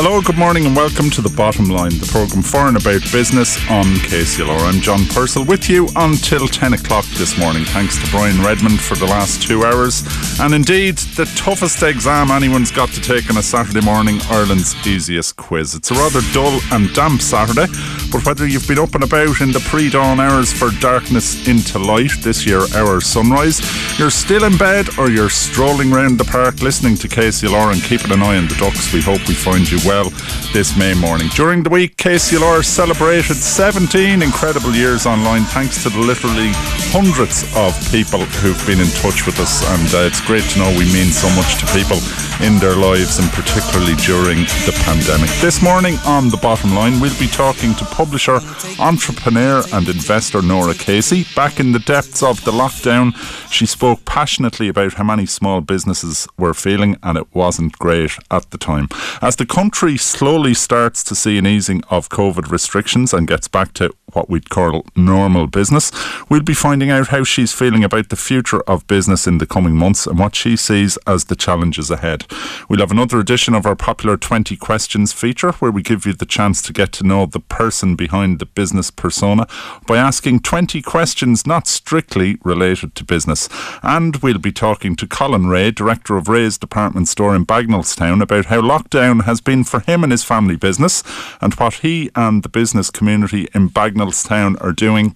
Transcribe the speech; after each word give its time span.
Hello, 0.00 0.22
good 0.22 0.38
morning, 0.38 0.64
and 0.64 0.76
welcome 0.76 1.10
to 1.10 1.20
The 1.20 1.34
Bottom 1.36 1.64
Line, 1.64 1.90
the 1.90 2.06
programme 2.06 2.40
for 2.40 2.68
and 2.68 2.76
about 2.76 3.02
business 3.10 3.58
on 3.68 3.82
KCLR. 4.06 4.60
I'm 4.72 4.80
John 4.80 5.04
Purcell 5.06 5.44
with 5.44 5.68
you 5.68 5.88
until 5.96 6.46
10 6.46 6.74
o'clock 6.74 7.04
this 7.16 7.36
morning. 7.36 7.64
Thanks 7.64 7.98
to 7.98 8.08
Brian 8.12 8.40
Redmond 8.40 8.78
for 8.78 8.94
the 8.94 9.06
last 9.06 9.42
two 9.42 9.64
hours. 9.64 10.04
And 10.38 10.54
indeed, 10.54 10.98
the 11.18 11.24
toughest 11.34 11.82
exam 11.82 12.30
anyone's 12.30 12.70
got 12.70 12.90
to 12.90 13.00
take 13.00 13.28
on 13.28 13.38
a 13.38 13.42
Saturday 13.42 13.84
morning, 13.84 14.20
Ireland's 14.30 14.76
easiest 14.86 15.34
quiz. 15.34 15.74
It's 15.74 15.90
a 15.90 15.94
rather 15.94 16.20
dull 16.32 16.60
and 16.70 16.94
damp 16.94 17.20
Saturday, 17.20 17.66
but 18.12 18.24
whether 18.24 18.46
you've 18.46 18.68
been 18.68 18.78
up 18.78 18.94
and 18.94 19.02
about 19.02 19.40
in 19.40 19.50
the 19.50 19.66
pre 19.68 19.90
dawn 19.90 20.20
hours 20.20 20.52
for 20.52 20.70
darkness 20.78 21.48
into 21.48 21.80
light, 21.80 22.12
this 22.22 22.46
year 22.46 22.62
our 22.76 23.00
sunrise, 23.00 23.58
you're 23.98 24.10
still 24.10 24.44
in 24.44 24.56
bed 24.58 24.96
or 24.96 25.10
you're 25.10 25.28
strolling 25.28 25.90
round 25.90 26.20
the 26.20 26.24
park 26.24 26.62
listening 26.62 26.94
to 26.98 27.08
KCLR 27.08 27.72
and 27.72 27.82
keeping 27.82 28.12
an 28.12 28.22
eye 28.22 28.38
on 28.38 28.46
the 28.46 28.54
ducks, 28.54 28.92
we 28.92 29.02
hope 29.02 29.26
we 29.26 29.34
find 29.34 29.68
you 29.68 29.87
well 29.88 30.10
this 30.52 30.76
May 30.76 30.92
morning. 30.92 31.28
During 31.34 31.62
the 31.62 31.70
week, 31.70 31.96
KCLR 31.96 32.62
celebrated 32.62 33.36
17 33.36 34.20
incredible 34.20 34.74
years 34.74 35.06
online 35.06 35.44
thanks 35.44 35.82
to 35.82 35.88
the 35.88 35.98
literally 35.98 36.52
hundreds 36.92 37.44
of 37.56 37.72
people 37.90 38.20
who've 38.44 38.66
been 38.66 38.80
in 38.80 38.92
touch 39.00 39.24
with 39.24 39.40
us, 39.40 39.64
and 39.64 39.88
uh, 39.94 40.06
it's 40.06 40.20
great 40.20 40.44
to 40.50 40.58
know 40.58 40.68
we 40.76 40.84
mean 40.92 41.08
so 41.08 41.28
much 41.36 41.56
to 41.60 41.66
people 41.72 41.96
in 42.44 42.58
their 42.58 42.76
lives 42.76 43.18
and 43.18 43.28
particularly 43.32 43.96
during 43.96 44.44
the 44.68 44.76
pandemic. 44.84 45.30
This 45.40 45.62
morning 45.62 45.96
on 46.04 46.28
The 46.28 46.36
Bottom 46.36 46.74
Line, 46.74 47.00
we'll 47.00 47.18
be 47.18 47.26
talking 47.26 47.74
to 47.76 47.84
publisher, 47.86 48.40
entrepreneur, 48.78 49.64
and 49.72 49.88
investor 49.88 50.42
Norah 50.42 50.74
Casey. 50.74 51.24
Back 51.34 51.60
in 51.60 51.72
the 51.72 51.80
depths 51.80 52.22
of 52.22 52.44
the 52.44 52.52
lockdown, 52.52 53.16
she 53.50 53.66
spoke 53.66 54.04
passionately 54.04 54.68
about 54.68 54.94
how 54.94 55.04
many 55.04 55.26
small 55.26 55.60
businesses 55.60 56.28
were 56.38 56.54
feeling, 56.54 56.96
and 57.02 57.18
it 57.18 57.26
wasn't 57.34 57.78
great 57.78 58.12
at 58.30 58.50
the 58.50 58.58
time. 58.58 58.88
As 59.20 59.36
the 59.36 59.46
country 59.46 59.77
slowly 59.78 60.54
starts 60.54 61.04
to 61.04 61.14
see 61.14 61.38
an 61.38 61.46
easing 61.46 61.84
of 61.88 62.08
COVID 62.08 62.50
restrictions 62.50 63.14
and 63.14 63.28
gets 63.28 63.46
back 63.46 63.74
to 63.74 63.94
what 64.12 64.28
we'd 64.28 64.50
call 64.50 64.84
normal 64.96 65.46
business, 65.46 65.92
we'll 66.28 66.42
be 66.42 66.54
finding 66.54 66.90
out 66.90 67.08
how 67.08 67.22
she's 67.22 67.52
feeling 67.52 67.84
about 67.84 68.08
the 68.08 68.16
future 68.16 68.60
of 68.62 68.86
business 68.86 69.26
in 69.26 69.38
the 69.38 69.46
coming 69.46 69.76
months 69.76 70.06
and 70.06 70.18
what 70.18 70.34
she 70.34 70.56
sees 70.56 70.96
as 71.06 71.26
the 71.26 71.36
challenges 71.36 71.90
ahead. 71.90 72.24
We'll 72.68 72.80
have 72.80 72.90
another 72.90 73.20
edition 73.20 73.54
of 73.54 73.66
our 73.66 73.76
popular 73.76 74.16
20 74.16 74.56
questions 74.56 75.12
feature 75.12 75.52
where 75.52 75.70
we 75.70 75.82
give 75.82 76.06
you 76.06 76.12
the 76.12 76.26
chance 76.26 76.60
to 76.62 76.72
get 76.72 76.90
to 76.92 77.06
know 77.06 77.26
the 77.26 77.38
person 77.38 77.94
behind 77.94 78.38
the 78.38 78.46
business 78.46 78.90
persona 78.90 79.46
by 79.86 79.98
asking 79.98 80.40
20 80.40 80.82
questions 80.82 81.46
not 81.46 81.66
strictly 81.66 82.38
related 82.42 82.94
to 82.96 83.04
business. 83.04 83.48
And 83.82 84.16
we'll 84.16 84.38
be 84.38 84.52
talking 84.52 84.96
to 84.96 85.06
Colin 85.06 85.46
Rea, 85.46 85.70
director 85.70 86.16
of 86.16 86.28
Rea's 86.28 86.58
department 86.58 87.08
store 87.08 87.36
in 87.36 87.46
Bagenalstown, 87.46 88.22
about 88.22 88.46
how 88.46 88.60
lockdown 88.60 89.24
has 89.24 89.40
been 89.40 89.64
for 89.68 89.80
him 89.80 90.02
and 90.02 90.12
his 90.12 90.24
family 90.24 90.56
business 90.56 91.02
and 91.40 91.54
what 91.54 91.74
he 91.74 92.10
and 92.14 92.42
the 92.42 92.48
business 92.48 92.90
community 92.90 93.48
in 93.54 93.68
Bagenalstown 93.68 94.60
are 94.62 94.72
doing 94.72 95.14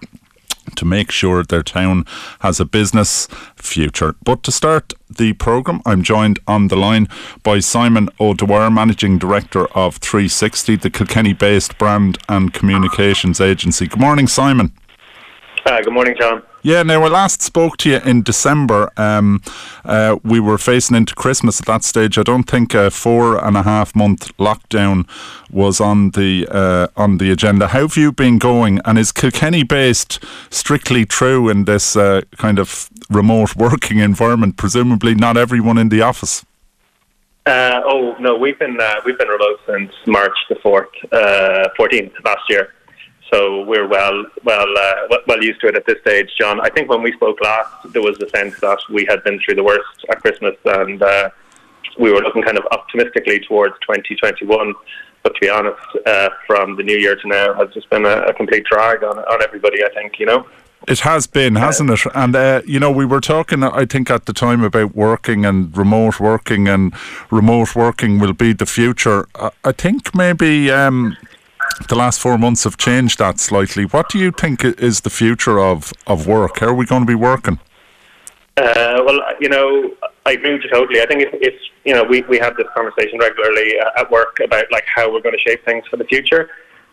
to 0.75 0.85
make 0.85 1.11
sure 1.11 1.43
their 1.43 1.63
town 1.63 2.05
has 2.39 2.59
a 2.59 2.65
business 2.65 3.27
future. 3.55 4.15
But 4.23 4.43
to 4.43 4.51
start 4.51 4.93
the 5.09 5.33
programme, 5.33 5.81
I'm 5.85 6.03
joined 6.03 6.39
on 6.47 6.69
the 6.69 6.75
line 6.75 7.07
by 7.43 7.59
Simon 7.59 8.09
O'Dwyer, 8.19 8.71
Managing 8.71 9.17
Director 9.17 9.67
of 9.75 9.97
360, 9.97 10.77
the 10.77 10.89
Kilkenny 10.89 11.33
based 11.33 11.77
brand 11.77 12.17
and 12.29 12.53
communications 12.53 13.41
agency. 13.41 13.87
Good 13.87 13.99
morning, 13.99 14.27
Simon. 14.27 14.71
Uh, 15.65 15.81
good 15.81 15.93
morning, 15.93 16.15
John. 16.19 16.43
Yeah, 16.65 16.81
now 16.81 17.03
I 17.03 17.09
last 17.09 17.41
spoke 17.41 17.75
to 17.77 17.89
you 17.89 17.97
in 17.97 18.23
December. 18.23 18.89
Um, 18.95 19.41
uh, 19.83 20.15
we 20.23 20.39
were 20.39 20.57
facing 20.57 20.95
into 20.95 21.13
Christmas 21.13 21.59
at 21.59 21.67
that 21.67 21.83
stage. 21.83 22.17
I 22.17 22.23
don't 22.23 22.45
think 22.45 22.73
a 22.73 22.89
four 22.89 23.37
and 23.45 23.57
a 23.57 23.63
half 23.63 23.93
month 23.97 24.31
lockdown 24.37 25.05
was 25.51 25.81
on 25.81 26.11
the 26.11 26.47
uh, 26.49 26.87
on 26.95 27.17
the 27.17 27.31
agenda. 27.31 27.67
How 27.67 27.81
have 27.81 27.97
you 27.97 28.13
been 28.13 28.39
going? 28.39 28.79
And 28.85 28.97
is 28.97 29.11
Kilkenny 29.11 29.63
based 29.63 30.23
strictly 30.51 31.05
true 31.05 31.49
in 31.49 31.65
this 31.65 31.97
uh, 31.97 32.21
kind 32.37 32.59
of 32.59 32.89
remote 33.09 33.55
working 33.57 33.99
environment? 33.99 34.55
Presumably, 34.55 35.15
not 35.15 35.35
everyone 35.35 35.77
in 35.77 35.89
the 35.89 36.01
office. 36.01 36.45
Uh, 37.45 37.81
oh 37.83 38.15
no, 38.21 38.37
we've 38.37 38.57
been 38.57 38.79
uh, 38.79 39.01
we've 39.05 39.17
been 39.17 39.27
remote 39.27 39.59
since 39.67 39.91
March 40.07 40.37
the 40.47 40.55
fourth, 40.63 40.87
uh, 41.11 41.67
fourteenth 41.75 42.13
last 42.23 42.49
year. 42.49 42.73
So 43.33 43.63
we're 43.63 43.87
well, 43.87 44.25
well, 44.43 44.77
uh, 44.77 45.17
well 45.27 45.43
used 45.43 45.59
to 45.61 45.67
it 45.67 45.75
at 45.75 45.87
this 45.87 45.99
stage, 46.01 46.29
John. 46.39 46.61
I 46.61 46.69
think 46.69 46.87
when 46.87 47.01
we 47.01 47.11
spoke 47.13 47.41
last, 47.41 47.91
there 47.91 48.03
was 48.03 48.21
a 48.21 48.29
sense 48.29 48.59
that 48.59 48.77
we 48.91 49.07
had 49.09 49.23
been 49.23 49.39
through 49.43 49.55
the 49.55 49.63
worst 49.63 50.05
at 50.11 50.21
Christmas, 50.21 50.55
and 50.65 51.01
uh, 51.01 51.31
we 51.97 52.11
were 52.11 52.21
looking 52.21 52.43
kind 52.43 52.59
of 52.59 52.65
optimistically 52.69 53.39
towards 53.39 53.73
2021. 53.87 54.75
But 55.23 55.33
to 55.33 55.41
be 55.41 55.49
honest, 55.49 55.79
uh, 56.05 56.29
from 56.45 56.75
the 56.75 56.83
new 56.83 56.95
year 56.95 57.15
to 57.15 57.27
now, 57.27 57.55
has 57.55 57.73
just 57.73 57.89
been 57.89 58.05
a, 58.05 58.17
a 58.21 58.33
complete 58.35 58.65
drag 58.65 59.03
on 59.03 59.17
on 59.17 59.41
everybody. 59.41 59.83
I 59.83 59.89
think 59.95 60.19
you 60.19 60.27
know. 60.27 60.45
It 60.87 60.99
has 60.99 61.25
been, 61.25 61.55
hasn't 61.55 61.89
it? 61.89 62.01
And, 62.13 62.35
uh, 62.35 62.61
you 62.65 62.77
know, 62.77 62.91
we 62.91 63.05
were 63.05 63.21
talking, 63.21 63.63
I 63.63 63.85
think, 63.85 64.11
at 64.11 64.25
the 64.25 64.33
time 64.33 64.65
about 64.65 64.93
working 64.93 65.45
and 65.45 65.75
remote 65.77 66.19
working, 66.19 66.67
and 66.67 66.93
remote 67.31 67.73
working 67.73 68.19
will 68.19 68.33
be 68.33 68.51
the 68.51 68.65
future. 68.65 69.27
I 69.63 69.71
think 69.71 70.13
maybe 70.13 70.69
um, 70.69 71.15
the 71.87 71.95
last 71.95 72.19
four 72.19 72.37
months 72.37 72.63
have 72.63 72.77
changed 72.77 73.19
that 73.19 73.39
slightly. 73.39 73.85
What 73.85 74.09
do 74.09 74.19
you 74.19 74.31
think 74.31 74.63
is 74.63 75.01
the 75.01 75.09
future 75.09 75.59
of, 75.59 75.93
of 76.07 76.27
work? 76.27 76.59
How 76.59 76.67
are 76.67 76.73
we 76.73 76.85
going 76.85 77.01
to 77.01 77.07
be 77.07 77.15
working? 77.15 77.59
Uh, 78.57 79.01
well, 79.05 79.19
you 79.39 79.49
know, 79.49 79.91
I 80.25 80.33
agree 80.33 80.53
with 80.53 80.63
you 80.63 80.69
totally. 80.69 81.01
I 81.01 81.05
think 81.05 81.23
if, 81.23 81.29
if 81.33 81.53
you 81.85 81.93
know, 81.93 82.03
we, 82.03 82.21
we 82.23 82.37
have 82.37 82.55
this 82.55 82.67
conversation 82.75 83.19
regularly 83.19 83.79
uh, 83.79 84.01
at 84.01 84.11
work 84.11 84.37
about 84.43 84.65
like 84.71 84.85
how 84.93 85.11
we're 85.11 85.21
going 85.21 85.35
to 85.35 85.49
shape 85.49 85.65
things 85.65 85.83
for 85.89 85.97
the 85.97 86.05
future. 86.05 86.49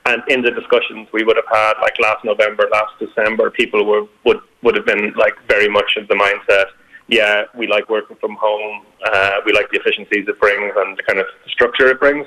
And 0.07 0.23
in 0.29 0.41
the 0.41 0.51
discussions 0.51 1.09
we 1.13 1.23
would 1.25 1.37
have 1.37 1.51
had, 1.53 1.75
like 1.83 1.99
last 2.01 2.25
November, 2.25 2.67
last 2.73 2.93
December, 2.99 3.51
people 3.51 3.85
were, 3.85 4.07
would 4.25 4.41
would 4.63 4.75
have 4.77 4.87
been 4.87 5.13
like 5.17 5.35
very 5.49 5.69
much 5.69 5.97
of 5.97 6.09
the 6.09 6.15
mindset. 6.15 6.67
Yeah, 7.09 7.45
we 7.55 7.67
like 7.67 7.89
working 7.89 8.17
from 8.17 8.37
home. 8.37 8.87
Uh, 9.05 9.41
we 9.45 9.53
like 9.53 9.71
the 9.71 9.79
efficiencies 9.79 10.27
it 10.27 10.41
brings 10.41 10.73
and 10.77 10.97
the 10.97 11.03
kind 11.03 11.19
of 11.19 11.27
structure 11.49 11.89
it 11.89 12.01
brings. 12.01 12.27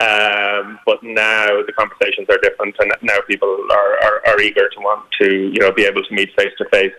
Um, 0.00 0.78
but 0.86 1.02
now 1.02 1.62
the 1.66 1.72
conversations 1.76 2.28
are 2.30 2.38
different, 2.38 2.76
and 2.78 2.92
now 3.02 3.18
people 3.26 3.66
are, 3.70 3.98
are, 4.04 4.22
are 4.28 4.40
eager 4.40 4.68
to 4.68 4.80
want 4.80 5.04
to 5.20 5.50
you 5.52 5.58
know 5.58 5.72
be 5.72 5.84
able 5.84 6.04
to 6.04 6.14
meet 6.14 6.30
face 6.36 6.52
to 6.58 6.64
face. 6.70 6.94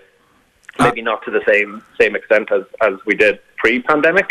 Maybe 0.80 1.02
not 1.02 1.24
to 1.24 1.32
the 1.32 1.42
same 1.48 1.82
same 2.00 2.16
extent 2.16 2.52
as, 2.52 2.64
as 2.82 2.94
we 3.06 3.16
did 3.16 3.40
pre-pandemic. 3.58 4.30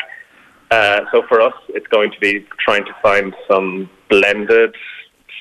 Uh, 0.71 1.01
so 1.13 1.23
for 1.29 1.41
us, 1.41 1.55
it's 1.71 1.87
going 1.87 2.11
to 2.11 2.21
be 2.21 2.47
trying 2.59 2.85
to 2.85 2.95
find 3.03 3.35
some 3.51 3.89
blended 4.11 4.75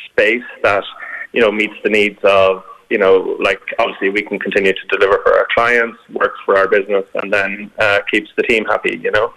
space 0.09 0.44
that 0.64 0.86
you 1.34 1.42
know 1.42 1.52
meets 1.52 1.76
the 1.84 1.90
needs 1.90 2.20
of 2.24 2.64
you 2.90 2.98
know 2.98 3.38
like 3.42 3.59
obviously 3.78 4.08
we 4.08 4.22
can 4.22 4.40
continue 4.40 4.72
to 4.72 4.88
deliver 4.90 5.22
for 5.24 5.38
our 5.38 5.48
clients, 5.54 5.98
works 6.14 6.40
for 6.46 6.58
our 6.58 6.70
business, 6.70 7.04
and 7.16 7.34
then 7.34 7.70
uh, 7.78 8.00
keeps 8.09 8.30
the 8.38 8.44
team 8.44 8.64
happy. 8.66 8.98
You 9.04 9.12
know. 9.12 9.34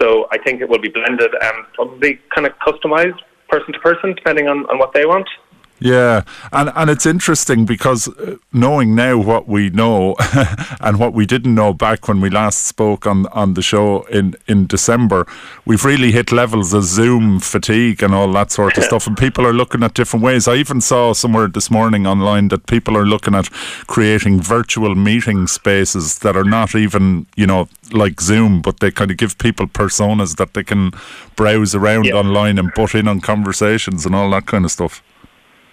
So 0.00 0.26
I 0.30 0.38
think 0.38 0.60
it 0.60 0.68
will 0.68 0.80
be 0.80 0.88
blended 0.88 1.30
and 1.40 1.66
probably 1.74 2.20
kind 2.34 2.46
of 2.46 2.52
customized 2.58 3.20
person 3.48 3.72
to 3.72 3.80
person, 3.80 4.14
depending 4.14 4.48
on, 4.48 4.66
on 4.66 4.78
what 4.78 4.92
they 4.92 5.06
want. 5.06 5.28
Yeah, 5.78 6.22
and 6.52 6.72
and 6.74 6.88
it's 6.88 7.04
interesting 7.04 7.66
because 7.66 8.08
uh, 8.08 8.36
knowing 8.50 8.94
now 8.94 9.18
what 9.18 9.46
we 9.46 9.68
know 9.68 10.16
and 10.80 10.98
what 10.98 11.12
we 11.12 11.26
didn't 11.26 11.54
know 11.54 11.74
back 11.74 12.08
when 12.08 12.22
we 12.22 12.30
last 12.30 12.62
spoke 12.62 13.06
on 13.06 13.26
on 13.26 13.54
the 13.54 13.62
show 13.62 14.04
in 14.04 14.36
in 14.48 14.66
December, 14.66 15.26
we've 15.66 15.84
really 15.84 16.12
hit 16.12 16.32
levels 16.32 16.72
of 16.72 16.84
Zoom 16.84 17.40
fatigue 17.40 18.02
and 18.02 18.14
all 18.14 18.32
that 18.32 18.50
sort 18.52 18.78
of 18.78 18.84
stuff. 18.84 19.06
And 19.06 19.18
people 19.18 19.46
are 19.46 19.52
looking 19.52 19.82
at 19.82 19.92
different 19.92 20.24
ways. 20.24 20.48
I 20.48 20.54
even 20.54 20.80
saw 20.80 21.12
somewhere 21.12 21.48
this 21.48 21.70
morning 21.70 22.06
online 22.06 22.48
that 22.48 22.66
people 22.66 22.96
are 22.96 23.06
looking 23.06 23.34
at 23.34 23.50
creating 23.86 24.40
virtual 24.40 24.94
meeting 24.94 25.46
spaces 25.46 26.20
that 26.20 26.36
are 26.36 26.44
not 26.44 26.74
even 26.74 27.26
you 27.36 27.46
know 27.46 27.68
like 27.92 28.22
Zoom, 28.22 28.62
but 28.62 28.80
they 28.80 28.90
kind 28.90 29.10
of 29.10 29.18
give 29.18 29.36
people 29.36 29.66
personas 29.66 30.36
that 30.36 30.54
they 30.54 30.64
can 30.64 30.92
browse 31.36 31.74
around 31.74 32.10
online 32.12 32.58
and 32.58 32.72
butt 32.74 32.94
in 32.94 33.06
on 33.06 33.20
conversations 33.20 34.06
and 34.06 34.14
all 34.14 34.30
that 34.30 34.46
kind 34.46 34.64
of 34.64 34.70
stuff. 34.70 35.02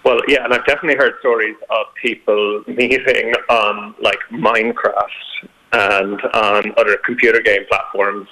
Well, 0.04 0.20
yeah, 0.28 0.44
and 0.44 0.52
I've 0.52 0.66
definitely 0.66 0.96
heard 0.96 1.14
stories 1.20 1.56
of 1.70 1.86
people 1.94 2.62
meeting 2.66 3.32
on 3.48 3.94
like 4.00 4.18
Minecraft 4.30 5.48
and 5.72 6.20
on 6.34 6.72
other 6.76 6.98
computer 6.98 7.40
game 7.40 7.62
platforms. 7.68 8.28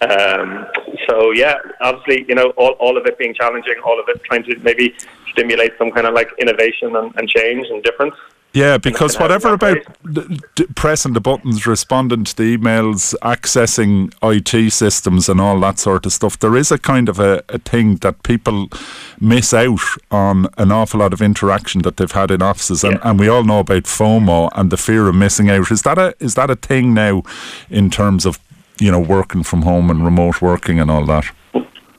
Um, 0.00 0.66
so 1.08 1.30
yeah, 1.32 1.54
obviously, 1.80 2.24
you 2.28 2.34
know, 2.34 2.50
all, 2.56 2.72
all 2.80 2.96
of 2.96 3.06
it 3.06 3.16
being 3.16 3.34
challenging, 3.34 3.74
all 3.84 3.98
of 4.00 4.08
it 4.08 4.22
trying 4.24 4.42
to 4.44 4.58
maybe 4.58 4.94
stimulate 5.30 5.72
some 5.78 5.90
kind 5.90 6.06
of 6.06 6.14
like 6.14 6.30
innovation 6.38 6.94
and, 6.96 7.14
and 7.16 7.28
change 7.28 7.66
and 7.68 7.82
difference. 7.82 8.14
Yeah, 8.54 8.78
because 8.78 9.18
whatever 9.20 9.52
about 9.52 9.76
pressing 10.74 11.12
the 11.12 11.20
buttons, 11.20 11.66
responding 11.66 12.24
to 12.24 12.34
the 12.34 12.56
emails, 12.56 13.14
accessing 13.20 14.12
IT 14.22 14.72
systems, 14.72 15.28
and 15.28 15.40
all 15.40 15.60
that 15.60 15.78
sort 15.78 16.06
of 16.06 16.12
stuff, 16.12 16.38
there 16.38 16.56
is 16.56 16.72
a 16.72 16.78
kind 16.78 17.08
of 17.10 17.20
a, 17.20 17.42
a 17.50 17.58
thing 17.58 17.96
that 17.96 18.22
people 18.22 18.68
miss 19.20 19.52
out 19.52 19.80
on 20.10 20.48
an 20.56 20.72
awful 20.72 21.00
lot 21.00 21.12
of 21.12 21.20
interaction 21.20 21.82
that 21.82 21.98
they've 21.98 22.10
had 22.10 22.30
in 22.30 22.40
offices, 22.42 22.82
and, 22.82 22.94
Yeah. 22.94 23.10
and 23.10 23.20
we 23.20 23.28
all 23.28 23.44
know 23.44 23.60
about 23.60 23.84
FOMO 23.84 24.48
and 24.54 24.70
the 24.70 24.76
fear 24.78 25.08
of 25.08 25.14
missing 25.14 25.50
out. 25.50 25.70
Is 25.70 25.82
that 25.82 25.98
a 25.98 26.14
is 26.18 26.34
that 26.34 26.50
a 26.50 26.56
thing 26.56 26.94
now 26.94 27.22
in 27.68 27.90
terms 27.90 28.24
of 28.24 28.38
you 28.80 28.90
know 28.90 28.98
working 29.00 29.42
from 29.42 29.62
home 29.62 29.90
and 29.90 30.04
remote 30.04 30.40
working 30.40 30.80
and 30.80 30.90
all 30.90 31.04
that? 31.04 31.26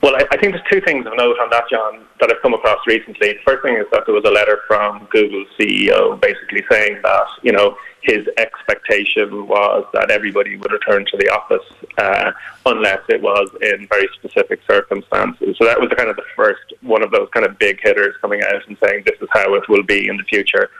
Well, 0.02 0.16
I, 0.16 0.24
I 0.32 0.36
think 0.38 0.54
there's 0.54 0.66
two 0.70 0.80
things 0.80 1.06
of 1.06 1.12
note 1.16 1.38
on 1.38 1.50
that, 1.50 1.64
John, 1.70 2.06
that 2.20 2.30
I've 2.30 2.40
come 2.40 2.54
across 2.54 2.78
recently. 2.86 3.34
The 3.34 3.38
first 3.44 3.62
thing 3.62 3.76
is 3.76 3.84
that 3.92 4.04
there 4.06 4.14
was 4.14 4.24
a 4.24 4.30
letter 4.30 4.60
from 4.66 5.06
Google's 5.10 5.48
CEO 5.58 6.18
basically 6.20 6.64
saying 6.70 7.00
that, 7.02 7.26
you 7.42 7.52
know, 7.52 7.76
his 8.02 8.26
expectation 8.38 9.46
was 9.46 9.84
that 9.92 10.10
everybody 10.10 10.56
would 10.56 10.72
return 10.72 11.04
to 11.10 11.16
the 11.18 11.28
office 11.28 11.66
uh, 11.98 12.32
unless 12.64 13.00
it 13.10 13.20
was 13.20 13.50
in 13.60 13.86
very 13.88 14.08
specific 14.14 14.60
circumstances. 14.66 15.56
So 15.58 15.66
that 15.66 15.78
was 15.78 15.90
the 15.90 15.96
kind 15.96 16.08
of 16.08 16.16
the 16.16 16.24
first 16.34 16.72
one 16.80 17.02
of 17.02 17.10
those 17.10 17.28
kind 17.34 17.44
of 17.44 17.58
big 17.58 17.78
hitters 17.82 18.14
coming 18.22 18.42
out 18.42 18.66
and 18.66 18.78
saying 18.82 19.02
this 19.04 19.20
is 19.20 19.28
how 19.32 19.54
it 19.54 19.68
will 19.68 19.82
be 19.82 20.08
in 20.08 20.16
the 20.16 20.24
future. 20.24 20.70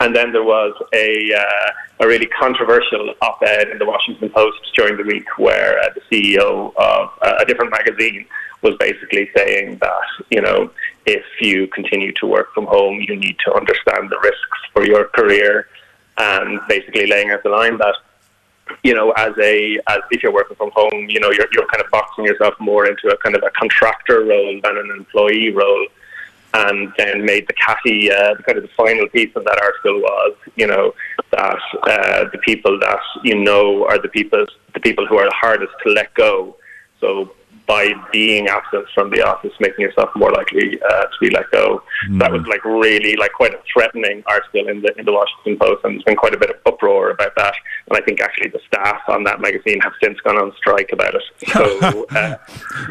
And 0.00 0.16
then 0.16 0.32
there 0.32 0.44
was 0.44 0.74
a 0.94 1.34
uh, 1.34 2.04
a 2.04 2.06
really 2.06 2.26
controversial 2.26 3.14
op-ed 3.20 3.68
in 3.68 3.78
the 3.78 3.84
Washington 3.84 4.30
Post 4.30 4.58
during 4.74 4.96
the 4.96 5.04
week 5.04 5.26
where 5.38 5.78
uh, 5.80 5.90
the 5.94 6.00
CEO 6.10 6.74
of 6.76 7.10
uh, 7.20 7.34
a 7.38 7.44
different 7.44 7.70
magazine 7.70 8.24
was 8.62 8.74
basically 8.78 9.30
saying 9.36 9.78
that 9.80 10.06
you 10.30 10.40
know 10.40 10.70
if 11.06 11.24
you 11.40 11.66
continue 11.68 12.12
to 12.12 12.26
work 12.26 12.52
from 12.54 12.66
home, 12.66 13.04
you 13.06 13.14
need 13.16 13.36
to 13.44 13.52
understand 13.52 14.10
the 14.10 14.18
risks 14.22 14.58
for 14.72 14.86
your 14.86 15.04
career, 15.08 15.68
and 16.16 16.60
basically 16.68 17.06
laying 17.06 17.30
out 17.30 17.42
the 17.42 17.50
line 17.50 17.76
that 17.78 17.94
you 18.82 18.94
know, 18.94 19.10
as 19.12 19.32
a 19.38 19.78
as 19.88 20.00
if 20.10 20.22
you're 20.22 20.32
working 20.32 20.56
from 20.56 20.70
home, 20.74 21.08
you 21.08 21.20
know, 21.20 21.30
you're 21.30 21.46
you're 21.52 21.66
kind 21.66 21.84
of 21.84 21.90
boxing 21.90 22.24
yourself 22.24 22.54
more 22.60 22.86
into 22.86 23.08
a 23.08 23.16
kind 23.18 23.36
of 23.36 23.42
a 23.42 23.50
contractor 23.50 24.24
role 24.24 24.60
than 24.62 24.76
an 24.76 24.90
employee 24.96 25.50
role. 25.50 25.86
And 26.52 26.92
then 26.98 27.24
made 27.24 27.46
the 27.46 27.52
catty, 27.52 28.10
uh, 28.10 28.34
kind 28.46 28.58
of 28.58 28.64
the 28.64 28.70
final 28.76 29.08
piece 29.08 29.30
of 29.36 29.44
that 29.44 29.60
article 29.62 30.00
was, 30.00 30.36
you 30.56 30.66
know, 30.66 30.92
that 31.30 31.58
uh, 31.84 32.24
the 32.32 32.38
people 32.38 32.78
that 32.80 32.98
you 33.22 33.38
know 33.38 33.86
are 33.86 34.00
the 34.00 34.08
people 34.08 34.44
the 34.74 34.80
people 34.80 35.06
who 35.06 35.16
are 35.16 35.26
the 35.26 35.34
hardest 35.34 35.72
to 35.84 35.92
let 35.92 36.12
go. 36.14 36.56
So 37.00 37.32
by 37.70 37.92
being 38.10 38.48
absent 38.48 38.84
from 38.92 39.10
the 39.10 39.22
office, 39.22 39.52
making 39.60 39.82
yourself 39.82 40.10
more 40.16 40.32
likely 40.32 40.76
uh, 40.90 41.02
to 41.02 41.16
be 41.20 41.30
let 41.30 41.48
go. 41.52 41.80
That 42.18 42.32
was 42.32 42.44
like 42.48 42.64
really 42.64 43.14
like 43.14 43.32
quite 43.32 43.54
a 43.54 43.60
threatening 43.72 44.24
article 44.26 44.66
in 44.66 44.82
the 44.82 44.92
in 44.98 45.04
the 45.06 45.12
Washington 45.12 45.56
Post, 45.56 45.84
and 45.84 45.94
there's 45.94 46.02
been 46.02 46.16
quite 46.16 46.34
a 46.34 46.38
bit 46.38 46.50
of 46.50 46.56
uproar 46.66 47.10
about 47.10 47.32
that. 47.36 47.54
And 47.86 47.96
I 47.96 48.00
think 48.00 48.20
actually 48.20 48.48
the 48.48 48.58
staff 48.66 49.00
on 49.06 49.22
that 49.24 49.40
magazine 49.40 49.78
have 49.82 49.92
since 50.02 50.18
gone 50.20 50.36
on 50.36 50.52
strike 50.56 50.90
about 50.92 51.14
it. 51.14 51.22
So 51.60 52.06
uh, 52.10 52.36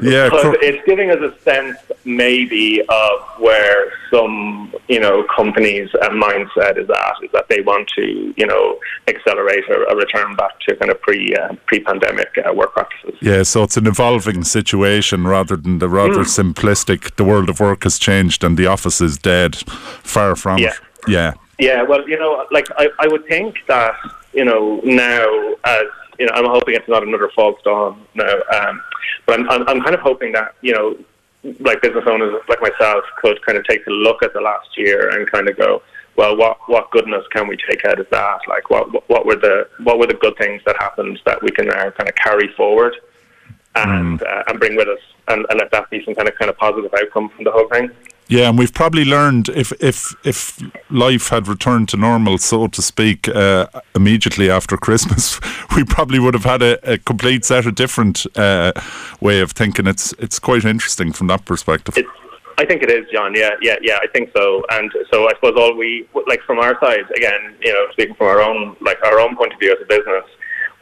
Yeah, 0.02 0.30
it's 0.62 0.86
giving 0.86 1.10
us 1.12 1.22
a 1.30 1.34
sense 1.42 1.78
maybe 2.06 2.82
of 2.82 3.14
where 3.40 3.92
some 4.12 4.74
you 4.88 5.00
know 5.00 5.26
companies' 5.36 5.90
uh, 6.02 6.10
mindset 6.10 6.78
is 6.78 6.90
at 6.90 7.16
is 7.24 7.32
that 7.34 7.48
they 7.50 7.62
want 7.62 7.90
to 7.98 8.34
you 8.38 8.48
know 8.48 8.80
accelerate 9.08 9.66
a, 9.70 9.78
a 9.92 9.96
return 9.96 10.36
back 10.36 10.54
to 10.62 10.76
kind 10.78 10.92
of 10.92 11.02
pre 11.02 11.36
uh, 11.36 11.54
pre 11.66 11.80
pandemic 11.82 12.30
uh, 12.38 12.54
work 12.54 12.72
practices. 12.74 13.16
Yeah, 13.22 13.44
so 13.44 13.64
it's 13.64 13.78
an 13.78 13.88
evolving 13.88 14.44
situation 14.44 14.69
rather 14.74 15.56
than 15.56 15.80
the 15.80 15.90
rather 15.90 16.24
simplistic. 16.24 17.16
The 17.16 17.24
world 17.24 17.50
of 17.50 17.60
work 17.60 17.84
has 17.84 18.00
changed 18.00 18.44
and 18.44 18.58
the 18.58 18.68
office 18.68 19.02
is 19.02 19.18
dead. 19.18 19.56
Far 20.04 20.36
from 20.36 20.58
Yeah. 20.60 20.70
it. 20.70 20.80
Yeah. 21.08 21.34
Yeah, 21.60 21.82
well, 21.84 22.08
you 22.08 22.18
know, 22.18 22.46
like 22.52 22.68
I, 22.78 22.90
I 23.00 23.08
would 23.08 23.26
think 23.28 23.56
that 23.68 23.94
you 24.34 24.46
know 24.46 24.80
now 24.84 25.26
as 25.66 25.84
you 26.18 26.26
know, 26.26 26.34
I'm 26.34 26.46
hoping 26.46 26.76
it's 26.76 26.88
not 26.88 27.04
another 27.04 27.30
false 27.36 27.60
dawn 27.64 28.02
now, 28.16 28.34
um, 28.58 28.82
but 29.26 29.40
I'm, 29.40 29.50
I'm 29.50 29.68
I'm 29.70 29.82
kind 29.82 29.94
of 29.94 30.00
hoping 30.02 30.32
that 30.34 30.56
you 30.62 30.74
know, 30.74 30.98
like 31.60 31.82
business 31.82 32.06
owners 32.08 32.34
like 32.48 32.62
myself 32.62 33.04
could 33.22 33.44
kind 33.46 33.58
of 33.58 33.66
take 33.66 33.86
a 33.88 33.92
look 33.92 34.24
at 34.24 34.34
the 34.34 34.40
last 34.42 34.70
year 34.78 35.10
and 35.10 35.30
kind 35.30 35.50
of 35.50 35.58
go, 35.58 35.82
well, 36.16 36.38
what 36.38 36.58
what 36.68 36.92
goodness 36.92 37.26
can 37.32 37.48
we 37.48 37.58
take 37.70 37.84
out 37.86 38.00
of 38.00 38.10
that? 38.10 38.40
Like, 38.48 38.70
what- 38.70 39.10
what 39.10 39.26
were 39.26 39.36
the 39.36 39.68
what 39.84 40.00
were 40.00 40.08
the 40.08 40.14
good 40.14 40.38
things 40.38 40.62
that 40.66 40.76
happened 40.78 41.20
that 41.26 41.42
we 41.44 41.52
can 41.52 41.68
now 41.68 41.90
kind 41.92 42.08
of 42.10 42.16
carry 42.16 42.48
forward 42.56 42.96
and 43.88 44.24
uh, 44.24 44.44
and 44.48 44.60
bring 44.60 44.76
with 44.76 44.88
us, 44.88 45.00
and, 45.28 45.46
and 45.50 45.60
let 45.60 45.72
that 45.72 45.90
be 45.90 46.04
some 46.04 46.16
kind 46.16 46.28
of 46.28 46.36
kind 46.36 46.50
of 46.50 46.58
positive 46.58 46.94
outcome 46.94 47.30
from 47.30 47.44
the 47.44 47.52
whole 47.52 47.68
thing. 47.70 47.90
Yeah, 48.30 48.48
and 48.48 48.60
we've 48.60 48.74
probably 48.74 49.06
learned 49.06 49.50
if 49.50 49.72
if 49.82 50.16
if 50.24 50.62
life 50.92 51.30
had 51.30 51.48
returned 51.48 51.90
to 51.90 51.98
normal, 51.98 52.38
so 52.38 52.68
to 52.68 52.82
speak, 52.82 53.28
uh, 53.28 53.66
immediately 53.96 54.52
after 54.52 54.78
Christmas, 54.88 55.40
we 55.76 55.84
probably 55.84 56.20
would 56.20 56.36
have 56.36 56.46
had 56.46 56.62
a, 56.62 56.94
a 56.94 56.98
complete 57.00 57.44
set 57.44 57.66
of 57.66 57.74
different 57.74 58.28
uh, 58.38 58.72
way 59.20 59.40
of 59.40 59.54
thinking. 59.54 59.88
It's 59.88 60.14
it's 60.20 60.38
quite 60.38 60.64
interesting 60.64 61.12
from 61.12 61.26
that 61.28 61.46
perspective. 61.46 61.98
It, 61.98 62.06
I 62.60 62.66
think 62.66 62.84
it 62.84 62.92
is, 62.92 63.06
John. 63.12 63.34
Yeah, 63.34 63.52
yeah, 63.62 63.78
yeah. 63.82 63.98
I 64.04 64.08
think 64.14 64.32
so. 64.36 64.64
And 64.70 64.92
so 65.12 65.28
I 65.28 65.34
suppose 65.36 65.54
all 65.58 65.76
we 65.76 66.08
like 66.28 66.42
from 66.44 66.60
our 66.60 66.78
side, 66.80 67.10
again, 67.16 67.56
you 67.62 67.74
know, 67.74 67.88
speaking 67.94 68.14
from 68.14 68.28
our 68.28 68.42
own 68.42 68.76
like 68.82 69.04
our 69.04 69.20
own 69.20 69.36
point 69.38 69.54
of 69.54 69.60
view 69.60 69.72
as 69.72 69.82
a 69.82 69.86
business, 69.86 70.26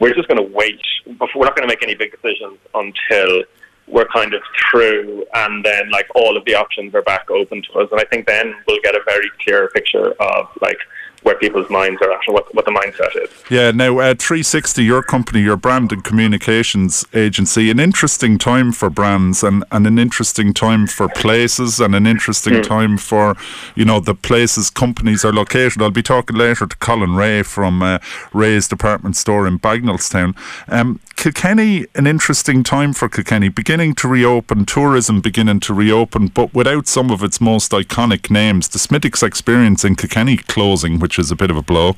we're 0.00 0.14
just 0.14 0.28
going 0.28 0.38
to 0.38 0.54
wait. 0.54 0.80
Before, 1.04 1.28
we're 1.36 1.44
not 1.44 1.56
going 1.56 1.68
to 1.68 1.72
make 1.72 1.82
any 1.82 1.94
big 1.94 2.12
decisions 2.12 2.58
until 2.74 3.44
we're 3.86 4.06
kind 4.06 4.34
of 4.34 4.42
through, 4.70 5.24
and 5.34 5.64
then 5.64 5.90
like 5.90 6.06
all 6.14 6.36
of 6.36 6.44
the 6.44 6.54
options 6.54 6.94
are 6.94 7.02
back 7.02 7.30
open 7.30 7.62
to 7.62 7.78
us. 7.80 7.88
And 7.90 8.00
I 8.00 8.04
think 8.04 8.26
then 8.26 8.54
we'll 8.66 8.80
get 8.82 8.94
a 8.94 9.00
very 9.06 9.30
clear 9.42 9.68
picture 9.68 10.12
of 10.20 10.48
like 10.60 10.78
where 11.22 11.36
people's 11.36 11.68
minds 11.70 12.00
are 12.02 12.12
at 12.12 12.20
and 12.26 12.34
what 12.34 12.52
what 12.54 12.64
the 12.64 12.70
mindset 12.70 13.22
is. 13.22 13.30
Yeah, 13.50 13.70
now 13.70 13.98
uh, 13.98 14.14
360, 14.18 14.84
your 14.84 15.02
company, 15.02 15.40
your 15.40 15.56
brand 15.56 15.92
and 15.92 16.02
communications 16.04 17.04
agency, 17.14 17.70
an 17.70 17.80
interesting 17.80 18.38
time 18.38 18.72
for 18.72 18.90
brands 18.90 19.42
and, 19.42 19.64
and 19.70 19.86
an 19.86 19.98
interesting 19.98 20.54
time 20.54 20.86
for 20.86 21.08
places 21.08 21.80
and 21.80 21.94
an 21.94 22.06
interesting 22.06 22.62
time 22.62 22.96
for, 22.98 23.36
you 23.74 23.84
know, 23.84 24.00
the 24.00 24.14
places 24.14 24.70
companies 24.70 25.24
are 25.24 25.32
located. 25.32 25.82
I'll 25.82 25.90
be 25.90 26.02
talking 26.02 26.36
later 26.36 26.66
to 26.66 26.76
Colin 26.76 27.14
Rea 27.14 27.42
from 27.42 27.82
uh, 27.82 27.98
Rea's 28.32 28.68
department 28.68 29.16
store 29.16 29.46
in 29.46 29.58
Bagenalstown. 29.58 30.36
Um, 30.68 31.00
Kilkenny, 31.18 31.84
an 31.96 32.06
interesting 32.06 32.62
time 32.62 32.92
for 32.92 33.08
Kilkenny, 33.08 33.48
beginning 33.48 33.96
to 33.96 34.06
reopen, 34.06 34.64
tourism 34.64 35.20
beginning 35.20 35.58
to 35.60 35.74
reopen, 35.74 36.28
but 36.28 36.54
without 36.54 36.86
some 36.86 37.10
of 37.10 37.24
its 37.24 37.40
most 37.40 37.72
iconic 37.72 38.30
names. 38.30 38.68
The 38.68 38.78
Smithwick's 38.78 39.24
experience 39.24 39.84
in 39.84 39.96
Kilkenny 39.96 40.36
closing, 40.36 41.00
which 41.08 41.18
is 41.18 41.30
a 41.30 41.36
bit 41.36 41.50
of 41.50 41.56
a 41.56 41.62
blow. 41.62 41.96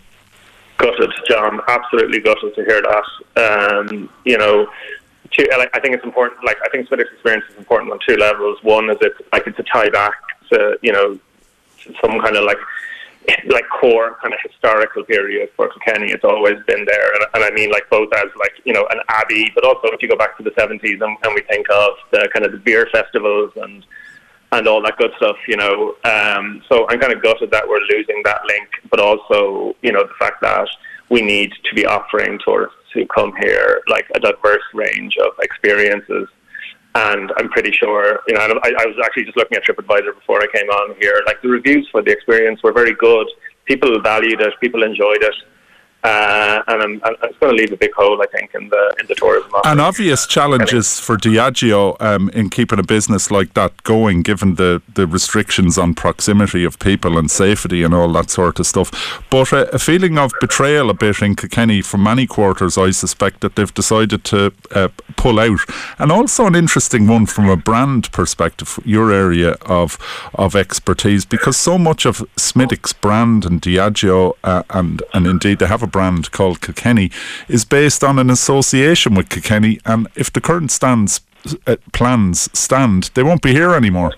gutted, 0.78 1.10
John. 1.28 1.60
Absolutely 1.66 2.20
gutted 2.20 2.54
to 2.54 2.64
hear 2.64 2.80
that. 2.80 3.80
Um, 3.88 4.08
you 4.24 4.38
know, 4.38 4.68
two, 5.32 5.44
like, 5.58 5.68
I 5.74 5.80
think 5.80 5.96
it's 5.96 6.04
important. 6.04 6.44
Like 6.44 6.58
I 6.64 6.68
think 6.68 6.86
Smithwick's 6.86 7.10
experience 7.12 7.44
is 7.50 7.56
important 7.56 7.90
on 7.90 7.98
two 8.08 8.14
levels. 8.16 8.62
One 8.62 8.88
is 8.88 8.98
it's 9.00 9.20
like 9.32 9.48
it's 9.48 9.58
a 9.58 9.64
tie 9.64 9.90
back 9.90 10.14
to 10.52 10.78
you 10.80 10.92
know 10.92 11.18
some 12.00 12.20
kind 12.20 12.36
of 12.36 12.44
like 12.44 12.58
like 13.48 13.64
core 13.80 14.16
kind 14.22 14.32
of 14.32 14.38
historical 14.48 15.02
period 15.02 15.50
for 15.56 15.68
Kilkenny. 15.70 16.12
It's 16.12 16.22
always 16.22 16.58
been 16.68 16.84
there, 16.84 17.12
and, 17.14 17.24
and 17.34 17.42
I 17.42 17.50
mean 17.50 17.72
like 17.72 17.90
both 17.90 18.12
as 18.14 18.30
like 18.38 18.52
you 18.62 18.72
know 18.72 18.86
an 18.92 19.00
abbey, 19.08 19.50
but 19.56 19.64
also 19.64 19.88
if 19.88 20.00
you 20.02 20.08
go 20.08 20.16
back 20.16 20.36
to 20.36 20.44
the 20.44 20.52
seventies 20.56 21.00
and, 21.00 21.16
and 21.24 21.34
we 21.34 21.40
think 21.50 21.66
of 21.68 21.94
the 22.12 22.28
kind 22.32 22.46
of 22.46 22.52
the 22.52 22.58
beer 22.58 22.88
festivals 22.92 23.50
and 23.56 23.84
and 24.52 24.66
all 24.66 24.82
that 24.82 24.96
good 24.96 25.12
stuff, 25.16 25.36
you 25.46 25.56
know. 25.56 25.94
Um, 26.04 26.62
so 26.68 26.86
I'm 26.88 26.98
kind 26.98 27.12
of 27.12 27.22
gutted 27.22 27.50
that 27.50 27.68
we're 27.68 27.80
losing 27.90 28.20
that 28.24 28.40
link, 28.46 28.68
but 28.90 29.00
also, 29.00 29.76
you 29.82 29.92
know, 29.92 30.02
the 30.02 30.14
fact 30.18 30.40
that 30.42 30.68
we 31.08 31.22
need 31.22 31.52
to 31.64 31.74
be 31.74 31.86
offering 31.86 32.38
tourists 32.44 32.76
who 32.94 33.06
come 33.06 33.32
here 33.40 33.82
like 33.88 34.06
a 34.14 34.20
diverse 34.20 34.62
range 34.74 35.16
of 35.24 35.32
experiences. 35.42 36.28
And 36.96 37.32
I'm 37.36 37.48
pretty 37.50 37.70
sure, 37.70 38.20
you 38.26 38.34
know, 38.34 38.40
I, 38.40 38.72
I 38.78 38.86
was 38.86 38.96
actually 39.04 39.24
just 39.24 39.36
looking 39.36 39.56
at 39.56 39.64
TripAdvisor 39.64 40.14
before 40.14 40.42
I 40.42 40.46
came 40.52 40.68
on 40.68 40.96
here. 41.00 41.22
Like 41.26 41.40
the 41.40 41.48
reviews 41.48 41.88
for 41.92 42.02
the 42.02 42.10
experience 42.10 42.60
were 42.64 42.72
very 42.72 42.94
good. 42.94 43.28
People 43.66 44.00
valued 44.00 44.40
it. 44.40 44.52
People 44.60 44.82
enjoyed 44.82 45.22
it. 45.22 45.34
Uh, 46.02 46.62
and 46.68 46.82
I'm, 46.82 47.00
I'm 47.04 47.16
it's 47.22 47.38
going 47.38 47.54
to 47.54 47.62
leave 47.62 47.72
a 47.72 47.76
big 47.76 47.92
hole, 47.92 48.22
I 48.22 48.26
think, 48.26 48.54
in 48.54 48.68
the 48.68 48.94
in 48.98 49.06
the 49.06 49.14
tourism. 49.14 49.50
Market. 49.50 49.70
An 49.70 49.80
obvious 49.80 50.26
challenge 50.26 50.72
is 50.72 50.98
for 50.98 51.16
Diageo 51.16 52.00
um, 52.00 52.30
in 52.30 52.48
keeping 52.48 52.78
a 52.78 52.82
business 52.82 53.30
like 53.30 53.54
that 53.54 53.82
going, 53.82 54.22
given 54.22 54.54
the, 54.54 54.80
the 54.94 55.06
restrictions 55.06 55.76
on 55.76 55.94
proximity 55.94 56.64
of 56.64 56.78
people 56.78 57.18
and 57.18 57.30
safety 57.30 57.82
and 57.82 57.92
all 57.92 58.10
that 58.12 58.30
sort 58.30 58.58
of 58.58 58.66
stuff. 58.66 59.22
But 59.30 59.52
uh, 59.52 59.66
a 59.72 59.78
feeling 59.78 60.16
of 60.18 60.32
betrayal 60.40 60.88
a 60.90 60.94
bit 60.94 61.20
in 61.20 61.36
Kilkenny 61.36 61.82
from 61.82 62.02
many 62.02 62.26
quarters, 62.26 62.78
I 62.78 62.90
suspect, 62.90 63.40
that 63.40 63.56
they've 63.56 63.74
decided 63.74 64.24
to 64.24 64.52
uh, 64.74 64.88
pull 65.16 65.38
out. 65.38 65.60
And 65.98 66.10
also 66.10 66.46
an 66.46 66.54
interesting 66.54 67.06
one 67.06 67.26
from 67.26 67.48
a 67.48 67.56
brand 67.56 68.10
perspective, 68.12 68.78
your 68.84 69.12
area 69.12 69.56
of 69.66 69.98
of 70.34 70.56
expertise, 70.56 71.26
because 71.26 71.56
so 71.56 71.76
much 71.76 72.06
of 72.06 72.24
Smithwick's 72.36 72.92
brand 72.92 73.44
and 73.44 73.60
Diageo, 73.60 74.34
uh, 74.44 74.62
and, 74.70 75.02
and 75.12 75.26
indeed 75.26 75.58
they 75.58 75.66
have 75.66 75.82
a 75.82 75.89
brand 75.90 76.30
called 76.30 76.60
Kilkenny, 76.60 77.10
is 77.48 77.64
based 77.64 78.02
on 78.02 78.18
an 78.18 78.30
association 78.30 79.14
with 79.14 79.28
Kilkenny. 79.28 79.80
And 79.84 80.08
if 80.14 80.32
the 80.32 80.40
current 80.40 80.70
stands 80.70 81.20
uh, 81.66 81.76
plans 81.92 82.48
stand, 82.58 83.10
they 83.14 83.22
won't 83.22 83.42
be 83.42 83.52
here 83.52 83.74
anymore. 83.74 84.12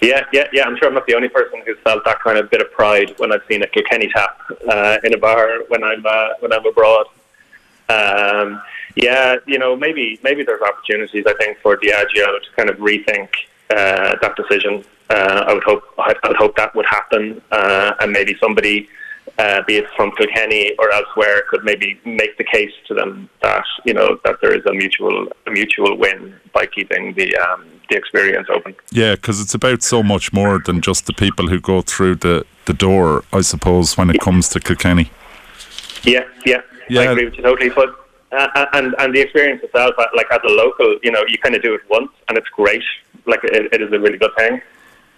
Yeah, 0.00 0.24
yeah, 0.32 0.48
yeah. 0.52 0.64
I'm 0.64 0.76
sure 0.76 0.88
I'm 0.88 0.94
not 0.94 1.06
the 1.06 1.14
only 1.14 1.28
person 1.28 1.62
who's 1.64 1.78
felt 1.82 2.04
that 2.04 2.20
kind 2.20 2.36
of 2.36 2.50
bit 2.50 2.60
of 2.60 2.70
pride 2.72 3.14
when 3.18 3.32
I've 3.32 3.42
seen 3.48 3.62
a 3.62 3.66
Kilkenny 3.66 4.08
tap 4.08 4.38
uh, 4.68 4.98
in 5.02 5.14
a 5.14 5.18
bar 5.18 5.60
when 5.68 5.82
I'm 5.82 6.04
uh, 6.04 6.28
when 6.40 6.52
I'm 6.52 6.66
abroad. 6.66 7.06
Um, 7.88 8.60
yeah, 8.96 9.36
you 9.46 9.58
know, 9.58 9.74
maybe 9.76 10.20
maybe 10.22 10.42
there's 10.44 10.60
opportunities. 10.60 11.24
I 11.26 11.34
think 11.34 11.58
for 11.60 11.76
Diageo 11.76 12.38
to 12.42 12.50
kind 12.56 12.68
of 12.68 12.76
rethink 12.76 13.28
uh, 13.70 14.16
that 14.20 14.36
decision. 14.36 14.84
Uh, 15.10 15.44
I 15.48 15.54
would 15.54 15.64
hope 15.64 15.84
I 15.98 16.14
would 16.28 16.36
hope 16.36 16.56
that 16.56 16.74
would 16.74 16.86
happen, 16.86 17.40
uh, 17.50 17.92
and 18.00 18.12
maybe 18.12 18.36
somebody 18.40 18.88
uh, 19.38 19.62
be 19.66 19.76
it 19.76 19.86
from 19.96 20.12
Kilkenny 20.12 20.74
or 20.78 20.92
elsewhere, 20.92 21.42
could 21.48 21.64
maybe 21.64 22.00
make 22.04 22.38
the 22.38 22.44
case 22.44 22.70
to 22.86 22.94
them 22.94 23.28
that 23.42 23.64
you 23.84 23.92
know 23.92 24.18
that 24.24 24.40
there 24.40 24.54
is 24.54 24.64
a 24.66 24.72
mutual 24.72 25.28
a 25.46 25.50
mutual 25.50 25.96
win 25.96 26.34
by 26.52 26.66
keeping 26.66 27.14
the 27.14 27.36
um, 27.36 27.64
the 27.88 27.96
experience 27.96 28.48
open. 28.50 28.74
Yeah, 28.90 29.14
because 29.14 29.40
it's 29.40 29.54
about 29.54 29.82
so 29.82 30.02
much 30.02 30.32
more 30.32 30.58
than 30.58 30.80
just 30.80 31.06
the 31.06 31.12
people 31.12 31.48
who 31.48 31.60
go 31.60 31.82
through 31.82 32.16
the, 32.16 32.46
the 32.64 32.72
door, 32.72 33.24
I 33.32 33.42
suppose, 33.42 33.96
when 33.96 34.10
it 34.10 34.20
comes 34.20 34.48
to 34.50 34.60
Kilkenny. 34.60 35.10
Yeah, 36.02 36.24
yeah, 36.46 36.60
yeah. 36.88 37.02
I 37.02 37.04
agree 37.04 37.24
with 37.26 37.36
you 37.36 37.42
totally. 37.42 37.70
But 37.70 37.94
uh, 38.32 38.48
uh, 38.54 38.66
and 38.74 38.94
and 38.98 39.14
the 39.14 39.20
experience 39.20 39.62
itself, 39.62 39.94
uh, 39.98 40.06
like 40.16 40.26
as 40.30 40.40
a 40.44 40.52
local, 40.52 40.98
you 41.02 41.10
know, 41.10 41.24
you 41.28 41.38
kind 41.38 41.54
of 41.54 41.62
do 41.62 41.74
it 41.74 41.80
once, 41.90 42.10
and 42.28 42.38
it's 42.38 42.48
great. 42.48 42.84
Like 43.26 43.42
it, 43.44 43.72
it 43.72 43.82
is 43.82 43.92
a 43.92 43.98
really 43.98 44.18
good 44.18 44.34
thing. 44.36 44.60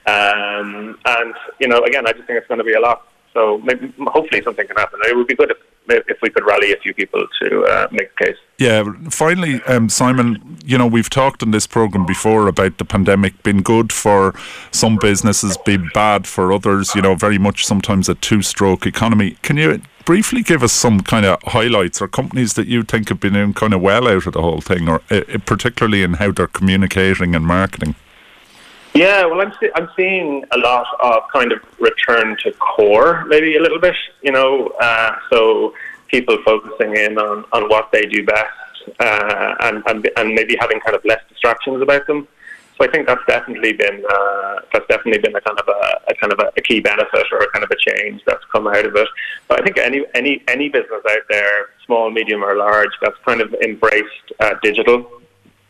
Um, 0.06 0.98
and 1.04 1.34
you 1.60 1.68
know, 1.68 1.80
again, 1.82 2.06
I 2.06 2.12
just 2.12 2.26
think 2.26 2.38
it's 2.38 2.48
going 2.48 2.58
to 2.58 2.64
be 2.64 2.74
a 2.74 2.80
lot 2.80 3.06
so 3.36 3.58
maybe, 3.58 3.92
hopefully 4.06 4.42
something 4.42 4.66
can 4.66 4.76
happen. 4.76 4.98
It 5.04 5.14
would 5.16 5.26
be 5.26 5.36
good 5.36 5.50
if 5.50 5.58
if 5.88 6.18
we 6.20 6.30
could 6.30 6.44
rally 6.44 6.72
a 6.72 6.76
few 6.78 6.92
people 6.92 7.24
to 7.40 7.64
uh, 7.64 7.86
make 7.92 8.08
the 8.16 8.24
case. 8.24 8.36
Yeah. 8.58 8.82
Finally, 9.10 9.62
um, 9.64 9.88
Simon, 9.88 10.58
you 10.64 10.76
know 10.76 10.86
we've 10.86 11.10
talked 11.10 11.44
on 11.44 11.52
this 11.52 11.66
program 11.66 12.06
before 12.06 12.48
about 12.48 12.78
the 12.78 12.84
pandemic 12.84 13.40
being 13.44 13.62
good 13.62 13.92
for 13.92 14.34
some 14.72 14.96
businesses, 14.96 15.56
being 15.58 15.88
bad 15.94 16.26
for 16.26 16.52
others. 16.52 16.94
You 16.94 17.02
know, 17.02 17.14
very 17.14 17.38
much 17.38 17.64
sometimes 17.64 18.08
a 18.08 18.14
two-stroke 18.16 18.86
economy. 18.86 19.36
Can 19.42 19.58
you 19.58 19.80
briefly 20.04 20.42
give 20.42 20.62
us 20.62 20.72
some 20.72 21.00
kind 21.00 21.26
of 21.26 21.40
highlights 21.44 22.00
or 22.00 22.08
companies 22.08 22.54
that 22.54 22.66
you 22.66 22.82
think 22.82 23.08
have 23.10 23.20
been 23.20 23.34
doing 23.34 23.52
kind 23.52 23.74
of 23.74 23.80
well 23.80 24.08
out 24.08 24.26
of 24.26 24.32
the 24.32 24.42
whole 24.42 24.60
thing, 24.60 24.88
or 24.88 25.02
uh, 25.10 25.20
particularly 25.44 26.02
in 26.02 26.14
how 26.14 26.32
they're 26.32 26.48
communicating 26.48 27.34
and 27.34 27.44
marketing? 27.46 27.94
Yeah, 28.96 29.26
well, 29.26 29.42
I'm 29.42 29.52
see- 29.60 29.70
I'm 29.74 29.90
seeing 29.94 30.42
a 30.52 30.58
lot 30.58 30.86
of 31.00 31.22
kind 31.30 31.52
of 31.52 31.60
return 31.78 32.36
to 32.44 32.52
core, 32.52 33.24
maybe 33.26 33.56
a 33.56 33.60
little 33.60 33.78
bit. 33.78 33.94
You 34.22 34.32
know, 34.32 34.68
uh, 34.80 35.16
so 35.30 35.74
people 36.08 36.38
focusing 36.44 36.96
in 36.96 37.18
on, 37.18 37.44
on 37.52 37.68
what 37.68 37.92
they 37.92 38.06
do 38.06 38.24
best, 38.24 38.98
uh, 38.98 39.54
and, 39.60 39.82
and 39.86 40.08
and 40.16 40.34
maybe 40.34 40.56
having 40.58 40.80
kind 40.80 40.96
of 40.96 41.04
less 41.04 41.20
distractions 41.28 41.82
about 41.82 42.06
them. 42.06 42.26
So 42.78 42.86
I 42.86 42.90
think 42.90 43.06
that's 43.06 43.20
definitely 43.26 43.74
been 43.74 44.02
uh, 44.08 44.56
that's 44.72 44.86
definitely 44.88 45.20
been 45.20 45.36
a 45.36 45.42
kind 45.42 45.58
of 45.60 45.68
a, 45.68 46.00
a 46.08 46.14
kind 46.14 46.32
of 46.32 46.38
a, 46.38 46.50
a, 46.56 46.62
key 46.62 46.80
benefit 46.80 47.26
or 47.32 47.38
a 47.38 47.50
kind 47.50 47.64
of 47.64 47.70
a 47.70 47.76
change 47.76 48.22
that's 48.26 48.44
come 48.50 48.66
out 48.66 48.86
of 48.86 48.96
it. 48.96 49.08
But 49.48 49.60
I 49.60 49.64
think 49.64 49.76
any 49.76 50.06
any 50.14 50.42
any 50.48 50.70
business 50.70 51.02
out 51.06 51.26
there, 51.28 51.68
small, 51.84 52.10
medium, 52.10 52.42
or 52.42 52.56
large, 52.56 52.92
that's 53.02 53.16
kind 53.26 53.42
of 53.42 53.52
embraced 53.62 54.32
uh, 54.40 54.54
digital 54.62 55.10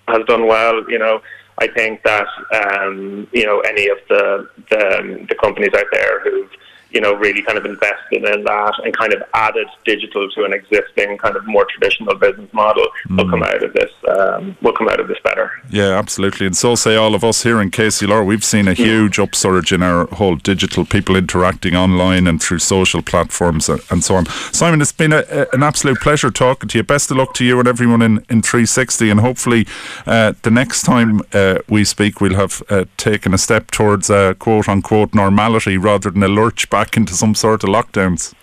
has 0.06 0.24
done 0.26 0.46
well. 0.46 0.88
You 0.88 1.00
know, 1.00 1.22
I 1.58 1.68
think 1.68 2.02
that 2.04 2.26
um, 2.54 3.26
you 3.32 3.46
know 3.46 3.60
any 3.60 3.88
of 3.88 3.98
the, 4.08 4.48
the 4.70 5.26
the 5.28 5.34
companies 5.36 5.72
out 5.74 5.86
there 5.92 6.20
who've 6.20 6.50
you 6.90 7.00
know, 7.00 7.14
really 7.14 7.42
kind 7.42 7.58
of 7.58 7.64
invested 7.64 8.24
in 8.24 8.44
that 8.44 8.72
and 8.84 8.96
kind 8.96 9.12
of 9.12 9.22
added 9.34 9.66
digital 9.84 10.30
to 10.30 10.44
an 10.44 10.52
existing 10.52 11.18
kind 11.18 11.36
of 11.36 11.46
more 11.46 11.66
traditional 11.66 12.14
business 12.14 12.52
model 12.52 12.86
mm. 13.08 13.16
will 13.16 13.28
come 13.28 13.42
out 13.42 13.62
of 13.62 13.72
this 13.72 13.90
um, 14.08 14.56
will 14.62 14.72
come 14.72 14.88
out 14.88 15.00
of 15.00 15.08
this 15.08 15.18
better. 15.24 15.50
Yeah, 15.68 15.98
absolutely. 15.98 16.46
And 16.46 16.56
so 16.56 16.74
say 16.74 16.96
all 16.96 17.14
of 17.14 17.24
us 17.24 17.42
here 17.42 17.60
in 17.60 17.70
KCLR, 17.70 18.24
we've 18.24 18.44
seen 18.44 18.68
a 18.68 18.72
mm. 18.72 18.76
huge 18.76 19.18
upsurge 19.18 19.72
in 19.72 19.82
our 19.82 20.06
whole 20.06 20.36
digital 20.36 20.84
people 20.84 21.16
interacting 21.16 21.74
online 21.74 22.26
and 22.26 22.40
through 22.40 22.60
social 22.60 23.02
platforms 23.02 23.68
and 23.68 24.04
so 24.04 24.14
on. 24.14 24.26
Simon, 24.26 24.80
it's 24.80 24.92
been 24.92 25.12
a, 25.12 25.24
a, 25.30 25.46
an 25.52 25.62
absolute 25.62 25.98
pleasure 26.00 26.30
talking 26.30 26.68
to 26.68 26.78
you. 26.78 26.84
Best 26.84 27.10
of 27.10 27.16
luck 27.16 27.34
to 27.34 27.44
you 27.44 27.58
and 27.58 27.68
everyone 27.68 28.00
in, 28.02 28.18
in 28.30 28.42
360 28.42 29.10
and 29.10 29.20
hopefully 29.20 29.66
uh, 30.06 30.32
the 30.42 30.50
next 30.50 30.82
time 30.82 31.20
uh, 31.32 31.58
we 31.68 31.84
speak 31.84 32.20
we'll 32.20 32.36
have 32.36 32.62
uh, 32.70 32.84
taken 32.96 33.34
a 33.34 33.38
step 33.38 33.70
towards 33.70 34.08
quote 34.38 34.68
unquote 34.68 35.14
normality 35.14 35.76
rather 35.76 36.10
than 36.10 36.22
a 36.22 36.28
lurch 36.28 36.70
back 36.70 36.75
into 36.96 37.14
some 37.14 37.34
sort 37.34 37.64
of 37.64 37.70
lockdowns. 37.70 38.34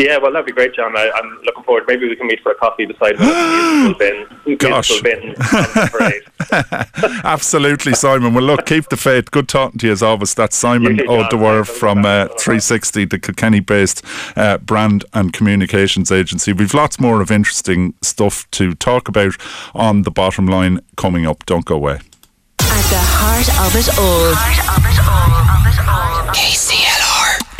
Yeah, 0.00 0.16
well, 0.16 0.32
that'd 0.32 0.46
be 0.46 0.52
great, 0.52 0.74
John. 0.74 0.96
I, 0.96 1.10
am 1.14 1.40
looking 1.44 1.62
forward. 1.62 1.84
Maybe 1.86 2.08
we 2.08 2.16
can 2.16 2.26
meet 2.26 2.42
for 2.42 2.52
a 2.52 2.54
coffee 2.54 2.86
beside 2.86 3.18
the 3.18 3.94
bin. 3.98 4.56
Gosh. 4.56 5.02
bin 5.02 5.34
Absolutely, 7.24 7.92
Simon. 7.92 8.32
Well, 8.32 8.44
look, 8.44 8.64
keep 8.64 8.88
the 8.88 8.96
faith. 8.96 9.30
Good 9.30 9.46
talking 9.46 9.78
to 9.80 9.86
you 9.86 9.92
as 9.92 10.02
always. 10.02 10.32
That's 10.32 10.56
Simon 10.56 11.06
O'Dwyer 11.06 11.64
from 11.64 12.06
uh, 12.06 12.28
360, 12.28 13.04
the 13.04 13.18
Kilkenny 13.18 13.60
based 13.60 14.02
uh, 14.36 14.56
brand 14.56 15.04
and 15.12 15.34
communications 15.34 16.10
agency. 16.10 16.54
We've 16.54 16.72
lots 16.72 16.98
more 16.98 17.20
of 17.20 17.30
interesting 17.30 17.92
stuff 18.00 18.50
to 18.52 18.74
talk 18.74 19.06
about 19.06 19.34
on 19.74 20.02
the 20.02 20.10
bottom 20.10 20.46
line 20.46 20.80
coming 20.96 21.26
up. 21.26 21.44
Don't 21.44 21.66
go 21.66 21.76
away. 21.76 22.00
At 22.60 22.86
the 22.88 23.00
heart 23.02 23.48
of 23.66 23.76
it 23.76 23.98
all. 23.98 24.34
Heart 25.84 26.89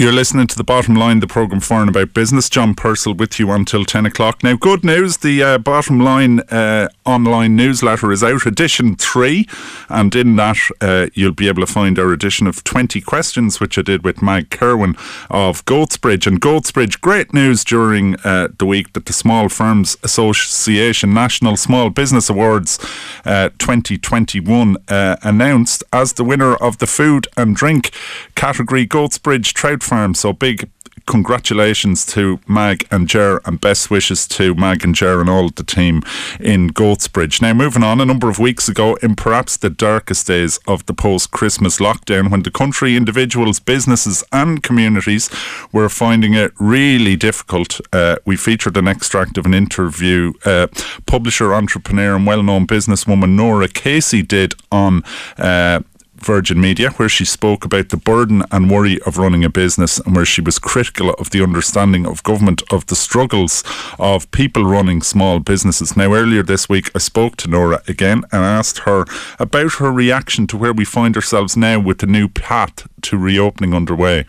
You're 0.00 0.12
listening 0.12 0.47
to 0.47 0.57
the 0.57 0.64
bottom 0.64 0.95
line, 0.95 1.21
the 1.21 1.26
programme 1.26 1.61
for 1.61 1.83
and 1.83 1.90
about 1.90 2.14
business. 2.14 2.49
John 2.49 2.75
Purcell 2.75 3.12
with 3.12 3.38
you 3.38 3.50
until 3.50 3.85
10 3.85 4.07
o'clock. 4.07 4.42
Now, 4.42 4.57
good 4.57 4.83
news 4.83 5.19
the 5.19 5.42
uh, 5.42 5.59
bottom 5.59 6.00
line 6.00 6.40
uh, 6.49 6.88
online 7.04 7.54
newsletter 7.54 8.11
is 8.11 8.25
out, 8.25 8.47
edition 8.47 8.97
three. 8.97 9.47
And 9.90 10.14
in 10.16 10.37
that, 10.37 10.57
uh, 10.80 11.09
you'll 11.12 11.35
be 11.35 11.49
able 11.49 11.66
to 11.66 11.71
find 11.71 11.99
our 11.99 12.14
edition 12.14 12.47
of 12.47 12.64
20 12.64 13.02
questions, 13.02 13.61
which 13.61 13.76
I 13.76 13.83
did 13.83 14.02
with 14.02 14.23
Mag 14.23 14.49
Kirwan 14.49 14.97
of 15.28 15.62
Goatsbridge. 15.66 16.26
And 16.26 16.40
Goatsbridge, 16.40 17.02
great 17.02 17.35
news 17.35 17.62
during 17.62 18.19
uh, 18.21 18.49
the 18.57 18.64
week 18.64 18.95
that 18.95 19.04
the 19.04 19.12
Small 19.12 19.50
Firms 19.50 19.99
Association 20.02 21.12
National 21.12 21.59
Small 21.59 21.90
Business 21.90 22.30
Awards 22.30 22.78
uh, 23.26 23.50
2021 23.59 24.78
uh, 24.88 25.16
announced 25.23 25.85
as 25.92 26.14
the 26.14 26.25
winner 26.25 26.54
of 26.54 26.78
the 26.78 26.87
food 26.87 27.26
and 27.37 27.54
drink 27.54 27.90
category 28.35 28.87
Goatsbridge 28.87 29.52
Trout 29.52 29.83
farm. 29.90 30.14
So 30.14 30.32
big 30.32 30.70
congratulations 31.06 32.06
to 32.06 32.38
Mag 32.47 32.87
and 32.92 33.09
Ger 33.09 33.40
and 33.44 33.61
best 33.61 33.90
wishes 33.90 34.28
to 34.28 34.54
Mag 34.54 34.85
and 34.85 34.94
Ger 34.94 35.20
and 35.20 35.28
all 35.28 35.49
the 35.49 35.64
team 35.64 36.02
in 36.38 36.70
Goatsbridge. 36.70 37.42
Now, 37.42 37.52
moving 37.52 37.82
on, 37.82 38.00
a 38.00 38.04
number 38.04 38.28
of 38.28 38.38
weeks 38.38 38.68
ago, 38.68 38.94
in 39.02 39.16
perhaps 39.16 39.56
the 39.56 39.70
darkest 39.70 40.28
days 40.28 40.61
of 40.68 40.87
the 40.87 40.94
post 40.94 41.32
Christmas 41.32 41.78
lockdown, 41.78 42.30
when 42.30 42.44
the 42.44 42.50
country, 42.52 42.97
individuals, 42.97 43.59
businesses, 43.59 44.23
and 44.30 44.62
communities 44.62 45.28
were 45.73 45.88
finding 45.88 46.35
it 46.35 46.52
really 46.61 47.16
difficult, 47.16 47.80
uh, 47.92 48.16
we 48.25 48.37
featured 48.37 48.76
an 48.76 48.87
extract 48.87 49.37
of 49.37 49.47
an 49.47 49.54
interview 49.54 50.32
uh, 50.44 50.68
publisher, 51.06 51.52
entrepreneur, 51.52 52.14
and 52.14 52.26
well 52.26 52.44
known 52.44 52.68
businesswoman 52.68 53.30
Norah 53.30 53.68
Casey 53.68 54.23
did 54.23 54.54
on. 54.70 55.02
Uh, 55.37 55.80
Virgin 56.23 56.61
Media, 56.61 56.91
where 56.91 57.09
she 57.09 57.25
spoke 57.25 57.65
about 57.65 57.89
the 57.89 57.97
burden 57.97 58.43
and 58.50 58.71
worry 58.71 59.00
of 59.03 59.19
running 59.19 59.45
a 59.45 59.49
business 59.49 59.99
and 59.99 60.15
where 60.15 60.25
she 60.25 60.41
was 60.41 60.59
critical 60.59 61.11
of 61.15 61.31
the 61.31 61.43
understanding 61.43 62.07
of 62.07 62.23
government 62.23 62.62
of 62.71 62.87
the 62.87 62.97
struggles 62.97 63.65
of 63.99 64.31
people 64.31 64.65
running 64.65 65.03
small 65.03 65.41
businesses. 65.41 65.97
Now, 65.97 66.15
earlier 66.15 66.43
this 66.43 66.69
week, 66.69 66.91
I 66.95 66.99
spoke 66.99 67.37
to 67.39 67.49
Norah 67.49 67.83
again 67.89 68.25
and 68.33 68.45
asked 68.45 68.81
her 68.81 69.05
about 69.39 69.75
her 69.75 69.91
reaction 69.91 70.47
to 70.49 70.57
where 70.57 70.73
we 70.73 70.85
find 70.85 71.17
ourselves 71.17 71.57
now 71.57 71.79
with 71.79 71.99
the 71.99 72.07
new 72.07 72.29
path 72.29 72.87
to 73.03 73.19
reopening 73.19 73.75
underway. 73.75 74.27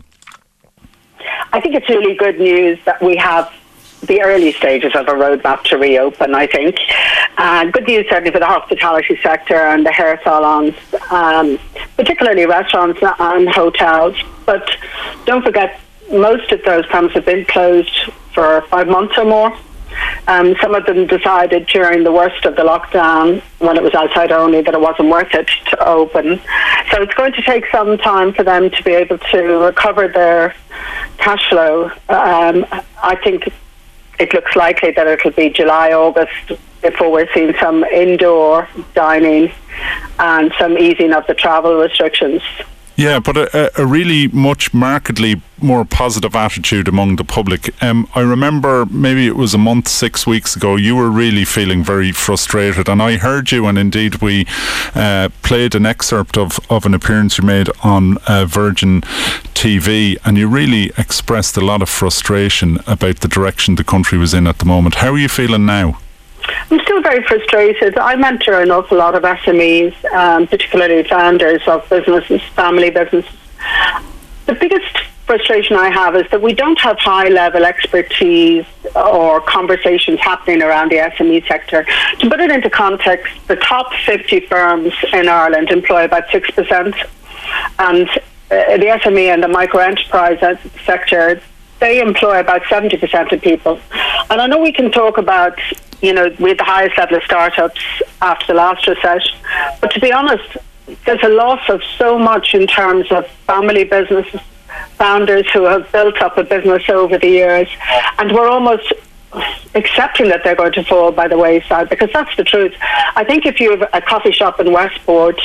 I 1.52 1.60
think 1.60 1.74
it's 1.74 1.88
really 1.88 2.14
good 2.14 2.38
news 2.38 2.78
that 2.84 3.02
we 3.02 3.16
have 3.16 3.52
the 4.02 4.20
early 4.22 4.52
stages 4.52 4.94
of 4.94 5.06
a 5.08 5.12
roadmap 5.12 5.62
to 5.64 5.76
reopen, 5.78 6.34
I 6.34 6.46
think. 6.46 6.76
Uh, 7.38 7.66
good 7.66 7.86
news 7.86 8.06
certainly 8.08 8.30
for 8.30 8.40
the 8.40 8.46
hospitality 8.46 9.18
sector 9.22 9.54
and 9.54 9.86
the 9.86 9.92
hair 9.92 10.20
salons, 10.24 10.74
um, 11.10 11.58
particularly 11.96 12.46
restaurants 12.46 13.00
and 13.02 13.48
hotels. 13.48 14.16
But 14.44 14.76
don't 15.24 15.44
forget, 15.44 15.80
most 16.10 16.50
of 16.52 16.62
those 16.64 16.84
firms 16.86 17.12
have 17.12 17.24
been 17.24 17.44
closed 17.44 18.10
for 18.34 18.62
five 18.62 18.88
months 18.88 19.16
or 19.16 19.24
more. 19.24 19.56
Um, 20.26 20.56
some 20.60 20.74
of 20.74 20.86
them 20.86 21.06
decided 21.06 21.66
during 21.66 22.02
the 22.02 22.12
worst 22.12 22.44
of 22.44 22.56
the 22.56 22.62
lockdown, 22.62 23.42
when 23.58 23.76
it 23.76 23.82
was 23.82 23.94
outside 23.94 24.32
only, 24.32 24.62
that 24.62 24.74
it 24.74 24.80
wasn't 24.80 25.10
worth 25.10 25.34
it 25.34 25.48
to 25.70 25.86
open. 25.86 26.40
So 26.90 27.02
it's 27.02 27.14
going 27.14 27.32
to 27.34 27.42
take 27.42 27.66
some 27.70 27.98
time 27.98 28.32
for 28.32 28.42
them 28.42 28.70
to 28.70 28.82
be 28.82 28.92
able 28.92 29.18
to 29.18 29.38
recover 29.38 30.08
their 30.08 30.54
cash 31.18 31.46
flow. 31.48 31.90
Um, 32.08 32.66
I 33.02 33.18
think 33.22 33.52
it 34.22 34.32
looks 34.32 34.54
likely 34.54 34.92
that 34.92 35.06
it'll 35.08 35.32
be 35.32 35.50
July, 35.50 35.92
August 35.92 36.52
before 36.80 37.10
we're 37.10 37.32
seeing 37.34 37.54
some 37.60 37.82
indoor 37.84 38.68
dining 38.94 39.52
and 40.18 40.52
some 40.58 40.78
easing 40.78 41.12
of 41.12 41.26
the 41.26 41.34
travel 41.34 41.74
restrictions. 41.74 42.42
Yeah, 42.96 43.20
but 43.20 43.36
a, 43.36 43.80
a, 43.80 43.86
really 43.86 44.28
much 44.28 44.74
markedly 44.74 45.40
more 45.60 45.84
positive 45.84 46.36
attitude 46.36 46.88
among 46.88 47.16
the 47.16 47.24
public. 47.24 47.82
Um, 47.82 48.06
I 48.14 48.20
remember 48.20 48.84
maybe 48.86 49.26
it 49.26 49.34
was 49.36 49.54
a 49.54 49.58
month, 49.58 49.88
six 49.88 50.26
weeks 50.26 50.54
ago, 50.56 50.76
you 50.76 50.96
were 50.96 51.10
really 51.10 51.44
feeling 51.46 51.82
very 51.82 52.12
frustrated, 52.12 52.88
and 52.88 53.00
I 53.00 53.16
heard 53.16 53.50
you, 53.50 53.66
and 53.66 53.78
indeed 53.78 54.16
we 54.16 54.46
uh, 54.94 55.30
played 55.42 55.74
an 55.74 55.86
excerpt 55.86 56.36
of, 56.36 56.60
of 56.68 56.84
an 56.84 56.92
appearance 56.92 57.38
you 57.38 57.44
made 57.44 57.70
on 57.82 58.18
uh, 58.26 58.44
Virgin 58.44 59.00
TV, 59.54 60.18
and 60.24 60.36
you 60.36 60.46
really 60.46 60.92
expressed 60.98 61.56
a 61.56 61.64
lot 61.64 61.80
of 61.80 61.88
frustration 61.88 62.78
about 62.86 63.20
the 63.20 63.28
direction 63.28 63.76
the 63.76 63.84
country 63.84 64.18
was 64.18 64.34
in 64.34 64.46
at 64.46 64.58
the 64.58 64.66
moment. 64.66 64.96
How 64.96 65.12
are 65.12 65.18
you 65.18 65.28
feeling 65.28 65.64
now? 65.64 66.01
I'm 66.70 66.80
still 66.80 67.02
very 67.02 67.22
frustrated. 67.22 67.98
I 67.98 68.16
mentor 68.16 68.60
an 68.60 68.70
awful 68.70 68.98
lot 68.98 69.14
of 69.14 69.22
SMEs, 69.22 70.04
um, 70.12 70.46
particularly 70.46 71.02
founders 71.04 71.62
of 71.66 71.88
businesses, 71.88 72.42
family 72.54 72.90
businesses. 72.90 73.30
The 74.46 74.54
biggest 74.54 74.98
frustration 75.26 75.76
I 75.76 75.88
have 75.88 76.16
is 76.16 76.28
that 76.30 76.42
we 76.42 76.52
don't 76.52 76.78
have 76.80 76.98
high 76.98 77.28
level 77.28 77.64
expertise 77.64 78.66
or 78.96 79.40
conversations 79.40 80.18
happening 80.20 80.62
around 80.62 80.90
the 80.90 80.96
SME 80.96 81.46
sector. 81.46 81.86
To 82.20 82.28
put 82.28 82.40
it 82.40 82.50
into 82.50 82.68
context, 82.68 83.32
the 83.46 83.56
top 83.56 83.92
50 84.04 84.40
firms 84.40 84.92
in 85.12 85.28
Ireland 85.28 85.70
employ 85.70 86.04
about 86.04 86.26
6%, 86.28 87.08
and 87.78 88.08
uh, 88.08 88.18
the 88.50 88.98
SME 89.02 89.32
and 89.32 89.42
the 89.42 89.48
micro 89.48 89.80
enterprise 89.80 90.38
sector 90.84 91.40
they 91.82 92.00
employ 92.00 92.38
about 92.38 92.62
70% 92.62 93.32
of 93.32 93.42
people. 93.42 93.80
And 94.30 94.40
I 94.40 94.46
know 94.46 94.58
we 94.58 94.72
can 94.72 94.92
talk 94.92 95.18
about 95.18 95.58
you 96.02 96.12
know, 96.12 96.34
we 96.38 96.50
had 96.50 96.58
the 96.58 96.64
highest 96.64 96.98
level 96.98 97.16
of 97.16 97.22
startups 97.22 97.80
after 98.20 98.48
the 98.48 98.54
last 98.54 98.86
recession. 98.86 99.38
But 99.80 99.92
to 99.92 100.00
be 100.00 100.12
honest, 100.12 100.56
there's 101.06 101.22
a 101.22 101.28
loss 101.28 101.66
of 101.68 101.80
so 101.96 102.18
much 102.18 102.54
in 102.54 102.66
terms 102.66 103.10
of 103.10 103.26
family 103.46 103.84
businesses, 103.84 104.40
founders 104.98 105.48
who 105.52 105.64
have 105.64 105.90
built 105.92 106.20
up 106.20 106.36
a 106.36 106.44
business 106.44 106.82
over 106.88 107.18
the 107.18 107.28
years, 107.28 107.68
and 108.18 108.32
we're 108.32 108.48
almost 108.48 108.92
accepting 109.74 110.28
that 110.28 110.44
they're 110.44 110.56
going 110.56 110.72
to 110.72 110.84
fall 110.84 111.10
by 111.10 111.26
the 111.26 111.38
wayside 111.38 111.88
because 111.88 112.10
that's 112.12 112.36
the 112.36 112.44
truth. 112.44 112.74
I 113.16 113.24
think 113.24 113.46
if 113.46 113.60
you 113.60 113.70
have 113.70 113.88
a 113.94 114.00
coffee 114.00 114.32
shop 114.32 114.60
in 114.60 114.72
Westport, 114.72 115.40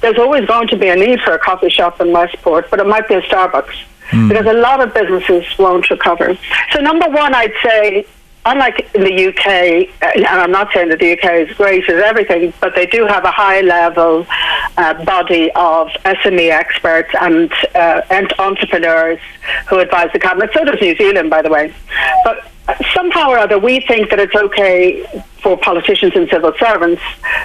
there's 0.00 0.18
always 0.18 0.46
going 0.46 0.66
to 0.68 0.76
be 0.76 0.88
a 0.88 0.96
need 0.96 1.20
for 1.20 1.32
a 1.32 1.38
coffee 1.38 1.70
shop 1.70 2.00
in 2.00 2.10
Westport, 2.10 2.70
but 2.70 2.80
it 2.80 2.86
might 2.86 3.06
be 3.06 3.14
a 3.14 3.22
Starbucks. 3.22 3.84
Mm. 4.10 4.28
Because 4.28 4.46
a 4.46 4.54
lot 4.54 4.82
of 4.82 4.92
businesses 4.92 5.44
won't 5.56 5.88
recover. 5.88 6.36
So, 6.72 6.80
number 6.80 7.08
one, 7.08 7.32
I'd 7.32 7.52
say 7.62 8.06
unlike 8.46 8.90
in 8.94 9.02
the 9.02 9.28
UK, 9.28 9.88
uh, 10.02 10.12
and 10.16 10.26
I'm 10.26 10.50
not 10.50 10.72
saying 10.72 10.88
that 10.88 10.98
the 10.98 11.12
UK 11.12 11.48
is 11.48 11.56
great 11.56 11.88
at 11.88 11.96
everything, 11.96 12.52
but 12.60 12.74
they 12.74 12.86
do 12.86 13.06
have 13.06 13.24
a 13.24 13.30
high 13.30 13.60
level 13.60 14.26
uh, 14.76 15.04
body 15.04 15.50
of 15.54 15.88
SME 16.04 16.50
experts 16.50 17.10
and, 17.20 17.52
uh, 17.74 18.02
and 18.10 18.32
entrepreneurs 18.38 19.20
who 19.68 19.78
advise 19.78 20.10
the 20.12 20.18
cabinet. 20.18 20.50
So 20.54 20.64
does 20.64 20.80
New 20.80 20.96
Zealand, 20.96 21.30
by 21.30 21.42
the 21.42 21.50
way. 21.50 21.74
But 22.24 22.50
somehow 22.94 23.30
or 23.30 23.38
other, 23.38 23.58
we 23.58 23.80
think 23.80 24.10
that 24.10 24.18
it's 24.18 24.34
okay 24.34 25.04
for 25.42 25.56
politicians 25.56 26.12
and 26.14 26.28
civil 26.28 26.52
servants 26.58 27.02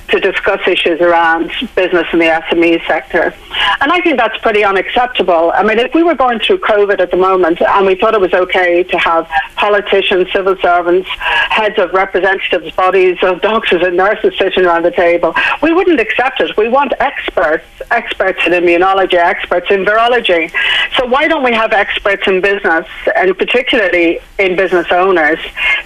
to 0.10 0.20
discuss 0.20 0.60
issues 0.68 1.02
around 1.02 1.52
business 1.76 2.06
in 2.14 2.20
the 2.20 2.26
SME 2.50 2.86
sector. 2.88 3.34
And 3.82 3.92
I 3.92 4.02
think 4.02 4.18
that's 4.18 4.38
pretty 4.40 4.64
unacceptable. 4.64 5.52
I 5.54 5.64
mean, 5.64 5.80
if 5.80 5.94
we 5.94 6.04
were 6.04 6.16
going 6.16 6.40
through 6.40 6.60
COVID 6.60 7.00
at 7.00 7.12
the 7.12 7.18
moment 7.18 7.62
and 7.62 7.86
we 7.86 7.96
thought 7.96 8.14
it 8.14 8.22
was 8.22 8.34
okay 8.34 8.84
to 8.84 8.98
have 8.98 9.30
politicians, 9.56 10.32
civil 10.32 10.56
servants, 10.62 11.08
heads 11.10 11.78
of 11.80 11.92
representatives, 11.94 12.76
bodies 12.76 13.18
of 13.22 13.42
doctors 13.42 13.82
and 13.82 13.98
nurses 13.98 14.34
sitting 14.38 14.66
around 14.66 14.84
the 14.84 14.92
table, 14.92 15.34
we 15.62 15.74
wouldn't 15.74 16.00
accept 16.00 16.42
it. 16.42 16.56
We 16.58 16.68
want 16.68 16.94
experts, 17.00 17.66
experts 17.92 18.40
in 18.46 18.54
immunology, 18.54 19.16
experts 19.16 19.68
in 19.70 19.86
virology. 19.86 20.52
So 20.98 21.06
why 21.06 21.28
don't 21.28 21.44
we 21.44 21.54
have 21.54 21.72
experts 21.74 22.24
in 22.28 22.42
business 22.42 22.88
and 23.16 23.38
particularly 23.38 24.20
in 24.40 24.56
business 24.56 24.88
owners 24.92 25.40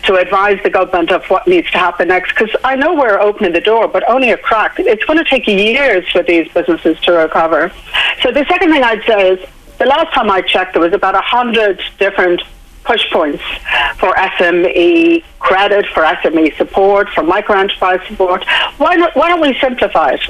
to 0.03 0.15
advise 0.15 0.59
the 0.63 0.69
government 0.69 1.11
of 1.11 1.25
what 1.25 1.47
needs 1.47 1.69
to 1.71 1.77
happen 1.77 1.98
happen 1.99 2.07
next? 2.07 2.33
Because 2.33 2.55
I 2.63 2.75
know 2.75 2.93
we're 2.95 3.19
opening 3.19 3.53
the 3.53 3.61
door, 3.61 3.87
but 3.87 4.07
only 4.09 4.31
a 4.31 4.37
crack. 4.37 4.79
It's 4.79 5.03
going 5.05 5.19
to 5.19 5.29
take 5.29 5.47
years 5.47 6.09
for 6.11 6.23
these 6.23 6.51
businesses 6.53 6.99
to 7.01 7.11
recover. 7.11 7.71
So 8.21 8.31
the 8.31 8.45
second 8.45 8.71
thing 8.71 8.83
I'd 8.83 9.03
say 9.03 9.31
is 9.31 9.49
the 9.77 9.85
last 9.85 10.13
time 10.13 10.29
I 10.29 10.41
checked, 10.41 10.73
there 10.73 10.81
was 10.81 10.93
about 10.93 11.15
a 11.15 11.21
hundred 11.21 11.81
different 11.97 12.41
push 12.83 13.09
points 13.11 13.43
for 13.97 14.13
SME 14.13 15.23
credit, 15.39 15.85
for 15.87 16.03
SME 16.03 16.55
support, 16.57 17.09
for 17.09 17.23
micro 17.23 17.57
enterprise 17.57 17.99
support. 18.07 18.45
Why 18.77 18.95
not? 18.95 19.15
Why 19.15 19.29
don't 19.29 19.41
we 19.41 19.57
simplify 19.59 20.11
it? 20.11 20.21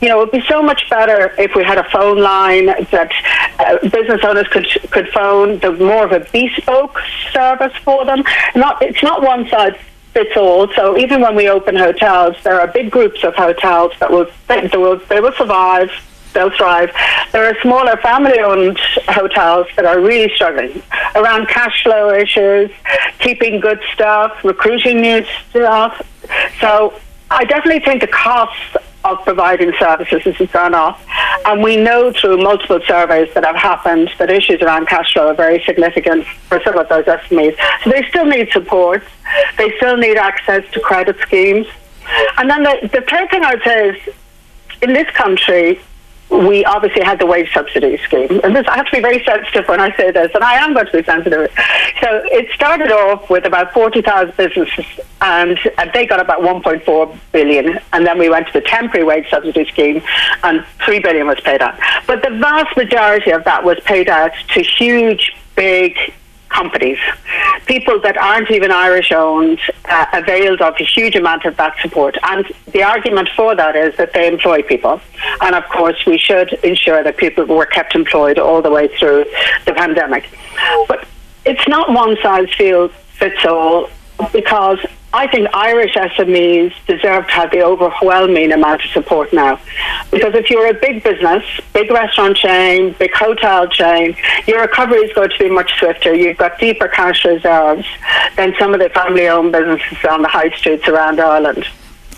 you 0.00 0.08
know, 0.08 0.20
it 0.20 0.24
would 0.24 0.30
be 0.30 0.46
so 0.48 0.62
much 0.62 0.88
better 0.90 1.34
if 1.38 1.54
we 1.54 1.64
had 1.64 1.78
a 1.78 1.88
phone 1.90 2.18
line 2.18 2.66
that 2.66 3.10
uh, 3.58 3.78
business 3.88 4.20
owners 4.22 4.46
could 4.48 4.66
could 4.90 5.08
phone. 5.08 5.58
The 5.58 5.72
more 5.72 6.04
of 6.04 6.12
a 6.12 6.20
bespoke 6.20 6.98
service 7.32 7.76
for 7.84 8.04
them. 8.04 8.22
Not 8.54 8.80
it's 8.82 9.02
not 9.02 9.22
one 9.22 9.48
size 9.48 9.74
fits 10.12 10.36
all. 10.36 10.72
So 10.74 10.96
even 10.98 11.20
when 11.20 11.34
we 11.36 11.48
open 11.48 11.76
hotels, 11.76 12.36
there 12.42 12.60
are 12.60 12.66
big 12.66 12.90
groups 12.90 13.24
of 13.24 13.34
hotels 13.34 13.92
that 14.00 14.10
will 14.10 14.26
they 14.48 14.68
will, 14.74 14.98
they 15.08 15.20
will 15.20 15.32
survive. 15.32 15.90
They'll 16.34 16.50
thrive. 16.50 16.92
There 17.32 17.46
are 17.46 17.58
smaller 17.62 17.96
family-owned 17.96 18.78
hotels 19.08 19.66
that 19.76 19.86
are 19.86 19.98
really 19.98 20.32
struggling 20.34 20.82
around 21.14 21.48
cash 21.48 21.82
flow 21.82 22.10
issues, 22.12 22.70
keeping 23.18 23.60
good 23.60 23.80
staff, 23.94 24.44
recruiting 24.44 25.00
new 25.00 25.24
staff. 25.48 26.06
So 26.60 26.92
I 27.30 27.44
definitely 27.44 27.80
think 27.80 28.02
the 28.02 28.08
costs 28.08 28.76
of 29.12 29.24
providing 29.24 29.72
services 29.78 30.22
has 30.22 30.50
gone 30.50 30.74
off. 30.74 31.04
And 31.46 31.62
we 31.62 31.76
know 31.76 32.12
through 32.12 32.38
multiple 32.38 32.80
surveys 32.86 33.32
that 33.34 33.44
have 33.44 33.56
happened 33.56 34.10
that 34.18 34.30
issues 34.30 34.60
around 34.60 34.88
cash 34.88 35.12
flow 35.12 35.28
are 35.28 35.34
very 35.34 35.62
significant 35.64 36.26
for 36.48 36.60
some 36.62 36.76
of 36.76 36.88
those 36.88 37.04
SMEs. 37.04 37.56
So 37.84 37.90
they 37.90 38.06
still 38.08 38.26
need 38.26 38.50
support. 38.50 39.02
They 39.56 39.74
still 39.76 39.96
need 39.96 40.16
access 40.16 40.64
to 40.72 40.80
credit 40.80 41.16
schemes. 41.20 41.66
And 42.38 42.50
then 42.50 42.62
the, 42.62 42.88
the 42.92 43.00
third 43.02 43.30
thing 43.30 43.44
I 43.44 43.54
would 43.54 43.64
say 43.64 43.88
is 43.90 44.14
in 44.82 44.92
this 44.92 45.10
country, 45.10 45.80
we 46.30 46.64
obviously 46.64 47.02
had 47.02 47.18
the 47.18 47.26
wage 47.26 47.52
subsidy 47.52 47.96
scheme. 47.98 48.40
And 48.44 48.54
this, 48.54 48.66
I 48.68 48.76
have 48.76 48.86
to 48.86 48.92
be 48.92 49.00
very 49.00 49.24
sensitive 49.24 49.66
when 49.66 49.80
I 49.80 49.94
say 49.96 50.10
this, 50.10 50.30
and 50.34 50.44
I 50.44 50.54
am 50.54 50.74
going 50.74 50.86
to 50.86 50.92
be 50.92 51.02
sensitive. 51.02 51.50
So 52.00 52.22
it 52.26 52.50
started 52.54 52.92
off 52.92 53.30
with 53.30 53.44
about 53.46 53.72
40,000 53.72 54.36
businesses, 54.36 54.86
and, 55.20 55.58
and 55.78 55.90
they 55.94 56.06
got 56.06 56.20
about 56.20 56.40
1.4 56.40 57.18
billion. 57.32 57.78
And 57.92 58.06
then 58.06 58.18
we 58.18 58.28
went 58.28 58.46
to 58.48 58.52
the 58.52 58.60
temporary 58.60 59.04
wage 59.04 59.30
subsidy 59.30 59.64
scheme, 59.66 60.02
and 60.42 60.64
3 60.84 61.00
billion 61.00 61.26
was 61.26 61.40
paid 61.40 61.62
out. 61.62 61.78
But 62.06 62.22
the 62.22 62.30
vast 62.30 62.76
majority 62.76 63.30
of 63.30 63.44
that 63.44 63.64
was 63.64 63.78
paid 63.80 64.08
out 64.08 64.32
to 64.54 64.62
huge, 64.62 65.34
big 65.56 65.96
companies. 66.48 66.98
People 67.66 68.00
that 68.00 68.16
aren't 68.16 68.50
even 68.50 68.70
Irish 68.70 69.12
owned 69.12 69.60
uh, 69.84 70.06
availed 70.12 70.60
of 70.60 70.74
a 70.78 70.84
huge 70.84 71.14
amount 71.14 71.44
of 71.44 71.56
that 71.56 71.76
support. 71.80 72.16
And 72.22 72.46
the 72.72 72.82
argument 72.82 73.28
for 73.36 73.54
that 73.54 73.76
is 73.76 73.96
that 73.96 74.12
they 74.12 74.26
employ 74.28 74.62
people. 74.62 75.00
And 75.40 75.54
of 75.54 75.68
course, 75.68 76.04
we 76.06 76.18
should 76.18 76.52
ensure 76.64 77.02
that 77.02 77.16
people 77.16 77.44
were 77.44 77.66
kept 77.66 77.94
employed 77.94 78.38
all 78.38 78.62
the 78.62 78.70
way 78.70 78.88
through 78.98 79.24
the 79.66 79.74
pandemic. 79.74 80.28
But 80.88 81.06
it's 81.44 81.66
not 81.68 81.92
one 81.92 82.16
size 82.22 82.48
fits 83.18 83.44
all 83.44 83.88
because 84.32 84.78
I 85.12 85.26
think 85.26 85.48
Irish 85.54 85.94
SMEs 85.94 86.74
deserve 86.86 87.26
to 87.26 87.32
have 87.32 87.50
the 87.50 87.62
overwhelming 87.62 88.52
amount 88.52 88.84
of 88.84 88.90
support 88.90 89.32
now. 89.32 89.58
Because 90.10 90.34
if 90.34 90.50
you're 90.50 90.68
a 90.68 90.74
big 90.74 91.02
business, 91.02 91.42
big 91.72 91.90
restaurant 91.90 92.36
chain, 92.36 92.94
big 92.98 93.14
hotel 93.14 93.66
chain, 93.68 94.16
your 94.46 94.60
recovery 94.60 94.98
is 94.98 95.12
going 95.14 95.30
to 95.30 95.38
be 95.38 95.48
much 95.48 95.78
swifter. 95.78 96.14
You've 96.14 96.36
got 96.36 96.58
deeper 96.58 96.88
cash 96.88 97.24
reserves 97.24 97.86
than 98.36 98.54
some 98.58 98.74
of 98.74 98.80
the 98.80 98.90
family 98.90 99.28
owned 99.28 99.52
businesses 99.52 100.04
on 100.10 100.22
the 100.22 100.28
high 100.28 100.50
streets 100.50 100.86
around 100.88 101.20
Ireland. 101.20 101.64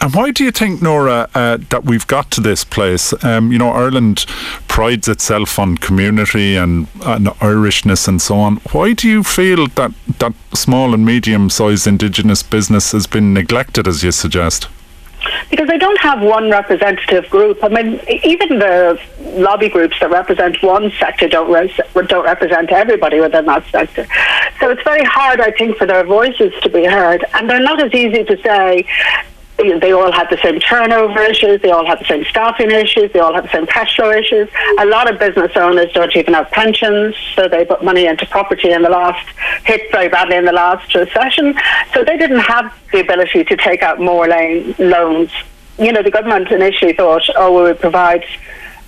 And 0.02 0.14
why 0.14 0.30
do 0.30 0.44
you 0.44 0.50
think, 0.50 0.80
Norah, 0.80 1.28
uh, 1.34 1.58
that 1.68 1.84
we've 1.84 2.06
got 2.06 2.30
to 2.32 2.40
this 2.40 2.64
place? 2.64 3.12
Um, 3.22 3.52
you 3.52 3.58
know, 3.58 3.70
Ireland 3.70 4.24
prides 4.66 5.08
itself 5.08 5.58
on 5.58 5.76
community 5.76 6.56
and, 6.56 6.88
and, 7.02 7.26
Irishness 7.26 8.08
and 8.08 8.20
so 8.20 8.36
on. 8.36 8.56
Why 8.72 8.94
do 8.94 9.06
you 9.06 9.22
feel 9.22 9.66
that 9.66 9.92
that 10.18 10.32
small 10.54 10.94
and 10.94 11.04
medium-sized 11.04 11.86
Indigenous 11.86 12.42
business 12.42 12.92
has 12.92 13.06
been 13.06 13.34
neglected, 13.34 13.86
as 13.86 14.02
you 14.02 14.10
suggest? 14.10 14.68
Because 15.50 15.68
they 15.68 15.76
don't 15.76 16.00
have 16.00 16.22
one 16.22 16.50
representative 16.50 17.28
group. 17.28 17.62
I 17.62 17.68
mean, 17.68 18.00
even 18.24 18.58
the 18.58 18.98
lobby 19.20 19.68
groups 19.68 20.00
that 20.00 20.10
represent 20.10 20.62
one 20.62 20.90
sector 20.98 21.28
don't 21.28 21.50
don't 22.08 22.24
represent 22.24 22.72
everybody 22.72 23.20
within 23.20 23.44
that 23.44 23.66
sector. 23.66 24.06
So 24.60 24.70
it's 24.70 24.82
very 24.82 25.04
hard, 25.04 25.42
I 25.42 25.50
think, 25.50 25.76
for 25.76 25.86
their 25.86 26.04
voices 26.04 26.54
to 26.62 26.70
be 26.70 26.86
heard, 26.86 27.24
and 27.34 27.50
they're 27.50 27.60
not 27.60 27.82
as 27.82 27.92
easy 27.92 28.24
to 28.24 28.40
say 28.42 28.86
they 29.80 29.92
all 29.92 30.12
had 30.12 30.28
the 30.30 30.38
same 30.42 30.58
turnover 30.60 31.20
issues, 31.22 31.60
they 31.60 31.70
all 31.70 31.86
had 31.86 32.00
the 32.00 32.04
same 32.06 32.24
staffing 32.24 32.70
issues, 32.70 33.12
they 33.12 33.20
all 33.20 33.34
had 33.34 33.44
the 33.44 33.52
same 33.52 33.66
cash 33.66 33.94
flow 33.96 34.10
issues. 34.10 34.48
A 34.78 34.86
lot 34.86 35.10
of 35.10 35.18
business 35.18 35.52
owners 35.56 35.92
don't 35.92 36.14
even 36.16 36.34
have 36.34 36.50
pensions, 36.50 37.14
so 37.34 37.48
they 37.48 37.64
put 37.64 37.84
money 37.84 38.06
into 38.06 38.26
property 38.26 38.72
in 38.72 38.82
the 38.82 38.88
last, 38.88 39.26
hit 39.64 39.90
very 39.92 40.08
badly 40.08 40.36
in 40.36 40.44
the 40.44 40.52
last 40.52 40.94
recession. 40.94 41.54
So 41.94 42.04
they 42.04 42.16
didn't 42.16 42.40
have 42.40 42.74
the 42.92 43.00
ability 43.00 43.44
to 43.44 43.56
take 43.56 43.82
out 43.82 44.00
more 44.00 44.26
loans. 44.26 45.30
You 45.78 45.92
know, 45.92 46.02
the 46.02 46.10
government 46.10 46.50
initially 46.50 46.92
thought, 46.92 47.22
oh, 47.36 47.56
we 47.56 47.62
would 47.62 47.80
provide 47.80 48.24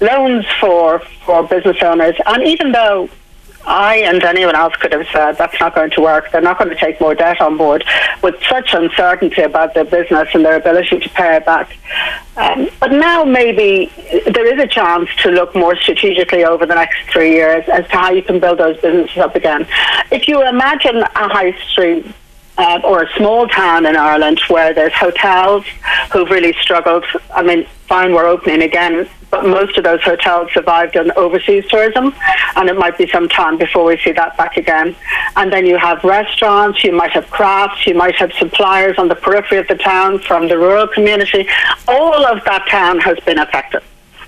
loans 0.00 0.44
for 0.61 1.00
for 1.24 1.42
business 1.44 1.76
owners. 1.82 2.16
And 2.26 2.42
even 2.42 2.72
though 2.72 3.08
I 3.64 3.96
and 3.98 4.22
anyone 4.22 4.55
else 4.55 4.75
could 4.77 4.92
have 4.92 5.07
said 5.12 5.33
that's 5.33 5.59
not 5.61 5.75
going 5.75 5.90
to 5.92 6.01
work. 6.01 6.31
They're 6.33 6.40
not 6.40 6.59
going 6.59 6.70
to 6.70 6.77
take 6.77 7.01
more 7.01 7.14
debt 7.14 7.40
on 7.40 7.57
board 7.57 7.85
with 8.22 8.35
such 8.48 8.75
uncertainty 8.75 9.42
about 9.42 9.75
their 9.75 9.85
business 9.85 10.29
and 10.35 10.44
their 10.44 10.57
ability 10.57 11.01
to 11.01 11.09
pay 11.11 11.37
it 11.37 11.44
back. 11.44 11.77
Um, 12.37 12.68
but 12.81 12.92
now 12.92 13.25
maybe 13.25 13.92
there 14.27 14.46
is 14.53 14.62
a 14.62 14.66
chance 14.66 15.09
to 15.22 15.31
look 15.31 15.55
more 15.55 15.77
strategically 15.77 16.44
over 16.44 16.66
the 16.66 16.75
next 16.75 17.11
three 17.11 17.33
years 17.33 17.64
as 17.68 17.87
to 17.88 17.96
how 17.96 18.11
you 18.11 18.22
can 18.22 18.40
build 18.40 18.59
those 18.59 18.81
businesses 18.81 19.18
up 19.18 19.37
again. 19.37 19.66
If 20.11 20.29
you 20.29 20.46
imagine 20.46 20.96
a 20.96 21.29
high 21.29 21.57
street 21.68 22.07
uh, 22.59 22.81
or 22.85 23.05
a 23.05 23.12
small 23.16 23.48
town 23.48 23.87
in 23.87 23.96
Ireland 23.96 24.40
where 24.48 24.75
there's 24.75 24.92
hotels 24.92 25.64
who've 26.12 26.29
really 26.29 26.53
struggled. 26.61 27.05
I 27.35 27.42
mean, 27.42 27.66
fine, 27.88 28.12
we're 28.12 28.27
opening 28.27 28.62
again, 28.62 29.09
but 29.33 29.47
most 29.47 29.79
of 29.79 29.83
those 29.83 30.03
hotels 30.03 30.53
survived 30.53 30.97
on 30.97 31.11
overseas 31.12 31.66
tourism, 31.68 32.14
and 32.55 32.68
it 32.68 32.77
might 32.77 32.97
be 32.99 33.09
some 33.09 33.29
time 33.29 33.57
before 33.57 33.87
we 33.87 33.97
see 33.97 34.12
that 34.12 34.37
back 34.37 34.59
again. 34.59 34.95
And 35.37 35.51
then 35.51 35.64
you 35.66 35.79
have 35.79 36.05
restaurants, 36.05 36.85
you 36.85 36.92
might 36.92 37.12
have 37.12 37.29
crafts, 37.31 37.87
you 37.87 37.95
might 37.95 38.14
have 38.16 38.31
suppliers 38.35 38.99
on 38.99 39.09
the 39.09 39.16
periphery 39.16 39.59
of 39.59 39.66
the 39.68 39.75
town 39.75 40.18
from 40.18 40.49
the 40.49 40.59
rural 40.59 40.87
community. 40.87 41.49
All 41.88 42.27
of 42.27 42.45
that 42.45 42.68
town 42.68 43.01
has 43.01 43.18
been 43.21 43.38
affected 43.38 43.83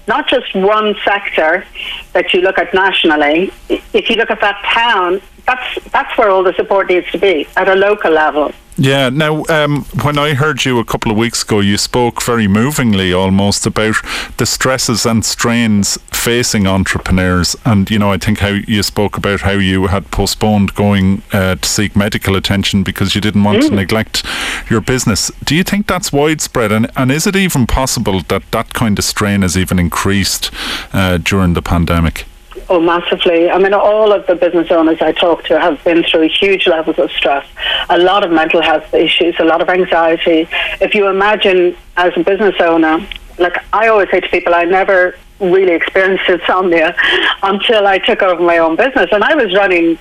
not 0.06 0.28
just 0.28 0.54
one 0.54 0.94
sector 1.02 1.64
that 2.12 2.34
you 2.34 2.42
look 2.42 2.58
at 2.58 2.74
nationally. 2.74 3.50
If 3.70 4.10
you 4.10 4.16
look 4.16 4.30
at 4.30 4.40
that 4.42 4.62
town, 4.64 5.22
that's 5.46 5.84
that's 5.90 6.18
where 6.18 6.30
all 6.30 6.42
the 6.42 6.52
support 6.54 6.88
needs 6.88 7.10
to 7.12 7.18
be 7.18 7.46
at 7.56 7.68
a 7.68 7.74
local 7.74 8.10
level. 8.10 8.52
Yeah. 8.76 9.08
Now, 9.08 9.44
um, 9.48 9.84
when 10.02 10.18
I 10.18 10.34
heard 10.34 10.64
you 10.64 10.78
a 10.78 10.84
couple 10.84 11.12
of 11.12 11.18
weeks 11.18 11.42
ago, 11.42 11.60
you 11.60 11.78
spoke 11.78 12.22
very 12.22 12.48
movingly, 12.48 13.12
almost 13.12 13.66
about 13.66 13.96
the 14.36 14.46
stresses 14.46 15.06
and 15.06 15.24
strains 15.24 15.96
facing 16.12 16.66
entrepreneurs, 16.66 17.54
and 17.64 17.90
you 17.90 17.98
know, 17.98 18.10
I 18.10 18.18
think 18.18 18.38
how 18.38 18.48
you 18.48 18.82
spoke 18.82 19.16
about 19.16 19.42
how 19.42 19.52
you 19.52 19.88
had 19.88 20.10
postponed 20.10 20.74
going 20.74 21.22
uh, 21.32 21.56
to 21.56 21.68
seek 21.68 21.94
medical 21.94 22.34
attention 22.34 22.82
because 22.82 23.14
you 23.14 23.20
didn't 23.20 23.44
want 23.44 23.58
mm. 23.58 23.68
to 23.68 23.74
neglect 23.74 24.24
your 24.70 24.80
business. 24.80 25.30
Do 25.44 25.54
you 25.54 25.62
think 25.62 25.86
that's 25.86 26.12
widespread, 26.12 26.72
and 26.72 26.90
and 26.96 27.12
is 27.12 27.26
it 27.26 27.36
even 27.36 27.66
possible 27.66 28.22
that 28.28 28.50
that 28.50 28.74
kind 28.74 28.98
of 28.98 29.04
strain 29.04 29.42
has 29.42 29.56
even 29.56 29.78
increased 29.78 30.50
uh, 30.92 31.18
during 31.18 31.54
the 31.54 31.62
pandemic? 31.62 32.26
Oh, 32.68 32.80
massively. 32.80 33.50
I 33.50 33.58
mean, 33.58 33.74
all 33.74 34.12
of 34.12 34.26
the 34.26 34.34
business 34.34 34.70
owners 34.70 35.00
I 35.00 35.12
talk 35.12 35.44
to 35.44 35.58
have 35.58 35.82
been 35.84 36.04
through 36.04 36.28
huge 36.28 36.66
levels 36.66 36.98
of 36.98 37.10
stress, 37.10 37.46
a 37.90 37.98
lot 37.98 38.24
of 38.24 38.30
mental 38.30 38.62
health 38.62 38.94
issues, 38.94 39.34
a 39.38 39.44
lot 39.44 39.60
of 39.60 39.68
anxiety. 39.68 40.48
If 40.80 40.94
you 40.94 41.08
imagine 41.08 41.76
as 41.96 42.12
a 42.16 42.22
business 42.22 42.54
owner, 42.60 43.06
like 43.38 43.56
I 43.72 43.88
always 43.88 44.10
say 44.10 44.20
to 44.20 44.28
people, 44.28 44.54
I 44.54 44.64
never 44.64 45.16
really 45.40 45.72
experienced 45.72 46.28
insomnia 46.28 46.94
until 47.42 47.86
I 47.86 47.98
took 47.98 48.22
over 48.22 48.42
my 48.42 48.58
own 48.58 48.76
business. 48.76 49.08
And 49.12 49.24
I 49.24 49.34
was 49.34 49.52
running 49.54 49.98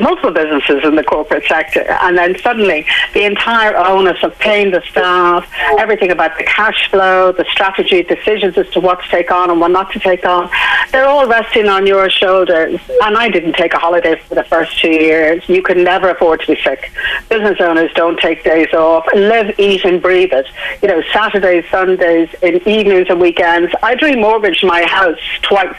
multiple 0.00 0.30
businesses 0.30 0.82
in 0.84 0.94
the 0.94 1.04
corporate 1.04 1.44
sector, 1.44 1.82
and 1.82 2.16
then 2.16 2.38
suddenly 2.38 2.86
the 3.12 3.24
entire 3.24 3.76
onus 3.76 4.22
of 4.22 4.38
paying 4.38 4.70
the 4.70 4.82
staff, 4.90 5.50
everything 5.78 6.10
about 6.10 6.36
the 6.38 6.44
cash 6.44 6.90
flow, 6.90 7.32
the 7.32 7.44
strategy, 7.50 8.02
decisions 8.02 8.56
as 8.56 8.68
to 8.70 8.80
what 8.80 9.02
to 9.02 9.08
take 9.08 9.30
on 9.30 9.50
and 9.50 9.60
what 9.60 9.70
not 9.70 9.92
to 9.92 9.98
take 9.98 10.24
on, 10.24 10.50
they're 10.90 11.06
all 11.06 11.26
resting 11.26 11.68
on 11.68 11.86
your 11.86 12.08
shoulders. 12.08 12.80
And 13.02 13.16
I 13.16 13.28
didn't 13.28 13.54
take 13.54 13.74
a 13.74 13.78
holiday 13.78 14.18
for 14.20 14.34
the 14.34 14.44
first 14.44 14.78
two 14.80 14.90
years. 14.90 15.46
You 15.48 15.62
can 15.62 15.84
never 15.84 16.10
afford 16.10 16.40
to 16.40 16.54
be 16.54 16.60
sick. 16.62 16.90
Business 17.28 17.60
owners 17.60 17.90
don't 17.94 18.18
take 18.18 18.44
days 18.44 18.72
off. 18.72 19.06
Live, 19.14 19.58
eat, 19.58 19.84
and 19.84 20.00
breathe 20.00 20.32
it. 20.32 20.46
You 20.82 20.88
know, 20.88 21.02
Saturdays, 21.12 21.64
Sundays, 21.70 22.28
in 22.42 22.56
evenings 22.66 23.06
and 23.10 23.20
weekends. 23.20 23.72
I 23.82 23.94
remortgaged 23.96 24.66
my 24.66 24.84
house 24.84 25.18
twice 25.42 25.76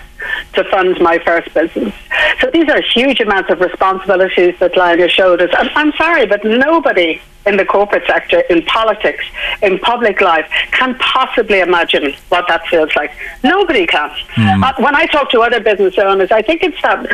to 0.54 0.64
fund 0.66 1.00
my 1.00 1.20
first 1.20 1.54
business. 1.54 1.94
So 2.40 2.50
these 2.52 2.70
are 2.70 2.82
huge 2.82 3.20
amounts 3.20 3.50
of 3.50 3.60
responsibilities 3.60 4.56
that 4.60 4.76
lie 4.78 4.94
on 4.94 5.00
your 5.00 5.10
shoulders. 5.10 5.50
I'm, 5.54 5.70
I'm 5.76 5.94
sorry, 5.94 6.26
but 6.26 6.44
nobody 6.44 7.22
in 7.46 7.58
the 7.58 7.66
corporate 7.66 8.06
sector, 8.06 8.42
in 8.42 8.64
politics, 8.64 9.26
in 9.62 9.80
public 9.80 10.22
life, 10.22 10.50
can 10.72 10.96
possibly 10.96 11.60
imagine 11.60 12.14
what 12.30 12.48
that 12.48 12.66
feels 12.68 12.96
like. 12.96 13.12
Nobody 13.44 13.88
can. 13.88 14.10
Mm. 14.36 14.64
Uh, 14.64 14.74
when 14.78 14.96
I 14.96 15.06
talk 15.08 15.32
to 15.32 15.42
other 15.42 15.60
business 15.60 15.98
owners, 15.98 16.32
I 16.32 16.42
think 16.42 16.64
it's 16.64 16.82
that 16.82 17.08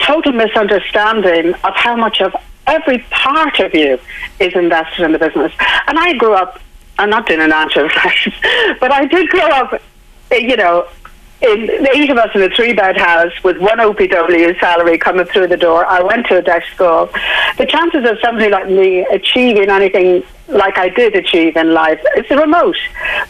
total 0.00 0.32
misunderstanding 0.32 1.54
of 1.54 1.74
how 1.74 1.96
much 1.96 2.20
of 2.20 2.34
every 2.66 2.98
part 3.10 3.58
of 3.60 3.74
you 3.74 3.98
is 4.38 4.54
invested 4.54 5.04
in 5.04 5.12
the 5.12 5.18
business. 5.18 5.52
And 5.86 5.98
I 5.98 6.12
grew 6.14 6.34
up, 6.34 6.60
I'm 6.98 7.10
not 7.10 7.26
doing 7.26 7.40
an 7.40 7.52
answer, 7.52 7.88
but 8.80 8.92
I 8.92 9.06
did 9.06 9.28
grow 9.28 9.48
up, 9.48 9.80
you 10.30 10.56
know, 10.56 10.86
in 11.40 11.86
eight 11.94 12.10
of 12.10 12.18
us 12.18 12.30
in 12.34 12.42
a 12.42 12.50
three 12.50 12.72
bed 12.72 12.96
house 12.96 13.32
with 13.44 13.58
one 13.58 13.78
OPW 13.78 14.58
salary 14.58 14.98
coming 14.98 15.26
through 15.26 15.46
the 15.46 15.56
door. 15.56 15.86
I 15.86 16.02
went 16.02 16.26
to 16.26 16.38
a 16.38 16.42
deaf 16.42 16.64
school. 16.74 17.10
The 17.56 17.66
chances 17.66 18.08
of 18.08 18.18
somebody 18.20 18.50
like 18.50 18.68
me 18.68 19.06
achieving 19.10 19.70
anything 19.70 20.24
like 20.48 20.78
I 20.78 20.88
did 20.88 21.14
achieve 21.14 21.56
in 21.56 21.74
life, 21.74 22.00
it's 22.16 22.30
remote. 22.30 22.76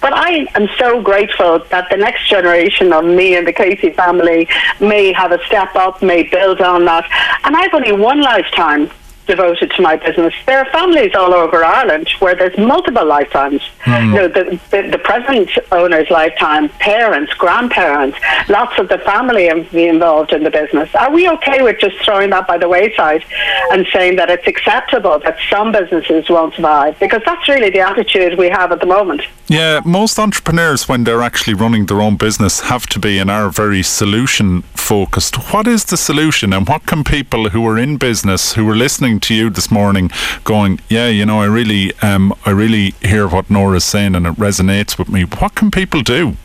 But 0.01 0.13
I 0.15 0.47
am 0.55 0.69
so 0.79 1.03
grateful 1.03 1.59
that 1.71 1.89
the 1.91 1.97
next 1.97 2.29
generation 2.29 2.93
of 2.93 3.05
me 3.05 3.37
and 3.37 3.47
the 3.47 3.53
Casey 3.53 3.91
family 3.91 4.49
may 4.81 5.13
have 5.13 5.33
a 5.33 5.45
step 5.47 5.75
up, 5.75 6.01
may 6.01 6.23
build 6.23 6.61
on 6.61 6.85
that. 6.85 7.05
And 7.45 7.57
I've 7.57 7.75
only 7.75 7.93
one 7.93 8.23
lifetime 8.23 8.91
devoted 9.29 9.71
to 9.73 9.83
my 9.83 9.97
business. 9.97 10.35
There 10.47 10.59
are 10.59 10.71
families 10.73 11.15
all 11.15 11.33
over 11.33 11.65
Ireland 11.65 12.09
where 12.19 12.35
there's 12.35 12.59
multiple 12.59 13.07
lifetimes. 13.07 13.63
Mm. 13.85 14.07
You 14.07 14.15
know, 14.15 14.29
the, 14.29 14.61
the, 14.71 14.91
the, 14.91 14.99
present 14.99 15.51
owner's 15.71 16.11
lifetime, 16.11 16.69
parents, 16.81 17.33
grandparents, 17.35 18.19
lots 18.49 18.79
of 18.79 18.89
the 18.89 18.99
family 18.99 19.47
involved 19.49 20.33
in 20.33 20.43
the 20.43 20.51
business. 20.51 20.93
Are 20.95 21.13
we 21.13 21.29
okay 21.29 21.63
with 21.63 21.79
just 21.79 21.97
throwing 22.05 22.31
that 22.31 22.49
by 22.49 22.59
the 22.59 22.69
wayside 22.69 23.25
and 23.71 23.87
saying 23.93 24.17
that 24.17 24.31
it's 24.31 24.47
acceptable 24.47 25.19
that 25.21 25.37
some 25.49 25.71
businesses 25.71 26.29
won't 26.29 26.55
survive? 26.55 26.99
Because 26.99 27.23
that's 27.25 27.49
really 27.49 27.71
the 27.71 27.81
attitude 27.81 28.39
we 28.39 28.49
have 28.49 28.73
at 28.73 28.81
the 28.81 28.87
moment. 28.87 29.23
Yeah, 29.47 29.81
most 29.85 30.19
entrepreneurs, 30.19 30.89
when 30.89 31.05
they're 31.05 31.23
actually 31.23 31.55
running 31.55 31.87
their 31.87 32.03
own 32.03 32.17
business, 32.17 32.61
have 32.61 32.87
to 32.89 32.99
be 32.99 33.19
and 33.19 33.31
are 33.31 33.51
very 33.51 33.83
solution 33.83 34.63
focused. 34.89 35.37
What 35.53 35.67
is 35.67 35.85
the 35.85 35.97
solution, 35.97 36.53
and 36.53 36.67
what 36.69 36.87
can 36.87 37.05
people 37.05 37.51
who 37.51 37.67
are 37.67 37.79
in 37.79 37.97
business, 37.99 38.55
who 38.55 38.69
are 38.71 38.77
listening 38.77 39.18
to 39.21 39.35
you 39.35 39.51
this 39.51 39.71
morning, 39.71 40.11
going, 40.45 40.81
"Yeah, 40.89 41.09
you 41.09 41.27
know, 41.27 41.41
I 41.41 41.47
really, 41.47 41.93
um, 42.03 42.35
I 42.45 42.51
really 42.51 42.95
hear 43.03 43.27
what 43.29 43.51
Norah's 43.51 43.85
saying, 43.85 44.15
and 44.15 44.27
it 44.27 44.35
resonates 44.35 44.99
with 44.99 45.09
me." 45.09 45.23
What 45.23 45.55
can 45.55 45.71
people 45.71 46.03
do? 46.03 46.37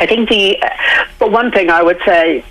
I 0.00 0.06
think 0.06 0.28
the, 0.28 0.60
uh, 0.62 1.28
one 1.28 1.52
thing 1.52 1.70
I 1.70 1.82
would 1.82 2.00
say 2.04 2.44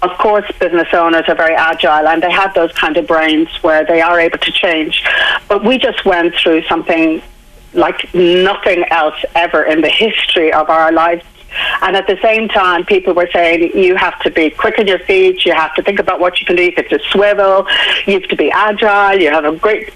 of 0.00 0.16
course, 0.18 0.46
business 0.60 0.88
owners 0.92 1.24
are 1.26 1.34
very 1.34 1.54
agile 1.54 2.06
and 2.06 2.22
they 2.22 2.30
have 2.30 2.54
those 2.54 2.72
kind 2.72 2.96
of 2.96 3.06
brains 3.06 3.48
where 3.62 3.84
they 3.84 4.00
are 4.00 4.20
able 4.20 4.38
to 4.38 4.52
change. 4.52 5.02
But 5.48 5.64
we 5.64 5.78
just 5.78 6.04
went 6.04 6.34
through 6.36 6.62
something 6.64 7.20
like 7.74 8.12
nothing 8.14 8.84
else 8.90 9.16
ever 9.34 9.62
in 9.64 9.80
the 9.80 9.88
history 9.88 10.52
of 10.52 10.70
our 10.70 10.92
lives. 10.92 11.24
And 11.82 11.96
at 11.96 12.06
the 12.06 12.18
same 12.22 12.48
time, 12.48 12.84
people 12.84 13.14
were 13.14 13.28
saying 13.32 13.76
you 13.76 13.96
have 13.96 14.18
to 14.20 14.30
be 14.30 14.50
quick 14.50 14.78
on 14.78 14.86
your 14.86 14.98
feet, 15.00 15.44
you 15.44 15.52
have 15.52 15.74
to 15.74 15.82
think 15.82 15.98
about 15.98 16.20
what 16.20 16.40
you 16.40 16.46
can 16.46 16.56
do, 16.56 16.64
you 16.64 16.72
have 16.76 16.88
to 16.88 16.98
swivel, 17.10 17.66
you 18.06 18.14
have 18.14 18.28
to 18.28 18.36
be 18.36 18.50
agile, 18.50 19.18
you 19.18 19.30
have 19.30 19.44
a 19.44 19.56
great 19.56 19.92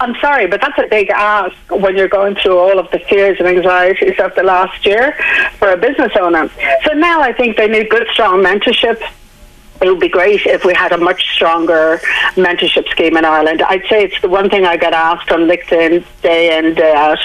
I'm 0.00 0.14
sorry, 0.20 0.46
but 0.46 0.60
that's 0.60 0.78
a 0.78 0.86
big 0.88 1.10
ask 1.10 1.56
when 1.68 1.96
you're 1.96 2.08
going 2.08 2.36
through 2.36 2.58
all 2.58 2.78
of 2.78 2.90
the 2.92 3.00
fears 3.00 3.38
and 3.40 3.48
anxieties 3.48 4.18
of 4.20 4.34
the 4.36 4.42
last 4.44 4.86
year 4.86 5.16
for 5.58 5.72
a 5.72 5.76
business 5.76 6.12
owner. 6.20 6.48
So 6.84 6.92
now 6.92 7.20
I 7.20 7.32
think 7.32 7.56
they 7.56 7.66
need 7.66 7.90
good, 7.90 8.06
strong 8.12 8.42
mentorship 8.42 9.02
it 9.82 9.88
would 9.88 10.00
be 10.00 10.08
great 10.08 10.46
if 10.46 10.64
we 10.64 10.72
had 10.74 10.92
a 10.92 10.98
much 10.98 11.34
stronger 11.34 11.98
mentorship 12.36 12.88
scheme 12.88 13.16
in 13.16 13.24
Ireland. 13.24 13.62
I'd 13.62 13.86
say 13.88 14.04
it's 14.04 14.20
the 14.20 14.28
one 14.28 14.48
thing 14.48 14.64
I 14.64 14.76
get 14.76 14.92
asked 14.92 15.30
on 15.32 15.40
LinkedIn 15.40 16.04
day 16.22 16.56
in, 16.56 16.74
day 16.74 16.94
out. 16.94 17.18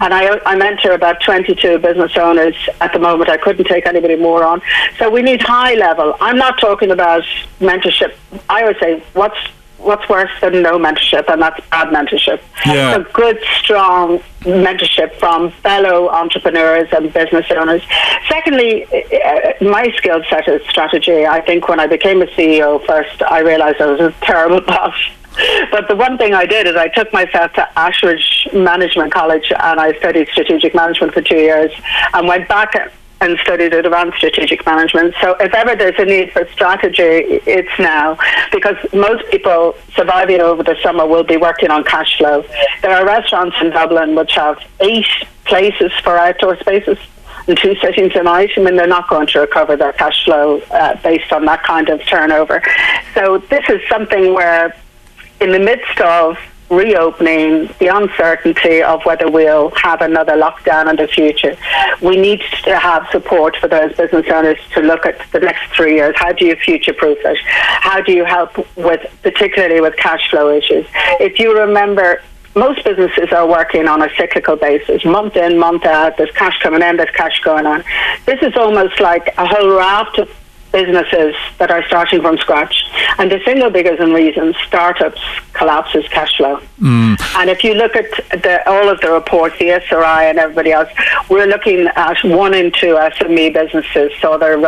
And 0.00 0.12
I, 0.12 0.38
I 0.44 0.56
mentor 0.56 0.92
about 0.92 1.22
22 1.22 1.78
business 1.78 2.16
owners 2.16 2.54
at 2.80 2.92
the 2.92 2.98
moment. 2.98 3.30
I 3.30 3.38
couldn't 3.38 3.66
take 3.66 3.86
anybody 3.86 4.16
more 4.16 4.44
on. 4.44 4.60
So 4.98 5.10
we 5.10 5.22
need 5.22 5.42
high 5.42 5.74
level. 5.74 6.14
I'm 6.20 6.36
not 6.36 6.60
talking 6.60 6.90
about 6.90 7.24
mentorship. 7.60 8.14
I 8.48 8.64
would 8.64 8.78
say, 8.78 9.02
what's 9.14 9.38
what's 9.78 10.08
worse 10.08 10.30
than 10.40 10.62
no 10.62 10.78
mentorship, 10.78 11.30
and 11.32 11.42
that's 11.42 11.60
bad 11.68 11.88
mentorship. 11.88 12.40
Yeah. 12.64 12.94
So 12.94 13.04
good, 13.12 13.38
strong 13.58 14.18
mentorship 14.40 15.14
from 15.18 15.50
fellow 15.50 16.08
entrepreneurs 16.08 16.88
and 16.92 17.12
business 17.12 17.46
owners. 17.50 17.82
Secondly, 18.28 18.84
uh, 18.84 19.52
my 19.60 19.92
skill 19.96 20.22
set 20.28 20.48
is 20.48 20.66
strategy. 20.68 21.26
I 21.26 21.40
think 21.40 21.68
when 21.68 21.80
I 21.80 21.86
became 21.86 22.22
a 22.22 22.26
CEO 22.26 22.84
first, 22.86 23.22
I 23.22 23.40
realized 23.40 23.80
I 23.80 23.86
was 23.86 24.00
a 24.00 24.14
terrible 24.22 24.60
boss. 24.66 24.94
But 25.70 25.88
the 25.88 25.96
one 25.96 26.16
thing 26.16 26.32
I 26.32 26.46
did 26.46 26.66
is 26.66 26.76
I 26.76 26.88
took 26.88 27.12
myself 27.12 27.52
to 27.54 27.68
Ashridge 27.76 28.52
Management 28.54 29.12
College 29.12 29.52
and 29.52 29.78
I 29.78 29.96
studied 29.98 30.28
strategic 30.28 30.74
management 30.74 31.12
for 31.12 31.20
two 31.20 31.36
years 31.36 31.70
and 32.14 32.26
went 32.26 32.48
back 32.48 32.74
and 33.20 33.38
studied 33.38 33.72
advanced 33.72 34.18
strategic 34.18 34.64
management. 34.66 35.14
So 35.20 35.36
if 35.40 35.54
ever 35.54 35.74
there's 35.74 35.98
a 35.98 36.04
need 36.04 36.32
for 36.32 36.46
strategy, 36.52 37.40
it's 37.46 37.78
now 37.78 38.18
because 38.52 38.76
most 38.92 39.26
people 39.30 39.74
surviving 39.94 40.40
over 40.40 40.62
the 40.62 40.76
summer 40.82 41.06
will 41.06 41.24
be 41.24 41.36
working 41.36 41.70
on 41.70 41.84
cash 41.84 42.18
flow. 42.18 42.44
There 42.82 42.90
are 42.90 43.06
restaurants 43.06 43.56
in 43.60 43.70
Dublin 43.70 44.14
which 44.14 44.32
have 44.32 44.58
eight 44.80 45.06
places 45.44 45.92
for 46.02 46.18
outdoor 46.18 46.58
spaces. 46.58 46.98
and 47.48 47.56
two 47.56 47.76
sittings 47.76 48.12
a 48.16 48.22
night, 48.22 48.50
I 48.56 48.60
mean, 48.60 48.76
they're 48.76 48.86
not 48.86 49.08
going 49.08 49.28
to 49.28 49.40
recover 49.40 49.76
their 49.76 49.92
cash 49.92 50.24
flow 50.24 50.60
uh, 50.70 50.96
based 51.02 51.32
on 51.32 51.44
that 51.46 51.62
kind 51.62 51.88
of 51.88 52.04
turnover. 52.06 52.60
So 53.14 53.38
this 53.38 53.64
is 53.68 53.80
something 53.88 54.34
where, 54.34 54.76
in 55.40 55.52
the 55.52 55.60
midst 55.60 56.00
of 56.00 56.38
reopening, 56.68 57.66
the 57.78 57.88
uncertainty 57.88 58.82
of 58.82 59.04
whether 59.04 59.30
we'll 59.30 59.70
have 59.70 60.00
another 60.00 60.32
lockdown 60.32 60.90
in 60.90 60.96
the 60.96 61.06
future. 61.06 61.56
We 62.02 62.16
need 62.16 62.42
to 62.64 62.78
have 62.78 63.06
support 63.10 63.56
for 63.56 63.68
those 63.68 63.94
business 63.96 64.26
owners 64.32 64.58
to 64.74 64.80
look 64.80 65.06
at 65.06 65.20
the 65.32 65.40
next 65.40 65.74
three 65.74 65.94
years. 65.94 66.14
How 66.18 66.32
do 66.32 66.44
you 66.44 66.56
future 66.56 66.92
proof 66.92 67.18
it? 67.24 67.38
How 67.44 68.00
do 68.00 68.12
you 68.12 68.24
help 68.24 68.56
with, 68.76 69.00
particularly 69.22 69.80
with 69.80 69.96
cash 69.96 70.28
flow 70.30 70.54
issues? 70.54 70.86
If 71.20 71.38
you 71.38 71.56
remember, 71.56 72.20
most 72.56 72.82
businesses 72.84 73.32
are 73.32 73.46
working 73.46 73.86
on 73.86 74.02
a 74.02 74.08
cyclical 74.16 74.56
basis, 74.56 75.04
month 75.04 75.36
in, 75.36 75.58
month 75.58 75.84
out. 75.84 76.16
There's 76.16 76.30
cash 76.32 76.58
coming 76.62 76.82
in, 76.82 76.96
there's 76.96 77.14
cash 77.14 77.38
going 77.40 77.66
on. 77.66 77.84
This 78.24 78.42
is 78.42 78.56
almost 78.56 78.98
like 78.98 79.34
a 79.36 79.46
whole 79.46 79.76
raft 79.76 80.18
of 80.18 80.30
businesses 80.72 81.34
that 81.58 81.70
are 81.70 81.86
starting 81.86 82.20
from 82.20 82.38
scratch. 82.38 82.84
And 83.18 83.30
the 83.30 83.40
single 83.44 83.70
biggest 83.70 84.00
reason 84.00 84.54
startups 84.66 85.20
collapses 85.52 86.06
cash 86.08 86.36
flow. 86.36 86.60
Mm. 86.80 87.20
And 87.36 87.50
if 87.50 87.64
you 87.64 87.74
look 87.74 87.96
at 87.96 88.10
the, 88.30 88.68
all 88.68 88.88
of 88.88 89.00
the 89.00 89.10
reports, 89.10 89.58
the 89.58 89.70
SRI 89.70 90.24
and 90.24 90.38
everybody 90.38 90.72
else, 90.72 90.90
we're 91.28 91.46
looking 91.46 91.86
at 91.94 92.22
one 92.24 92.54
in 92.54 92.72
two 92.72 92.94
SME 92.94 93.52
businesses 93.52 94.12
saw 94.20 94.36
their 94.36 94.60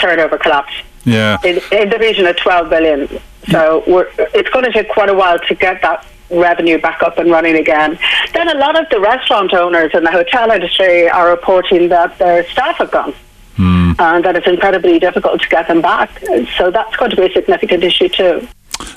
turnover 0.00 0.38
collapse. 0.38 0.72
Yeah. 1.04 1.38
In, 1.44 1.60
in 1.72 1.90
the 1.90 1.98
region 1.98 2.26
of 2.26 2.36
12 2.36 2.70
billion. 2.70 3.08
So 3.48 3.82
it's 4.34 4.50
going 4.50 4.64
to 4.64 4.72
take 4.72 4.90
quite 4.90 5.08
a 5.08 5.14
while 5.14 5.38
to 5.38 5.54
get 5.54 5.80
that 5.82 6.06
revenue 6.30 6.80
back 6.80 7.02
up 7.02 7.18
and 7.18 7.30
running 7.30 7.56
again. 7.56 7.98
Then 8.32 8.48
a 8.48 8.58
lot 8.58 8.80
of 8.80 8.88
the 8.90 9.00
restaurant 9.00 9.52
owners 9.52 9.90
and 9.94 10.06
the 10.06 10.10
hotel 10.10 10.50
industry 10.50 11.08
are 11.08 11.30
reporting 11.30 11.88
that 11.88 12.18
their 12.18 12.48
staff 12.50 12.76
have 12.76 12.90
gone. 12.90 13.14
And 14.00 14.24
that 14.24 14.34
it's 14.34 14.46
incredibly 14.46 14.98
difficult 14.98 15.42
to 15.42 15.48
get 15.48 15.68
them 15.68 15.82
back. 15.82 16.22
So 16.56 16.70
that's 16.70 16.96
going 16.96 17.10
to 17.10 17.16
be 17.16 17.26
a 17.26 17.32
significant 17.32 17.84
issue 17.84 18.08
too. 18.08 18.48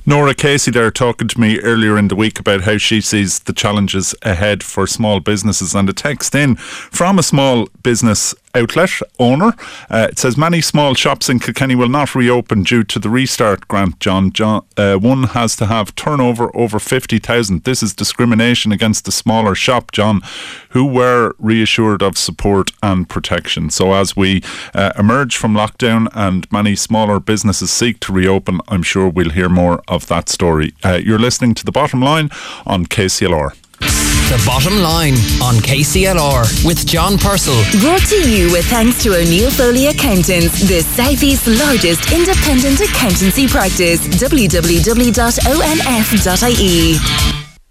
Norah 0.06 0.34
Casey 0.34 0.72
there 0.72 0.90
talking 0.92 1.28
to 1.28 1.40
me 1.40 1.60
earlier 1.60 1.98
in 1.98 2.08
the 2.08 2.16
week 2.16 2.40
about 2.40 2.62
how 2.62 2.78
she 2.78 3.02
sees 3.02 3.40
the 3.40 3.52
challenges 3.52 4.16
ahead 4.22 4.64
for 4.64 4.88
small 4.88 5.20
businesses 5.20 5.76
and 5.76 5.90
a 5.90 5.94
text 5.94 6.34
in 6.34 6.56
from 6.56 7.20
a 7.20 7.24
small 7.24 7.68
business 7.84 8.34
outlet 8.56 8.92
owner. 9.20 9.54
Uh, 9.90 10.08
it 10.12 10.20
says 10.20 10.38
many 10.38 10.62
small 10.62 10.94
shops 10.94 11.30
in 11.30 11.40
Kilkenny 11.40 11.76
will 11.76 11.90
not 11.90 12.16
reopen 12.16 12.64
due 12.64 12.84
to 12.84 13.00
the 13.00 13.10
restart 13.10 13.68
grant, 13.68 14.00
John. 14.00 14.32
John 14.32 14.66
uh, 14.78 14.96
one 14.96 15.24
has 15.24 15.56
to 15.58 15.66
have 15.66 15.96
turnover 15.96 16.56
over 16.56 16.80
50,000. 16.80 17.64
This 17.64 17.82
is 17.82 17.94
discrimination 17.94 18.72
against 18.72 19.06
the 19.06 19.12
smaller 19.12 19.56
shop, 19.56 19.92
John, 19.92 20.22
who 20.70 20.86
were 20.86 21.34
reassured 21.40 22.04
of 22.04 22.18
support 22.18 22.72
and 22.82 23.10
protection. 23.10 23.70
So 23.70 23.94
as 23.94 24.16
we 24.16 24.44
uh, 24.74 24.94
emerge 24.98 25.36
from 25.36 25.54
lockdown 25.54 26.08
and 26.14 26.52
many 26.52 26.76
smaller 26.76 27.20
businesses 27.20 27.72
seek 27.72 28.00
to 28.02 28.14
reopen, 28.14 28.60
I'm 28.68 28.84
sure 28.84 29.10
we'll 29.10 29.32
hear 29.32 29.50
more 29.50 29.82
of 29.88 30.08
that 30.08 30.30
story. 30.30 30.74
Uh, 30.84 31.00
you're 31.04 31.20
listening 31.20 31.56
to 31.56 31.66
The 31.66 31.72
Bottom 31.72 32.02
Line 32.02 32.30
on 32.66 32.86
KCLR. 32.86 34.13
The 34.34 34.44
Bottom 34.48 34.80
Line 34.80 35.14
on 35.44 35.62
KCLR 35.62 36.66
with 36.66 36.88
John 36.88 37.20
Purcell. 37.20 37.54
Brought 37.82 38.02
to 38.08 38.28
you 38.28 38.52
with 38.52 38.66
thanks 38.66 39.04
to 39.04 39.14
O'Neill 39.16 39.52
Foley 39.52 39.86
Accountants, 39.86 40.60
the 40.68 40.82
Southeast's 40.82 41.48
largest 41.48 42.12
independent 42.12 42.82
accountancy 42.82 43.48
practice. 43.48 44.00
www.onf.ie. 44.08 45.04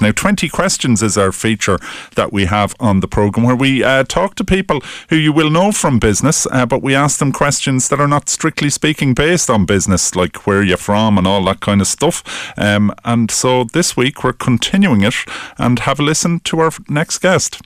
Now, 0.02 0.10
20 0.10 0.48
questions 0.48 1.00
is 1.00 1.16
our 1.16 1.30
feature 1.30 1.78
that 2.16 2.32
we 2.32 2.46
have 2.46 2.74
on 2.80 2.98
the 2.98 3.06
programme 3.06 3.46
where 3.46 3.54
we 3.54 3.84
uh, 3.84 4.02
talk 4.02 4.34
to 4.34 4.44
people 4.44 4.80
who 5.10 5.16
you 5.16 5.32
will 5.32 5.48
know 5.48 5.70
from 5.70 6.00
business, 6.00 6.44
uh, 6.50 6.66
but 6.66 6.82
we 6.82 6.92
ask 6.92 7.20
them 7.20 7.30
questions 7.30 7.88
that 7.88 8.00
are 8.00 8.08
not 8.08 8.28
strictly 8.28 8.68
speaking 8.68 9.14
based 9.14 9.48
on 9.48 9.64
business, 9.64 10.16
like 10.16 10.44
where 10.44 10.60
you're 10.60 10.76
from 10.76 11.18
and 11.18 11.26
all 11.28 11.44
that 11.44 11.60
kind 11.60 11.80
of 11.80 11.86
stuff. 11.86 12.52
Um, 12.58 12.92
and 13.04 13.30
so 13.30 13.62
this 13.62 13.96
week 13.96 14.24
we're 14.24 14.32
continuing 14.32 15.02
it 15.02 15.14
and 15.56 15.78
have 15.78 16.00
a 16.00 16.02
listen 16.02 16.40
to 16.40 16.58
our 16.58 16.72
next 16.88 17.18
guest. 17.18 17.60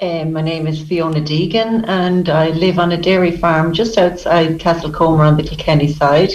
Um, 0.00 0.32
my 0.32 0.42
name 0.42 0.68
is 0.68 0.80
Fiona 0.80 1.20
Deegan 1.20 1.88
and 1.88 2.28
I 2.28 2.50
live 2.50 2.78
on 2.78 2.92
a 2.92 2.96
dairy 2.96 3.36
farm 3.36 3.72
just 3.72 3.98
outside 3.98 4.60
Castlecomer 4.60 5.26
on 5.26 5.36
the 5.36 5.42
Kilkenny 5.42 5.92
side. 5.92 6.30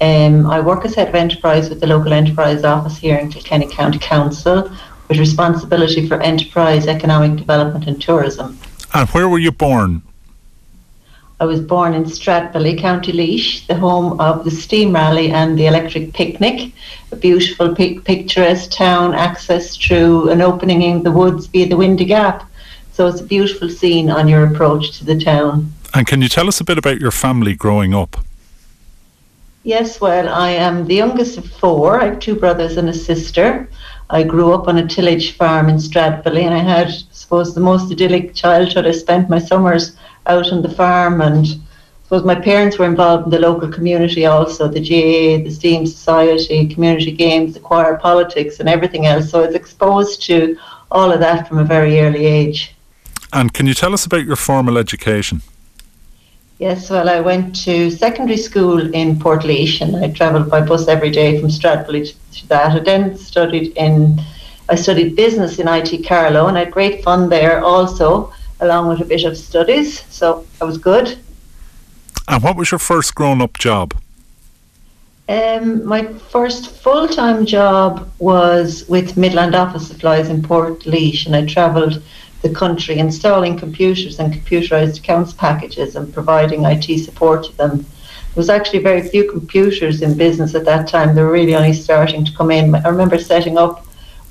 Um, 0.00 0.46
I 0.46 0.60
work 0.60 0.84
as 0.84 0.94
head 0.94 1.08
of 1.08 1.14
enterprise 1.14 1.68
with 1.68 1.80
the 1.80 1.86
local 1.86 2.12
enterprise 2.12 2.62
office 2.62 2.96
here 2.96 3.16
in 3.16 3.30
Kilkenny 3.30 3.68
County 3.68 3.98
Council 3.98 4.70
with 5.08 5.18
responsibility 5.18 6.06
for 6.06 6.20
enterprise, 6.20 6.86
economic 6.86 7.36
development 7.36 7.86
and 7.86 8.00
tourism. 8.00 8.58
And 8.94 9.08
where 9.10 9.28
were 9.28 9.38
you 9.38 9.52
born? 9.52 10.02
I 11.40 11.44
was 11.44 11.60
born 11.60 11.94
in 11.94 12.04
Stradbally, 12.04 12.76
County 12.78 13.12
Laois, 13.12 13.64
the 13.68 13.76
home 13.76 14.20
of 14.20 14.44
the 14.44 14.50
Steam 14.50 14.92
Rally 14.92 15.30
and 15.30 15.56
the 15.56 15.66
Electric 15.66 16.12
Picnic, 16.12 16.72
a 17.12 17.16
beautiful, 17.16 17.74
picturesque 17.76 18.72
town, 18.72 19.12
accessed 19.12 19.80
through 19.80 20.30
an 20.30 20.40
opening 20.40 20.82
in 20.82 21.04
the 21.04 21.12
woods 21.12 21.46
via 21.46 21.68
the 21.68 21.76
Windy 21.76 22.06
Gap. 22.06 22.42
So 22.92 23.06
it's 23.06 23.20
a 23.20 23.24
beautiful 23.24 23.70
scene 23.70 24.10
on 24.10 24.26
your 24.26 24.44
approach 24.44 24.98
to 24.98 25.04
the 25.04 25.18
town. 25.18 25.72
And 25.94 26.08
can 26.08 26.20
you 26.22 26.28
tell 26.28 26.48
us 26.48 26.60
a 26.60 26.64
bit 26.64 26.76
about 26.76 27.00
your 27.00 27.12
family 27.12 27.54
growing 27.54 27.94
up? 27.94 28.16
Yes, 29.62 30.00
well, 30.00 30.28
I 30.28 30.50
am 30.50 30.86
the 30.86 30.96
youngest 30.96 31.38
of 31.38 31.46
four. 31.46 32.00
I 32.00 32.06
have 32.06 32.18
two 32.18 32.34
brothers 32.34 32.76
and 32.76 32.88
a 32.88 32.94
sister. 32.94 33.68
I 34.10 34.22
grew 34.22 34.52
up 34.52 34.68
on 34.68 34.78
a 34.78 34.86
tillage 34.86 35.32
farm 35.32 35.68
in 35.68 35.76
Stradbally, 35.76 36.42
and 36.42 36.54
I 36.54 36.58
had, 36.58 36.88
I 36.88 36.92
suppose, 37.12 37.54
the 37.54 37.60
most 37.60 37.92
idyllic 37.92 38.34
childhood. 38.34 38.86
I 38.86 38.92
spent 38.92 39.28
my 39.28 39.38
summers 39.38 39.96
out 40.26 40.50
on 40.50 40.62
the 40.62 40.70
farm, 40.70 41.20
and 41.20 41.46
I 41.46 42.04
suppose 42.04 42.24
my 42.24 42.34
parents 42.34 42.78
were 42.78 42.86
involved 42.86 43.24
in 43.24 43.30
the 43.30 43.38
local 43.38 43.68
community 43.68 44.24
also, 44.24 44.66
the 44.66 44.80
GAA, 44.80 45.44
the 45.44 45.50
STEAM 45.50 45.86
Society, 45.86 46.66
community 46.66 47.12
games, 47.12 47.52
the 47.52 47.60
choir, 47.60 47.98
politics, 47.98 48.60
and 48.60 48.68
everything 48.68 49.04
else. 49.04 49.30
So 49.30 49.42
I 49.42 49.46
was 49.46 49.54
exposed 49.54 50.22
to 50.22 50.56
all 50.90 51.12
of 51.12 51.20
that 51.20 51.46
from 51.46 51.58
a 51.58 51.64
very 51.64 52.00
early 52.00 52.24
age. 52.24 52.74
And 53.34 53.52
can 53.52 53.66
you 53.66 53.74
tell 53.74 53.92
us 53.92 54.06
about 54.06 54.24
your 54.24 54.36
formal 54.36 54.78
education? 54.78 55.42
Yes, 56.58 56.90
well, 56.90 57.08
I 57.08 57.20
went 57.20 57.54
to 57.64 57.88
secondary 57.90 58.38
school 58.38 58.92
in 58.92 59.16
Portlaoise 59.16 59.80
and 59.80 59.94
I 59.96 60.08
travelled 60.10 60.50
by 60.50 60.60
bus 60.60 60.88
every 60.88 61.10
day 61.10 61.38
from 61.38 61.50
Stradbally 61.50 62.08
to 62.08 62.14
that. 62.46 62.72
I 62.72 62.78
then 62.78 63.16
studied 63.16 63.76
in, 63.76 64.20
I 64.68 64.74
studied 64.74 65.16
business 65.16 65.58
in 65.58 65.68
IT 65.68 66.06
Carlow 66.06 66.46
and 66.46 66.56
I 66.56 66.64
had 66.64 66.72
great 66.72 67.02
fun 67.02 67.28
there 67.28 67.62
also, 67.64 68.32
along 68.60 68.88
with 68.88 69.00
a 69.00 69.04
bit 69.04 69.24
of 69.24 69.36
studies. 69.36 70.04
So 70.08 70.46
I 70.60 70.64
was 70.64 70.78
good. 70.78 71.18
And 72.28 72.42
what 72.42 72.56
was 72.56 72.70
your 72.70 72.78
first 72.78 73.14
grown 73.14 73.40
up 73.40 73.58
job? 73.58 73.94
Um, 75.28 75.84
my 75.84 76.04
first 76.04 76.70
full 76.70 77.06
time 77.06 77.44
job 77.44 78.10
was 78.18 78.88
with 78.88 79.18
Midland 79.18 79.54
Office 79.54 79.88
Supplies 79.88 80.30
in 80.30 80.40
Portlaoise 80.40 81.26
and 81.26 81.36
I 81.36 81.44
travelled 81.44 82.02
the 82.42 82.50
country, 82.50 82.98
installing 82.98 83.58
computers 83.58 84.18
and 84.18 84.32
computerized 84.32 84.98
accounts 84.98 85.32
packages 85.32 85.96
and 85.96 86.14
providing 86.14 86.64
IT 86.64 87.04
support 87.04 87.44
to 87.44 87.56
them. 87.56 87.84
There 88.34 88.40
was 88.40 88.50
actually 88.50 88.80
very 88.80 89.02
few 89.02 89.30
computers 89.30 90.02
in 90.02 90.16
business 90.16 90.54
at 90.54 90.64
that 90.64 90.88
time. 90.88 91.14
They 91.14 91.22
were 91.22 91.32
really 91.32 91.54
only 91.54 91.72
starting 91.72 92.24
to 92.24 92.32
come 92.32 92.50
in. 92.50 92.74
I 92.74 92.88
remember 92.88 93.18
setting 93.18 93.58
up 93.58 93.84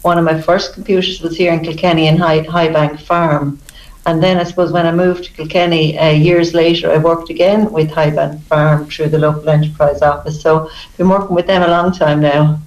one 0.04 0.18
of 0.18 0.24
my 0.24 0.40
first 0.42 0.74
computers 0.74 1.22
was 1.22 1.36
here 1.36 1.52
in 1.52 1.62
Kilkenny 1.62 2.08
in 2.08 2.18
High, 2.18 2.42
Highbank 2.42 3.02
Farm. 3.02 3.60
And 4.06 4.24
then 4.24 4.38
I 4.38 4.44
suppose 4.44 4.72
when 4.72 4.86
I 4.86 4.94
moved 4.94 5.26
to 5.26 5.32
Kilkenny 5.34 5.98
uh, 6.00 6.12
years 6.12 6.54
later, 6.54 6.92
I 6.92 6.98
worked 6.98 7.30
again 7.30 7.72
with 7.72 7.90
Highbank 7.90 8.42
Farm 8.44 8.86
through 8.86 9.10
the 9.10 9.20
local 9.20 9.50
enterprise 9.50 10.02
office. 10.02 10.42
So 10.42 10.70
I've 10.70 10.98
been 10.98 11.10
working 11.10 11.36
with 11.36 11.48
them 11.48 11.64
a 11.64 11.68
long 11.68 11.92
time 11.92 12.22
now. 12.22 12.62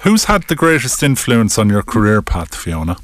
Who's 0.00 0.24
had 0.24 0.44
the 0.44 0.56
greatest 0.56 1.02
influence 1.02 1.58
on 1.58 1.68
your 1.68 1.82
career 1.82 2.22
path, 2.22 2.54
Fiona? 2.54 2.96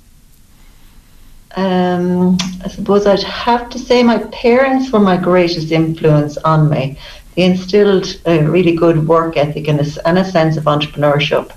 um, 1.56 2.38
I 2.64 2.68
suppose 2.68 3.06
I'd 3.06 3.22
have 3.22 3.68
to 3.70 3.78
say 3.78 4.02
my 4.02 4.18
parents 4.32 4.90
were 4.90 5.00
my 5.00 5.16
greatest 5.16 5.70
influence 5.70 6.36
on 6.38 6.70
me. 6.70 6.98
They 7.34 7.44
instilled 7.44 8.20
a 8.26 8.44
really 8.44 8.74
good 8.76 9.06
work 9.08 9.36
ethic 9.36 9.68
and 9.68 9.80
a, 9.80 10.08
and 10.08 10.18
a 10.18 10.24
sense 10.24 10.56
of 10.56 10.64
entrepreneurship. 10.64 11.50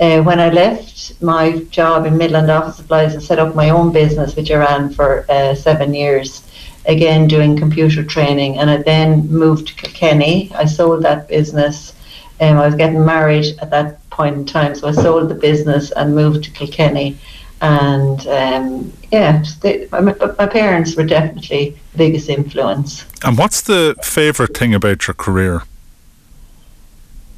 Uh, 0.00 0.22
when 0.22 0.38
I 0.38 0.48
left 0.50 1.20
my 1.20 1.58
job 1.70 2.06
in 2.06 2.16
Midland 2.16 2.50
Office 2.50 2.76
Supplies 2.76 3.14
and 3.14 3.22
set 3.22 3.40
up 3.40 3.56
my 3.56 3.70
own 3.70 3.92
business, 3.92 4.36
which 4.36 4.50
I 4.52 4.56
ran 4.56 4.90
for 4.90 5.26
uh, 5.28 5.54
seven 5.56 5.92
years, 5.92 6.42
again 6.86 7.26
doing 7.26 7.56
computer 7.56 8.04
training, 8.04 8.58
and 8.58 8.70
I 8.70 8.76
then 8.78 9.28
moved 9.28 9.68
to 9.68 9.74
Kilkenny. 9.74 10.52
I 10.54 10.64
sold 10.64 11.02
that 11.02 11.28
business. 11.28 11.94
Um, 12.40 12.56
I 12.56 12.66
was 12.66 12.76
getting 12.76 13.04
married 13.04 13.58
at 13.60 13.70
that 13.70 14.08
point 14.10 14.36
in 14.36 14.44
time, 14.44 14.76
so 14.76 14.86
I 14.86 14.92
sold 14.92 15.28
the 15.28 15.34
business 15.34 15.90
and 15.90 16.14
moved 16.14 16.44
to 16.44 16.50
Kilkenny 16.52 17.18
and 17.60 18.26
um, 18.28 18.92
yeah, 19.10 19.44
they, 19.62 19.88
my, 19.90 20.00
my, 20.00 20.46
parents 20.46 20.96
were 20.96 21.04
definitely 21.04 21.76
the 21.92 21.98
biggest 21.98 22.28
influence. 22.28 23.04
And 23.24 23.36
what's 23.36 23.62
the 23.62 23.96
favourite 24.02 24.56
thing 24.56 24.74
about 24.74 25.06
your 25.06 25.14
career? 25.14 25.62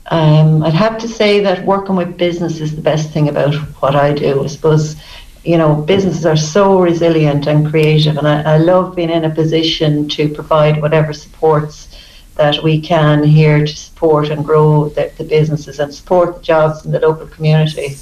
Um, 0.06 0.62
I'd 0.62 0.74
have 0.74 0.98
to 0.98 1.09
say 1.09 1.40
that 1.40 1.64
working 1.64 1.96
with 1.96 2.18
business 2.18 2.61
is 2.61 2.74
the 2.74 2.83
best 2.83 3.11
thing 3.11 3.28
about 3.28 3.54
what 3.80 3.94
I 3.94 4.12
do. 4.12 4.44
I 4.44 4.46
suppose 4.48 4.96
you 5.44 5.56
know, 5.56 5.74
businesses 5.74 6.26
are 6.26 6.37
so 6.37 6.80
resilient 6.80 7.46
and 7.46 7.68
creative, 7.70 8.18
and 8.18 8.28
I, 8.28 8.54
I 8.54 8.56
love 8.59 8.94
being 8.94 9.11
in 9.11 9.24
a 9.24 9.30
position 9.30 10.09
to 10.11 10.28
provide 10.28 10.83
whatever 10.83 11.12
supports 11.12 11.88
that 12.37 12.62
we 12.62 12.80
can 12.80 13.22
here 13.24 13.61
to 13.61 13.76
support 13.76 14.28
and 14.28 14.44
grow 14.44 14.90
the, 14.90 15.11
the 15.16 15.24
businesses 15.24 15.78
and 15.78 15.94
support 15.94 16.37
the 16.37 16.42
jobs 16.42 16.85
in 16.85 16.92
the 16.92 17.00
local 17.00 17.26
community. 17.26 17.96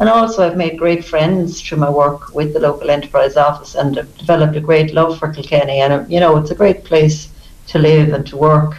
And 0.00 0.08
also, 0.08 0.44
I've 0.44 0.56
made 0.56 0.78
great 0.78 1.04
friends 1.04 1.60
through 1.60 1.78
my 1.78 1.90
work 1.90 2.34
with 2.34 2.52
the 2.52 2.60
local 2.60 2.90
enterprise 2.90 3.36
office 3.36 3.76
and 3.76 3.96
have 3.96 4.18
developed 4.18 4.56
a 4.56 4.60
great 4.60 4.92
love 4.92 5.18
for 5.18 5.32
Kilkenny. 5.32 5.80
And, 5.80 6.10
you 6.10 6.18
know, 6.18 6.36
it's 6.36 6.50
a 6.50 6.54
great 6.54 6.84
place 6.84 7.30
to 7.68 7.78
live 7.78 8.12
and 8.12 8.26
to 8.26 8.36
work. 8.36 8.76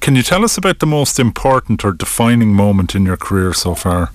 Can 0.00 0.16
you 0.16 0.22
tell 0.22 0.44
us 0.44 0.58
about 0.58 0.80
the 0.80 0.86
most 0.86 1.18
important 1.18 1.82
or 1.82 1.92
defining 1.92 2.52
moment 2.52 2.94
in 2.94 3.06
your 3.06 3.16
career 3.16 3.54
so 3.54 3.74
far? 3.74 4.12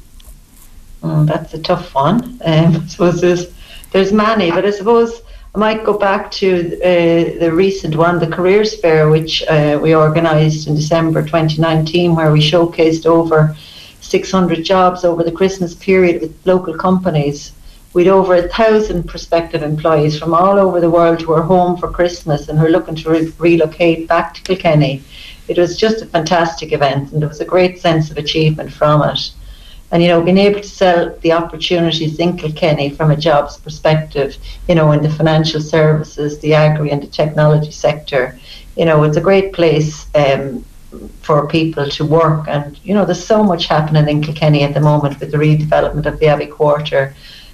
Oh, 1.02 1.26
that's 1.26 1.56
a 1.56 1.60
tough 1.60 1.96
one. 1.96 2.40
Um, 2.46 2.76
I 2.84 2.86
suppose 2.88 3.22
there's, 3.22 3.48
there's 3.92 4.14
many, 4.14 4.52
but 4.52 4.66
I 4.66 4.70
suppose 4.70 5.24
I 5.56 5.58
might 5.58 5.84
go 5.84 5.98
back 5.98 6.30
to 6.32 6.80
uh, 6.84 7.40
the 7.40 7.52
recent 7.52 7.96
one, 7.96 8.20
the 8.20 8.28
Careers 8.28 8.80
Fair, 8.80 9.10
which 9.10 9.42
uh, 9.48 9.80
we 9.82 9.96
organised 9.96 10.68
in 10.68 10.76
December 10.76 11.24
2019, 11.24 12.16
where 12.16 12.32
we 12.32 12.40
showcased 12.40 13.08
over 13.08 13.56
600 14.10 14.64
jobs 14.64 15.06
over 15.06 15.24
the 15.24 15.32
Christmas 15.32 15.76
period 15.76 16.22
with 16.22 16.46
local 16.46 16.76
companies. 16.76 17.54
We'd 17.94 18.08
over 18.08 18.36
a 18.36 18.48
thousand 18.48 19.08
prospective 19.08 19.64
employees 19.64 20.18
from 20.18 20.34
all 20.34 20.58
over 20.58 20.80
the 20.80 20.90
world 20.90 21.22
who 21.22 21.34
are 21.34 21.44
home 21.44 21.78
for 21.78 21.92
Christmas 21.92 22.50
and 22.50 22.58
who 22.58 22.66
are 22.66 22.72
looking 22.72 22.96
to 22.96 23.10
re- 23.10 23.34
relocate 23.38 24.08
back 24.08 24.34
to 24.34 24.42
Kilkenny. 24.42 25.04
It 25.48 25.58
was 25.58 25.78
just 25.78 26.02
a 26.02 26.06
fantastic 26.06 26.72
event 26.72 27.12
and 27.12 27.22
there 27.22 27.30
was 27.30 27.42
a 27.42 27.46
great 27.46 27.80
sense 27.80 28.12
of 28.12 28.18
achievement 28.18 28.72
from 28.72 29.04
it. 29.04 29.32
And, 29.92 30.04
you 30.04 30.10
know, 30.10 30.22
being 30.22 30.38
able 30.38 30.62
to 30.62 30.68
sell 30.68 31.16
the 31.22 31.32
opportunities 31.32 32.20
in 32.20 32.38
Kilkenny 32.38 32.92
from 32.92 33.10
a 33.10 33.16
jobs 33.16 33.58
perspective, 33.58 34.38
you 34.68 34.76
know, 34.76 34.92
in 34.92 35.02
the 35.02 35.10
financial 35.10 35.62
services, 35.62 36.40
the 36.40 36.54
agri 36.54 36.92
and 36.92 37.02
the 37.02 37.08
technology 37.08 37.72
sector, 37.72 38.38
you 38.76 38.86
know, 38.86 39.04
it's 39.04 39.18
a 39.18 39.22
great 39.22 39.52
place 39.52 40.06
um, 40.14 40.64
for 41.22 41.48
people 41.48 41.88
to 41.90 42.06
work. 42.06 42.48
And, 42.48 42.80
you 42.84 42.94
know, 42.94 43.06
there's 43.06 43.24
so 43.24 43.44
much 43.44 43.68
happening 43.68 44.08
in 44.08 44.24
Kilkenny 44.24 44.64
at 44.64 44.74
the 44.74 44.82
moment 44.82 45.20
with 45.20 45.32
the 45.32 45.38
redevelopment 45.38 46.06
of 46.06 46.20
the 46.20 46.28
Abbey 46.28 46.48
Quarter. 46.48 47.14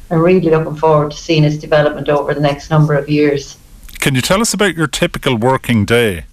I'm 0.10 0.20
really 0.20 0.50
looking 0.50 0.76
forward 0.76 1.12
to 1.12 1.18
seeing 1.18 1.44
its 1.44 1.58
development 1.58 2.10
over 2.10 2.34
the 2.34 2.42
next 2.42 2.70
number 2.70 2.94
of 2.94 3.10
years. 3.10 3.58
Can 4.00 4.16
you 4.16 4.22
tell 4.22 4.42
us 4.42 4.54
about 4.54 4.76
your 4.76 4.88
typical 4.88 5.36
working 5.36 5.84
day? 5.84 6.26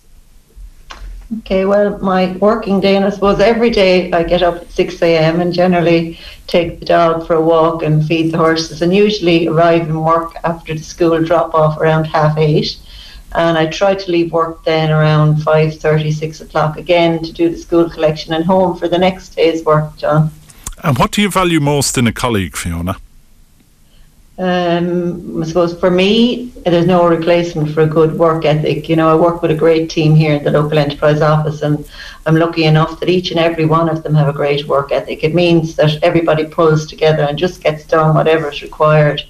Okay, 1.39 1.65
well, 1.65 1.99
my 2.01 2.33
working 2.33 2.79
day, 2.81 2.95
and 2.95 3.07
I 3.07 3.11
suppose 3.11 3.41
every 3.41 3.71
day 3.71 4.13
I 4.13 4.23
get 4.23 4.43
up 4.43 4.57
at 4.57 4.71
6 4.71 5.01
a.m. 5.01 5.41
and 5.41 5.53
generally 5.55 6.19
take 6.47 6.79
the 6.79 6.85
dog 6.85 7.27
for 7.27 7.35
a 7.35 7.41
walk 7.41 7.83
and 7.83 8.07
feed 8.07 8.33
the 8.33 8.37
horses, 8.37 8.83
and 8.83 8.95
usually 8.95 9.49
arrive 9.49 9.89
in 9.89 9.99
work 10.05 10.35
after 10.45 10.75
the 10.75 10.83
school 10.83 11.25
drop 11.25 11.55
off 11.55 11.79
around 11.79 12.05
half 12.05 12.37
eight 12.37 12.77
and 13.35 13.57
I 13.59 13.67
try 13.67 13.95
to 13.95 14.11
leave 14.11 14.33
work 14.33 14.65
then 14.65 14.91
around 14.91 15.37
5.30, 15.37 16.13
6 16.13 16.41
o'clock 16.41 16.77
again 16.77 17.23
to 17.23 17.33
do 17.33 17.49
the 17.49 17.57
school 17.57 17.89
collection 17.89 18.33
and 18.33 18.45
home 18.45 18.77
for 18.77 18.89
the 18.89 18.99
next 18.99 19.37
day's 19.37 19.65
work, 19.65 19.97
John. 19.97 20.31
And 20.85 20.99
what 20.99 21.13
do 21.13 21.23
you 21.23 21.31
value 21.31 21.61
most 21.61 21.97
in 21.97 22.07
a 22.07 22.13
colleague, 22.13 22.57
Fiona? 22.57 22.97
Um, 24.39 25.43
I 25.43 25.47
suppose 25.47 25.79
for 25.79 25.91
me, 25.91 26.53
there's 26.65 26.87
no 26.87 27.07
replacement 27.07 27.71
for 27.71 27.83
a 27.83 27.87
good 27.87 28.19
work 28.19 28.45
ethic. 28.45 28.89
You 28.89 28.97
know, 28.97 29.09
I 29.09 29.15
work 29.15 29.43
with 29.43 29.51
a 29.51 29.57
great 29.57 29.91
team 29.91 30.15
here 30.15 30.35
in 30.35 30.43
the 30.43 30.51
local 30.51 30.79
enterprise 30.79 31.21
office, 31.21 31.63
and 31.63 31.89
I'm 32.27 32.37
lucky 32.37 32.65
enough 32.65 32.99
that 33.01 33.11
each 33.11 33.31
and 33.31 33.39
every 33.39 33.67
one 33.67 33.89
of 33.89 34.03
them 34.03 34.15
have 34.15 34.29
a 34.29 34.33
great 34.33 34.67
work 34.67 34.91
ethic. 34.91 35.23
It 35.23 35.35
means 35.35 35.77
that 35.77 36.03
everybody 36.03 36.47
pulls 36.47 36.87
together 36.87 37.25
and 37.25 37.39
just 37.39 37.63
gets 37.63 37.85
done 37.85 38.15
whatever 38.15 38.51
is 38.51 38.63
required. 38.63 39.23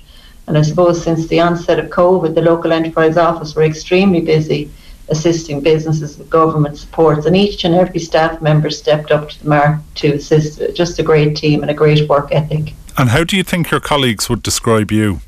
And 0.47 0.59
I 0.59 0.63
suppose 0.63 1.03
since 1.03 1.29
the 1.29 1.41
onset 1.41 1.79
of 1.79 1.91
COVID, 1.91 2.35
the 2.35 2.43
local 2.43 2.73
enterprise 2.73 3.17
office 3.17 3.55
were 3.55 3.63
extremely 3.63 4.21
busy 4.21 4.71
assisting 5.09 5.61
businesses 5.61 6.19
with 6.19 6.31
government 6.31 6.79
supports, 6.79 7.27
and 7.27 7.37
each 7.37 7.65
and 7.65 7.75
every 7.75 8.01
staff 8.01 8.41
member 8.41 8.71
stepped 8.71 9.11
up 9.11 9.29
to 9.29 9.43
the 9.43 9.49
mark 9.49 9.81
to 9.97 10.15
assist. 10.15 10.61
Uh, 10.61 10.73
just 10.73 10.99
a 10.99 11.03
great 11.03 11.37
team 11.37 11.63
and 11.63 11.71
a 11.71 11.75
great 11.75 12.09
work 12.09 12.33
ethic. 12.33 12.75
And 12.99 13.11
how 13.11 13.25
do 13.25 13.37
you 13.37 13.43
think 13.43 13.71
your 13.71 13.81
colleagues 13.81 14.29
would 14.29 14.43
describe 14.43 14.91
you? 14.91 15.21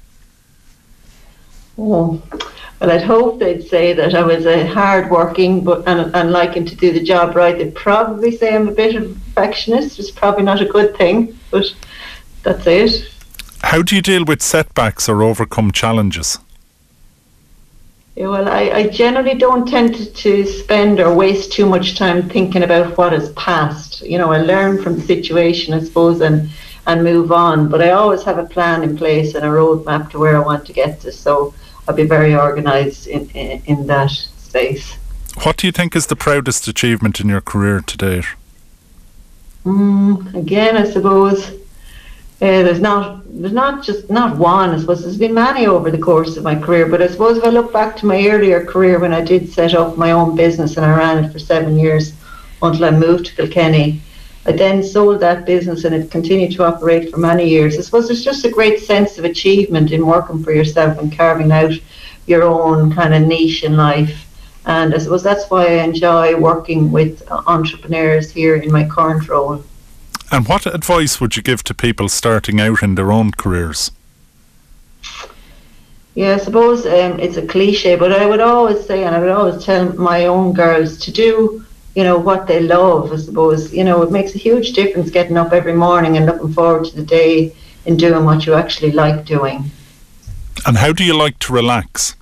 Oh, 1.77 2.23
well, 2.81 2.91
I'd 2.91 3.03
hope 3.03 3.39
they'd 3.39 3.67
say 3.67 3.93
that 3.95 4.15
I 4.15 4.23
was 4.23 4.47
a 4.47 4.67
hard 4.67 5.11
working 5.11 5.65
but 5.65 5.87
and, 5.89 6.15
and 6.15 6.31
liking 6.31 6.65
to 6.67 6.77
do 6.77 6.93
the 6.93 7.03
job 7.03 7.35
right. 7.35 7.57
They'd 7.57 7.75
probably 7.75 8.37
say 8.37 8.55
I'm 8.55 8.69
a 8.69 8.73
bit 8.73 8.95
of 8.97 9.05
a 9.05 9.15
perfectionist, 9.15 9.99
which 9.99 10.07
is 10.07 10.11
probably 10.11 10.45
not 10.45 10.61
a 10.61 10.67
good 10.67 10.97
thing, 10.97 11.39
but 11.51 11.73
that's 12.43 12.67
it. 12.67 13.14
How 13.65 13.83
do 13.83 13.97
you 13.97 14.03
deal 14.03 14.25
with 14.25 14.43
setbacks 14.43 15.09
or 15.09 15.23
overcome 15.23 15.73
challenges? 15.73 16.39
Yeah, 18.15 18.29
well, 18.29 18.49
I, 18.49 18.71
I 18.71 18.87
generally 18.89 19.35
don't 19.35 19.67
tend 19.67 19.95
to, 19.95 20.05
to 20.13 20.47
spend 20.47 21.01
or 21.01 21.13
waste 21.13 21.53
too 21.53 21.67
much 21.67 21.97
time 21.97 22.29
thinking 22.29 22.63
about 22.63 22.97
what 22.97 23.13
has 23.13 23.33
passed. 23.33 24.03
You 24.03 24.19
know, 24.19 24.31
I 24.31 24.39
learn 24.39 24.83
from 24.83 24.97
the 24.97 25.01
situation, 25.01 25.75
I 25.75 25.81
suppose, 25.81 26.21
and 26.21 26.51
and 26.87 27.03
move 27.03 27.33
on. 27.33 27.69
But 27.71 27.81
I 27.83 27.91
always 27.93 28.23
have 28.25 28.39
a 28.39 28.45
plan 28.45 28.83
in 28.83 28.97
place 28.97 29.35
and 29.35 29.45
a 29.45 29.49
roadmap 29.49 30.11
to 30.11 30.19
where 30.19 30.37
I 30.37 30.41
want 30.41 30.67
to 30.67 30.73
get 30.73 31.01
to. 31.01 31.11
So 31.11 31.55
I'll 31.89 31.95
be 31.95 32.07
very 32.07 32.35
organised 32.35 33.07
in, 33.07 33.31
in, 33.31 33.63
in 33.65 33.87
that 33.87 34.11
space. 34.11 34.97
What 35.43 35.57
do 35.57 35.67
you 35.67 35.73
think 35.73 35.97
is 35.97 36.07
the 36.07 36.17
proudest 36.17 36.69
achievement 36.69 37.19
in 37.19 37.29
your 37.29 37.41
career 37.41 37.81
to 37.81 37.97
date? 37.97 38.27
Mm, 39.65 40.35
again, 40.35 40.77
I 40.77 40.85
suppose 40.85 41.51
uh, 42.43 42.63
there's 42.63 42.81
not 42.81 43.23
there's 43.27 43.53
not 43.53 43.83
just 43.83 44.11
not 44.11 44.37
one. 44.37 44.71
I 44.71 44.79
suppose 44.79 45.03
there's 45.03 45.17
been 45.17 45.35
many 45.35 45.67
over 45.67 45.91
the 45.91 45.99
course 45.99 46.37
of 46.37 46.45
my 46.45 46.55
career. 46.55 46.87
But 46.87 47.01
I 47.01 47.07
suppose 47.07 47.39
if 47.39 47.45
I 47.45 47.49
look 47.49 47.73
back 47.73 47.97
to 47.99 48.07
my 48.07 48.27
earlier 48.29 48.65
career 48.65 48.99
when 48.99 49.13
I 49.13 49.21
did 49.21 49.53
set 49.53 49.75
up 49.75 49.97
my 49.97 50.11
own 50.11 50.35
business 50.35 50.77
and 50.77 50.85
I 50.85 50.97
ran 50.97 51.25
it 51.25 51.33
for 51.33 51.39
seven 51.39 51.79
years 51.79 52.13
until 52.61 52.85
I 52.85 52.91
moved 52.91 53.27
to 53.27 53.35
Kilkenny, 53.37 54.01
I 54.47 54.53
then 54.53 54.83
sold 54.83 55.21
that 55.21 55.47
business 55.47 55.85
and 55.85 55.95
it 55.95 56.11
continued 56.11 56.53
to 56.53 56.65
operate 56.65 57.11
for 57.11 57.19
many 57.19 57.49
years. 57.49 57.79
I 57.79 57.83
suppose 57.83 58.09
there's 58.09 58.25
just 58.25 58.45
a 58.45 58.51
great 58.51 58.81
sense 58.81 59.17
of 59.17 59.25
achievement 59.25 59.91
in 59.91 60.07
working 60.07 60.43
for 60.43 60.53
yourself 60.53 60.99
and 60.99 61.17
carving 61.17 61.51
out 61.51 61.73
your 62.27 62.43
own 62.43 62.93
kind 62.93 63.15
of 63.15 63.23
niche 63.23 63.65
in 63.65 63.77
life. 63.77 64.27
And 64.67 64.95
I 64.95 64.99
suppose 64.99 65.23
that's 65.23 65.49
why 65.51 65.67
I 65.67 65.85
enjoy 65.85 66.37
working 66.37 66.91
with 66.91 67.23
entrepreneurs 67.31 68.31
here 68.31 68.57
in 68.57 68.73
my 68.73 68.87
current 68.89 69.29
role. 69.29 69.65
And 70.31 70.49
what 70.49 70.67
advice 70.67 71.21
would 71.21 71.37
you 71.37 71.43
give 71.43 71.63
to 71.65 71.75
people 71.75 72.09
starting 72.09 72.61
out 72.61 72.83
in 72.83 72.95
their 72.95 73.13
own 73.13 73.33
careers? 73.33 73.91
Yeah, 76.15 76.35
I 76.35 76.39
suppose 76.39 76.87
um, 76.87 77.19
it's 77.19 77.37
a 77.37 77.47
cliche, 77.47 77.97
but 77.97 78.13
I 78.13 78.25
would 78.25 78.41
always 78.41 78.87
say, 78.87 79.05
and 79.05 79.15
I 79.15 79.19
would 79.19 79.31
always 79.31 79.65
tell 79.65 79.93
my 79.95 80.27
own 80.27 80.53
girls 80.53 80.97
to 80.99 81.11
do, 81.11 81.65
you 81.97 82.05
know, 82.05 82.19
what 82.19 82.47
they 82.47 82.61
love. 82.61 83.13
I 83.13 83.17
suppose, 83.17 83.73
you 83.73 83.83
know, 83.85 84.03
it 84.03 84.13
makes 84.13 84.35
a 84.35 84.39
huge 84.39 84.73
difference 84.73 85.11
getting 85.11 85.37
up 85.37 85.53
every 85.53 85.73
morning 85.73 86.17
and 86.17 86.27
looking 86.27 86.53
forward 86.53 86.85
to 86.87 86.97
the 86.97 87.05
day 87.05 87.55
and 87.87 87.99
doing 87.99 88.25
what 88.25 88.47
you 88.47 88.55
actually 88.55 88.93
like 88.93 89.25
doing. 89.25 89.71
And 90.67 90.77
how 90.77 90.93
do 90.93 91.05
you 91.05 91.17
like 91.17 91.39
to 91.41 91.53
relax? 91.53 92.17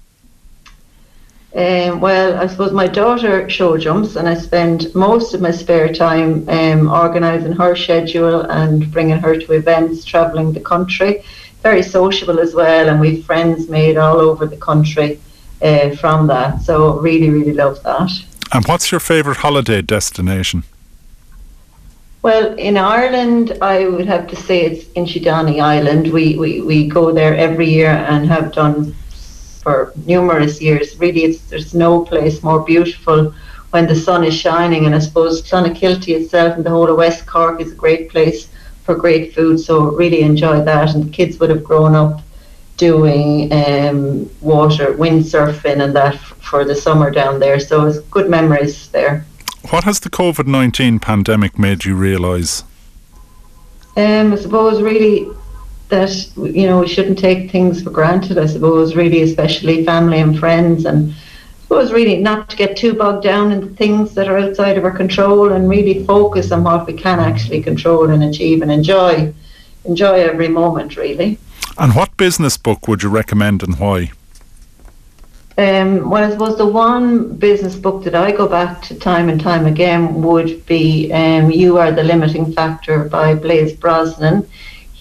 Um, 1.54 2.00
well, 2.00 2.38
I 2.38 2.46
suppose 2.46 2.72
my 2.72 2.86
daughter 2.86 3.48
show 3.50 3.76
jumps, 3.76 4.16
and 4.16 4.26
I 4.26 4.34
spend 4.34 4.94
most 4.94 5.34
of 5.34 5.42
my 5.42 5.50
spare 5.50 5.92
time 5.92 6.48
um, 6.48 6.88
organising 6.88 7.52
her 7.52 7.76
schedule 7.76 8.40
and 8.42 8.90
bringing 8.90 9.18
her 9.18 9.38
to 9.38 9.52
events, 9.52 10.04
travelling 10.04 10.54
the 10.54 10.60
country. 10.60 11.22
Very 11.62 11.82
sociable 11.82 12.40
as 12.40 12.54
well, 12.54 12.88
and 12.88 12.98
we've 13.00 13.24
friends 13.24 13.68
made 13.68 13.98
all 13.98 14.18
over 14.18 14.46
the 14.46 14.56
country 14.56 15.20
uh, 15.60 15.90
from 15.96 16.26
that. 16.28 16.62
So 16.62 16.98
really, 16.98 17.28
really 17.28 17.52
love 17.52 17.82
that. 17.82 18.10
And 18.52 18.66
what's 18.66 18.90
your 18.90 19.00
favourite 19.00 19.38
holiday 19.38 19.82
destination? 19.82 20.64
Well, 22.22 22.54
in 22.56 22.78
Ireland, 22.78 23.58
I 23.60 23.88
would 23.88 24.06
have 24.06 24.26
to 24.28 24.36
say 24.36 24.62
it's 24.62 24.84
Inchydoney 24.94 25.60
Island. 25.60 26.12
We, 26.12 26.36
we, 26.36 26.62
we 26.62 26.88
go 26.88 27.12
there 27.12 27.36
every 27.36 27.68
year 27.68 27.90
and 27.90 28.26
have 28.26 28.52
done 28.52 28.94
for 29.62 29.92
numerous 30.06 30.60
years. 30.60 30.98
Really, 30.98 31.32
there's 31.48 31.72
no 31.74 32.04
place 32.04 32.42
more 32.42 32.60
beautiful 32.64 33.34
when 33.70 33.86
the 33.86 33.96
sun 33.96 34.24
is 34.24 34.34
shining. 34.34 34.86
And 34.86 34.94
I 34.94 34.98
suppose 34.98 35.42
Clonakilty 35.42 36.14
itself 36.20 36.56
and 36.56 36.64
the 36.64 36.70
whole 36.70 36.90
of 36.90 36.96
West 36.96 37.26
Cork 37.26 37.60
is 37.60 37.72
a 37.72 37.74
great 37.74 38.10
place 38.10 38.48
for 38.84 38.94
great 38.94 39.34
food. 39.34 39.60
So 39.60 39.84
really 39.84 40.22
enjoy 40.22 40.62
that. 40.64 40.94
And 40.94 41.04
the 41.04 41.10
kids 41.10 41.38
would 41.38 41.50
have 41.50 41.64
grown 41.64 41.94
up 41.94 42.20
doing 42.76 43.52
um, 43.52 44.28
water, 44.40 44.94
windsurfing 44.94 45.82
and 45.84 45.94
that 45.94 46.14
f- 46.14 46.36
for 46.40 46.64
the 46.64 46.74
summer 46.74 47.10
down 47.10 47.38
there. 47.38 47.60
So 47.60 47.86
it's 47.86 48.00
good 48.00 48.28
memories 48.28 48.88
there. 48.88 49.24
What 49.70 49.84
has 49.84 50.00
the 50.00 50.10
COVID 50.10 50.46
19 50.46 50.98
pandemic 50.98 51.58
made 51.58 51.84
you 51.84 51.94
realise? 51.94 52.64
Um, 53.96 54.32
I 54.32 54.36
suppose 54.36 54.82
really 54.82 55.28
that 55.92 56.10
you 56.36 56.66
know 56.66 56.80
we 56.80 56.88
shouldn't 56.88 57.18
take 57.18 57.50
things 57.50 57.82
for 57.82 57.90
granted. 57.90 58.38
I 58.38 58.46
suppose 58.46 58.96
really, 58.96 59.22
especially 59.22 59.84
family 59.84 60.18
and 60.18 60.36
friends, 60.36 60.84
and 60.84 61.12
I 61.12 61.62
suppose 61.62 61.92
really 61.92 62.16
not 62.16 62.50
to 62.50 62.56
get 62.56 62.76
too 62.76 62.94
bogged 62.94 63.22
down 63.22 63.52
in 63.52 63.60
the 63.60 63.76
things 63.76 64.14
that 64.14 64.26
are 64.26 64.38
outside 64.38 64.76
of 64.76 64.84
our 64.84 64.96
control, 64.96 65.52
and 65.52 65.68
really 65.68 66.04
focus 66.04 66.50
on 66.50 66.64
what 66.64 66.86
we 66.86 66.94
can 66.94 67.20
actually 67.20 67.62
control 67.62 68.10
and 68.10 68.24
achieve, 68.24 68.62
and 68.62 68.72
enjoy 68.72 69.32
enjoy 69.84 70.20
every 70.20 70.48
moment 70.48 70.96
really. 70.96 71.38
And 71.78 71.94
what 71.94 72.16
business 72.16 72.56
book 72.56 72.88
would 72.88 73.02
you 73.02 73.08
recommend 73.08 73.62
and 73.62 73.78
why? 73.78 74.12
Um, 75.58 76.08
well, 76.08 76.24
I 76.24 76.30
suppose 76.30 76.56
the 76.56 76.66
one 76.66 77.36
business 77.36 77.76
book 77.76 78.04
that 78.04 78.14
I 78.14 78.32
go 78.32 78.48
back 78.48 78.80
to 78.82 78.94
time 78.94 79.28
and 79.28 79.38
time 79.38 79.66
again 79.66 80.22
would 80.22 80.64
be 80.64 81.12
um, 81.12 81.50
You 81.50 81.76
Are 81.76 81.92
the 81.92 82.02
Limiting 82.02 82.52
Factor 82.54 83.04
by 83.04 83.34
Blaise 83.34 83.74
Brosnan. 83.74 84.48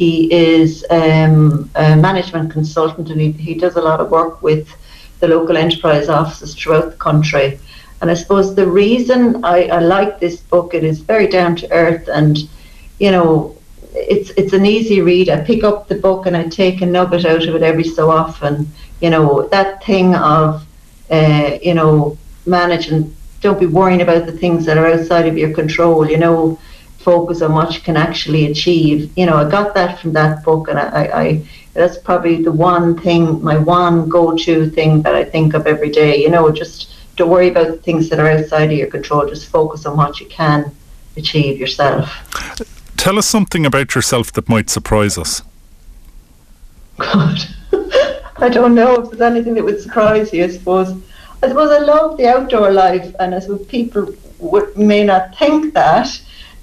He 0.02 0.16
is 0.34 0.86
um, 0.90 1.70
a 1.76 1.96
management 1.96 2.52
consultant 2.52 3.10
and 3.12 3.20
he, 3.22 3.32
he 3.48 3.54
does 3.54 3.76
a 3.76 3.82
lot 3.90 4.00
of 4.00 4.10
work 4.10 4.42
with 4.42 4.66
the 5.20 5.28
local 5.28 5.56
enterprise 5.58 6.10
offices 6.10 6.56
throughout 6.56 6.90
the 6.92 6.98
country. 6.98 7.60
And 8.00 8.10
I 8.10 8.16
suppose 8.16 8.56
the 8.56 8.68
reason 8.68 9.46
I, 9.46 9.58
I 9.78 9.80
like 9.80 10.20
this 10.20 10.38
book, 10.54 10.74
it 10.74 10.84
is 10.84 11.00
very 11.00 11.28
down 11.28 11.56
to 11.58 11.72
earth 11.72 12.08
and, 12.08 12.38
you 13.00 13.12
know, 13.12 13.56
it's 13.94 14.30
it's 14.32 14.54
an 14.54 14.66
easy 14.66 15.02
read. 15.02 15.28
I 15.30 15.42
pick 15.42 15.64
up 15.64 15.88
the 15.88 16.00
book 16.08 16.26
and 16.26 16.36
I 16.36 16.44
take 16.48 16.82
a 16.82 16.86
nugget 16.86 17.26
out 17.26 17.46
of 17.48 17.54
it 17.56 17.62
every 17.62 17.84
so 17.84 18.10
often 18.10 18.56
you 19.02 19.10
know, 19.10 19.48
that 19.48 19.84
thing 19.84 20.16
of, 20.16 20.66
uh, 21.10 21.58
you 21.62 21.74
know, 21.74 22.18
managing, 22.46 23.14
don't 23.42 23.60
be 23.60 23.66
worrying 23.66 24.02
about 24.02 24.28
the 24.28 24.32
things 24.32 24.66
that 24.66 24.78
are 24.78 24.88
outside 24.88 25.28
of 25.28 25.38
your 25.38 25.54
control, 25.54 26.10
you 26.10 26.18
know, 26.18 26.58
focus 27.02 27.42
on 27.42 27.54
what 27.54 27.74
you 27.74 27.82
can 27.82 27.98
actually 27.98 28.46
achieve. 28.46 29.12
You 29.18 29.26
know, 29.26 29.38
I 29.38 29.50
got 29.50 29.74
that 29.74 30.00
from 30.00 30.14
that 30.14 30.44
book, 30.44 30.68
and 30.68 30.80
I, 30.80 31.04
I 31.14 31.48
that's 31.74 31.98
probably 31.98 32.44
the 32.44 32.52
one 32.52 33.00
thing, 33.00 33.42
my 33.44 33.58
one 33.58 34.10
go-to 34.10 34.70
thing 34.70 35.02
that 35.04 35.16
I 35.16 35.24
think 35.24 35.54
of 35.54 35.68
every 35.68 35.90
day. 35.90 36.18
You 36.18 36.30
know, 36.30 36.52
just 36.52 36.94
don't 37.16 37.30
worry 37.30 37.50
about 37.50 37.68
the 37.68 37.78
things 37.78 38.10
that 38.10 38.20
are 38.20 38.28
outside 38.28 38.72
of 38.72 38.78
your 38.78 38.88
control. 38.88 39.28
Just 39.28 39.50
focus 39.50 39.86
on 39.86 39.98
what 39.98 40.20
you 40.20 40.28
can 40.28 40.72
achieve 41.18 41.60
yourself. 41.60 42.10
Tell 42.98 43.18
us 43.18 43.28
something 43.28 43.66
about 43.66 43.96
yourself 43.96 44.32
that 44.34 44.48
might 44.48 44.70
surprise 44.70 45.18
us. 45.18 45.42
God. 46.98 47.40
I 48.38 48.50
don't 48.50 48.76
know 48.76 48.96
if 48.96 49.10
there's 49.10 49.22
anything 49.22 49.54
that 49.56 49.64
would 49.64 49.82
surprise 49.82 50.34
you. 50.34 50.44
I 50.44 50.50
suppose. 50.50 51.02
I 51.44 51.48
suppose 51.48 51.72
I 51.72 51.80
love 51.80 52.18
the 52.18 52.28
outdoor 52.28 52.72
life, 52.72 53.16
and 53.20 53.34
I 53.34 53.40
suppose 53.40 53.66
people 53.66 54.14
would, 54.40 54.78
may 54.78 55.04
not 55.04 55.36
think 55.38 55.74
that. 55.74 56.22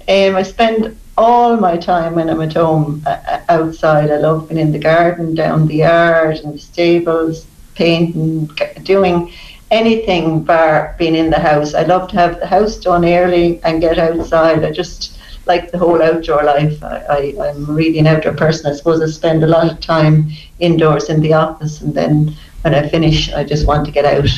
Um, 0.09 0.35
I 0.35 0.41
spend 0.41 0.97
all 1.19 1.55
my 1.57 1.77
time 1.77 2.15
when 2.15 2.31
I'm 2.31 2.41
at 2.41 2.53
home 2.53 3.03
uh, 3.05 3.41
outside. 3.47 4.09
I 4.09 4.17
love 4.17 4.49
being 4.49 4.59
in 4.59 4.71
the 4.71 4.79
garden, 4.79 5.35
down 5.35 5.67
the 5.67 5.75
yard, 5.75 6.37
in 6.37 6.51
the 6.51 6.57
stables, 6.57 7.45
painting, 7.75 8.47
doing 8.81 9.31
anything 9.69 10.43
bar 10.43 10.95
being 10.97 11.13
in 11.13 11.29
the 11.29 11.39
house. 11.39 11.75
I 11.75 11.83
love 11.83 12.09
to 12.09 12.15
have 12.15 12.39
the 12.39 12.47
house 12.47 12.77
done 12.77 13.05
early 13.05 13.61
and 13.63 13.81
get 13.81 13.99
outside. 13.99 14.63
I 14.63 14.71
just 14.71 15.19
like 15.45 15.71
the 15.71 15.77
whole 15.77 16.01
outdoor 16.01 16.43
life. 16.43 16.81
I, 16.83 17.35
I, 17.39 17.47
am 17.49 17.67
really 17.67 17.99
an 17.99 18.07
outdoor 18.07 18.33
person. 18.33 18.71
I 18.71 18.75
suppose 18.75 18.99
I 19.01 19.07
spend 19.07 19.43
a 19.43 19.47
lot 19.47 19.71
of 19.71 19.79
time 19.79 20.31
indoors 20.59 21.09
in 21.09 21.21
the 21.21 21.33
office, 21.33 21.81
and 21.81 21.93
then 21.93 22.35
when 22.61 22.73
I 22.73 22.89
finish, 22.89 23.31
I 23.31 23.43
just 23.43 23.67
want 23.67 23.85
to 23.85 23.91
get 23.91 24.05
out. 24.05 24.29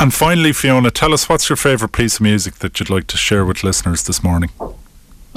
And 0.00 0.12
finally, 0.12 0.52
Fiona, 0.52 0.90
tell 0.90 1.14
us 1.14 1.28
what's 1.28 1.48
your 1.48 1.56
favourite 1.56 1.92
piece 1.92 2.16
of 2.16 2.22
music 2.22 2.56
that 2.56 2.80
you'd 2.80 2.90
like 2.90 3.06
to 3.08 3.16
share 3.16 3.44
with 3.44 3.62
listeners 3.62 4.02
this 4.02 4.24
morning? 4.24 4.50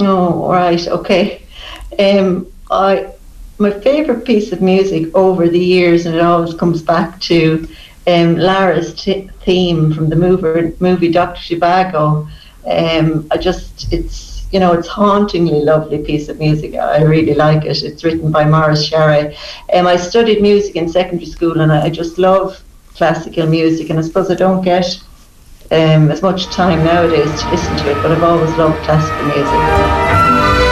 Oh, 0.00 0.50
right, 0.50 0.86
okay. 0.88 1.42
Um, 1.98 2.46
I 2.70 3.12
my 3.58 3.70
favourite 3.72 4.24
piece 4.24 4.52
of 4.52 4.62
music 4.62 5.12
over 5.14 5.48
the 5.48 5.58
years, 5.58 6.06
and 6.06 6.14
it 6.14 6.20
always 6.22 6.54
comes 6.54 6.80
back 6.82 7.20
to 7.22 7.66
um, 8.06 8.36
Lara's 8.36 8.94
t- 8.94 9.28
theme 9.40 9.92
from 9.92 10.08
the 10.08 10.14
movie, 10.16 10.76
movie 10.78 11.10
Doctor 11.10 11.40
Zhivago. 11.40 12.28
Um, 12.66 13.26
I 13.30 13.36
just 13.36 13.92
it's 13.92 14.28
you 14.52 14.60
know, 14.60 14.72
it's 14.72 14.88
hauntingly 14.88 15.60
lovely 15.60 15.98
piece 15.98 16.28
of 16.28 16.38
music. 16.38 16.74
I 16.74 17.02
really 17.02 17.34
like 17.34 17.64
it. 17.64 17.82
It's 17.82 18.02
written 18.04 18.30
by 18.30 18.44
Maurice 18.44 18.88
Jarre. 18.88 19.36
Um, 19.74 19.86
I 19.86 19.96
studied 19.96 20.40
music 20.40 20.76
in 20.76 20.88
secondary 20.88 21.26
school 21.26 21.60
and 21.60 21.70
I 21.70 21.90
just 21.90 22.18
love 22.18 22.62
classical 22.94 23.46
music 23.46 23.90
and 23.90 23.98
I 23.98 24.02
suppose 24.02 24.30
I 24.30 24.34
don't 24.34 24.62
get 24.62 25.00
um, 25.70 26.10
as 26.10 26.22
much 26.22 26.46
time 26.46 26.84
nowadays 26.84 27.40
to 27.40 27.50
listen 27.50 27.76
to 27.76 27.90
it, 27.90 28.02
but 28.02 28.12
I've 28.12 28.22
always 28.22 28.50
loved 28.56 28.82
classical 28.84 29.24
music. 29.26 30.67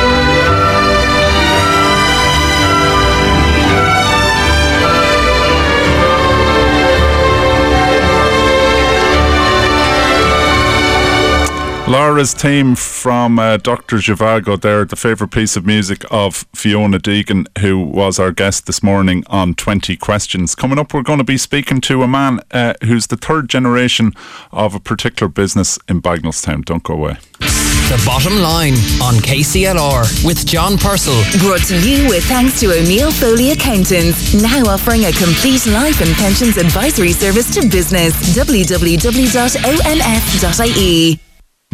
Lara's 11.88 12.34
theme 12.34 12.74
from 12.74 13.38
uh, 13.38 13.58
Dr. 13.58 13.98
Zhivago 13.98 14.60
there, 14.60 14.84
the 14.84 14.96
favourite 14.96 15.30
piece 15.30 15.56
of 15.56 15.64
music 15.64 16.04
of 16.10 16.44
Fiona 16.52 16.98
Deegan, 16.98 17.46
who 17.58 17.78
was 17.78 18.18
our 18.18 18.32
guest 18.32 18.66
this 18.66 18.82
morning 18.82 19.22
on 19.28 19.54
20 19.54 19.96
Questions. 19.96 20.56
Coming 20.56 20.80
up, 20.80 20.92
we're 20.92 21.02
going 21.02 21.18
to 21.18 21.24
be 21.24 21.38
speaking 21.38 21.80
to 21.82 22.02
a 22.02 22.08
man 22.08 22.40
uh, 22.50 22.74
who's 22.82 23.06
the 23.06 23.16
third 23.16 23.48
generation 23.48 24.14
of 24.50 24.74
a 24.74 24.80
particular 24.80 25.28
business 25.28 25.78
in 25.88 26.02
Bagenalstown. 26.02 26.64
Don't 26.64 26.82
go 26.82 26.94
away. 26.94 27.18
The 27.38 28.02
bottom 28.04 28.34
line 28.40 28.74
on 29.00 29.14
KCLR 29.22 30.24
with 30.24 30.44
John 30.44 30.76
Purcell. 30.78 31.22
Brought 31.38 31.62
to 31.68 31.78
you 31.88 32.08
with 32.08 32.24
thanks 32.24 32.58
to 32.60 32.72
O'Neill 32.72 33.12
Foley 33.12 33.52
Accountants, 33.52 34.34
now 34.34 34.66
offering 34.66 35.04
a 35.04 35.12
complete 35.12 35.64
life 35.66 36.00
and 36.00 36.12
pensions 36.16 36.56
advisory 36.56 37.12
service 37.12 37.54
to 37.54 37.68
business. 37.68 38.12
www.onf.ie. 38.36 38.80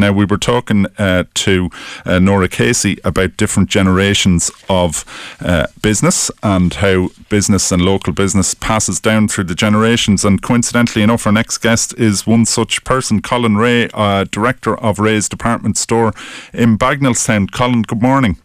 Now, 0.03 0.11
we 0.11 0.25
were 0.25 0.37
talking 0.37 0.85
uh, 0.97 1.23
to 1.33 1.69
uh, 2.05 2.19
Norah 2.19 2.49
Casey 2.49 2.97
about 3.05 3.37
different 3.37 3.69
generations 3.69 4.51
of 4.67 5.05
uh, 5.39 5.67
business 5.81 6.29
and 6.43 6.73
how 6.73 7.07
business 7.29 7.71
and 7.71 7.81
local 7.81 8.11
business 8.11 8.53
passes 8.53 8.99
down 8.99 9.29
through 9.29 9.45
the 9.45 9.55
generations. 9.55 10.25
And 10.25 10.41
coincidentally 10.41 11.03
enough, 11.03 11.25
our 11.25 11.31
next 11.31 11.59
guest 11.59 11.97
is 11.97 12.27
one 12.27 12.43
such 12.43 12.83
person, 12.83 13.21
Colin 13.21 13.55
Rea, 13.55 13.89
uh, 13.93 14.25
director 14.29 14.75
of 14.75 14.99
Rea's 14.99 15.29
Department 15.29 15.77
Store 15.77 16.11
in 16.51 16.77
Bagenalstown. 16.77 17.49
Colin, 17.53 17.83
good 17.83 18.01
morning. 18.01 18.42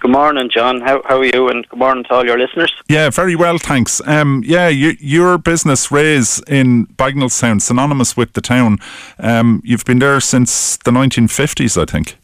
Good 0.00 0.10
morning, 0.10 0.50
John. 0.52 0.80
How, 0.80 1.00
how 1.04 1.18
are 1.18 1.24
you? 1.24 1.48
And 1.48 1.68
good 1.68 1.78
morning 1.78 2.04
to 2.04 2.14
all 2.14 2.26
your 2.26 2.38
listeners. 2.38 2.72
Yeah, 2.88 3.08
very 3.10 3.36
well, 3.36 3.58
thanks. 3.58 4.00
Um, 4.06 4.42
yeah, 4.44 4.68
you, 4.68 4.96
your 4.98 5.38
business, 5.38 5.92
Rea's 5.92 6.42
in 6.48 6.86
Bagenalstown, 6.86 7.62
synonymous 7.62 8.16
with 8.16 8.32
the 8.32 8.40
town. 8.40 8.78
Um, 9.18 9.62
you've 9.64 9.84
been 9.84 10.00
there 10.00 10.18
since 10.20 10.76
the 10.78 10.90
1950s, 10.90 11.80
I 11.80 11.84
think. 11.84 12.18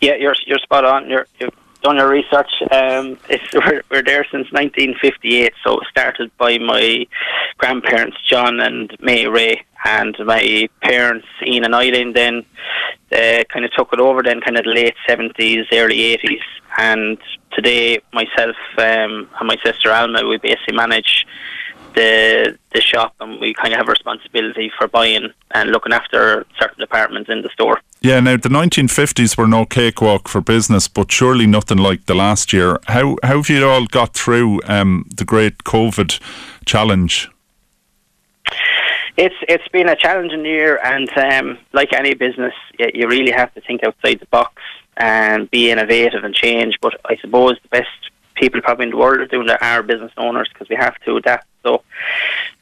Yeah, 0.00 0.14
you're 0.16 0.34
you're 0.46 0.58
spot 0.58 0.84
on. 0.84 1.08
You're, 1.08 1.26
you've 1.40 1.54
done 1.84 1.96
your 1.98 2.08
research. 2.08 2.50
Um, 2.72 3.18
we're, 3.54 3.82
we're 3.90 4.02
there 4.02 4.24
since 4.32 4.50
1958, 4.50 5.52
so 5.62 5.78
it 5.78 5.86
started 5.88 6.36
by 6.38 6.58
my 6.58 7.06
grandparents, 7.58 8.16
John 8.28 8.58
and 8.58 8.96
May 9.00 9.28
Rea, 9.28 9.62
and 9.84 10.16
my 10.24 10.68
parents, 10.80 11.26
Ian 11.46 11.64
and 11.64 11.74
Eileen, 11.74 12.14
then 12.14 12.44
uh, 13.12 13.44
kind 13.52 13.64
of 13.64 13.72
took 13.72 13.92
it 13.92 14.00
over 14.00 14.22
then 14.22 14.40
kind 14.40 14.56
of 14.56 14.64
late 14.66 14.94
70s, 15.06 15.66
early 15.72 16.16
80s. 16.16 16.40
And 16.78 17.18
today, 17.52 18.00
myself 18.12 18.56
um, 18.78 19.28
and 19.38 19.46
my 19.46 19.56
sister 19.62 19.92
Alma, 19.92 20.26
we 20.26 20.38
basically 20.38 20.74
manage 20.74 21.26
the 21.94 22.58
the 22.72 22.80
shop 22.80 23.14
and 23.20 23.40
we 23.40 23.54
kind 23.54 23.72
of 23.72 23.78
have 23.78 23.86
responsibility 23.86 24.68
for 24.76 24.88
buying 24.88 25.28
and 25.52 25.70
looking 25.70 25.92
after 25.92 26.44
certain 26.58 26.80
departments 26.80 27.30
in 27.30 27.42
the 27.42 27.48
store. 27.50 27.80
Yeah, 28.04 28.20
now 28.20 28.36
the 28.36 28.50
1950s 28.50 29.38
were 29.38 29.46
no 29.46 29.64
cakewalk 29.64 30.28
for 30.28 30.42
business, 30.42 30.88
but 30.88 31.10
surely 31.10 31.46
nothing 31.46 31.78
like 31.78 32.04
the 32.04 32.14
last 32.14 32.52
year. 32.52 32.78
How, 32.88 33.16
how 33.22 33.38
have 33.38 33.48
you 33.48 33.66
all 33.66 33.86
got 33.86 34.12
through 34.12 34.60
um, 34.66 35.08
the 35.16 35.24
great 35.24 35.64
COVID 35.64 36.20
challenge? 36.66 37.30
It's 39.16 39.34
it's 39.48 39.66
been 39.68 39.88
a 39.88 39.96
challenging 39.96 40.44
year, 40.44 40.78
and 40.84 41.08
um, 41.16 41.56
like 41.72 41.94
any 41.94 42.12
business, 42.12 42.52
you 42.78 43.08
really 43.08 43.32
have 43.32 43.54
to 43.54 43.62
think 43.62 43.82
outside 43.82 44.20
the 44.20 44.26
box 44.26 44.60
and 44.98 45.50
be 45.50 45.70
innovative 45.70 46.24
and 46.24 46.34
change. 46.34 46.78
But 46.82 47.00
I 47.06 47.16
suppose 47.22 47.54
the 47.62 47.68
best 47.70 47.88
people 48.34 48.60
probably 48.60 48.84
in 48.84 48.90
the 48.90 48.98
world 48.98 49.20
are 49.20 49.26
doing 49.26 49.46
that 49.46 49.62
are 49.62 49.82
business 49.82 50.12
owners 50.18 50.50
because 50.52 50.68
we 50.68 50.76
have 50.76 51.00
to 51.06 51.16
adapt. 51.16 51.46
So 51.64 51.82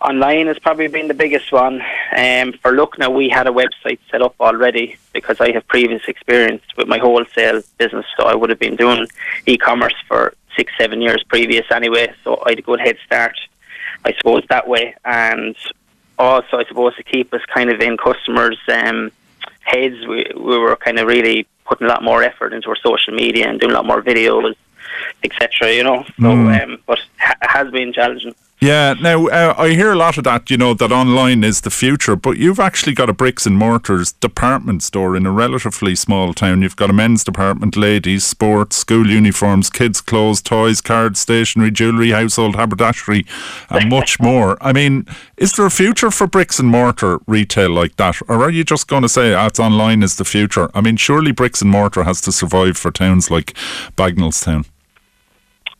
online 0.00 0.46
has 0.46 0.58
probably 0.58 0.88
been 0.88 1.08
the 1.08 1.14
biggest 1.14 1.52
one. 1.52 1.82
Um, 2.16 2.52
for 2.62 2.72
Lucknow, 2.72 3.10
we 3.10 3.28
had 3.28 3.46
a 3.46 3.50
website 3.50 3.98
set 4.10 4.22
up 4.22 4.34
already 4.40 4.96
because 5.12 5.40
I 5.40 5.50
have 5.52 5.66
previous 5.66 6.02
experience 6.08 6.62
with 6.76 6.88
my 6.88 6.98
wholesale 6.98 7.62
business, 7.78 8.06
so 8.16 8.24
I 8.24 8.34
would 8.34 8.48
have 8.50 8.60
been 8.60 8.76
doing 8.76 9.06
e-commerce 9.46 9.94
for 10.06 10.34
six, 10.56 10.72
seven 10.78 11.02
years 11.02 11.22
previous 11.28 11.66
anyway. 11.70 12.14
So 12.24 12.42
I 12.46 12.50
had 12.50 12.60
a 12.60 12.62
good 12.62 12.80
head 12.80 12.96
start, 13.04 13.36
I 14.04 14.12
suppose, 14.14 14.44
that 14.48 14.68
way. 14.68 14.94
And 15.04 15.56
also, 16.18 16.58
I 16.58 16.64
suppose, 16.64 16.94
to 16.96 17.02
keep 17.02 17.34
us 17.34 17.42
kind 17.52 17.70
of 17.70 17.80
in 17.80 17.96
customers' 17.96 18.58
um, 18.68 19.10
heads, 19.60 20.06
we, 20.06 20.30
we 20.36 20.58
were 20.58 20.76
kind 20.76 20.98
of 20.98 21.08
really 21.08 21.46
putting 21.64 21.86
a 21.86 21.90
lot 21.90 22.04
more 22.04 22.22
effort 22.22 22.52
into 22.52 22.68
our 22.68 22.76
social 22.76 23.14
media 23.14 23.48
and 23.48 23.58
doing 23.58 23.72
a 23.72 23.74
lot 23.74 23.86
more 23.86 24.02
videos, 24.02 24.54
etc. 25.24 25.72
You 25.72 25.84
know, 25.84 26.04
so 26.04 26.12
mm. 26.22 26.62
um, 26.62 26.78
but 26.86 26.98
it 26.98 27.50
has 27.50 27.70
been 27.70 27.92
challenging. 27.92 28.34
Yeah, 28.62 28.94
now 28.94 29.26
uh, 29.26 29.56
I 29.58 29.70
hear 29.70 29.90
a 29.90 29.96
lot 29.96 30.18
of 30.18 30.22
that, 30.22 30.48
you 30.48 30.56
know, 30.56 30.72
that 30.72 30.92
online 30.92 31.42
is 31.42 31.62
the 31.62 31.70
future, 31.70 32.14
but 32.14 32.36
you've 32.36 32.60
actually 32.60 32.94
got 32.94 33.10
a 33.10 33.12
bricks 33.12 33.44
and 33.44 33.58
mortars 33.58 34.12
department 34.12 34.84
store 34.84 35.16
in 35.16 35.26
a 35.26 35.32
relatively 35.32 35.96
small 35.96 36.32
town. 36.32 36.62
You've 36.62 36.76
got 36.76 36.88
a 36.88 36.92
men's 36.92 37.24
department, 37.24 37.76
ladies, 37.76 38.22
sports, 38.22 38.76
school 38.76 39.10
uniforms, 39.10 39.68
kids' 39.68 40.00
clothes, 40.00 40.40
toys, 40.40 40.80
cards, 40.80 41.18
stationery, 41.18 41.72
jewellery, 41.72 42.10
household 42.12 42.54
haberdashery, 42.54 43.26
and 43.68 43.90
much 43.90 44.20
more. 44.20 44.56
I 44.60 44.72
mean, 44.72 45.08
is 45.36 45.54
there 45.54 45.66
a 45.66 45.68
future 45.68 46.12
for 46.12 46.28
bricks 46.28 46.60
and 46.60 46.68
mortar 46.68 47.18
retail 47.26 47.70
like 47.70 47.96
that? 47.96 48.22
Or 48.28 48.44
are 48.44 48.50
you 48.50 48.62
just 48.62 48.86
going 48.86 49.02
to 49.02 49.08
say 49.08 49.34
oh, 49.34 49.46
it's 49.46 49.58
online 49.58 50.04
is 50.04 50.14
the 50.14 50.24
future? 50.24 50.70
I 50.72 50.82
mean, 50.82 50.96
surely 50.96 51.32
bricks 51.32 51.62
and 51.62 51.70
mortar 51.72 52.04
has 52.04 52.20
to 52.20 52.30
survive 52.30 52.76
for 52.76 52.92
towns 52.92 53.28
like 53.28 53.54
Bagenalstown. 53.96 54.66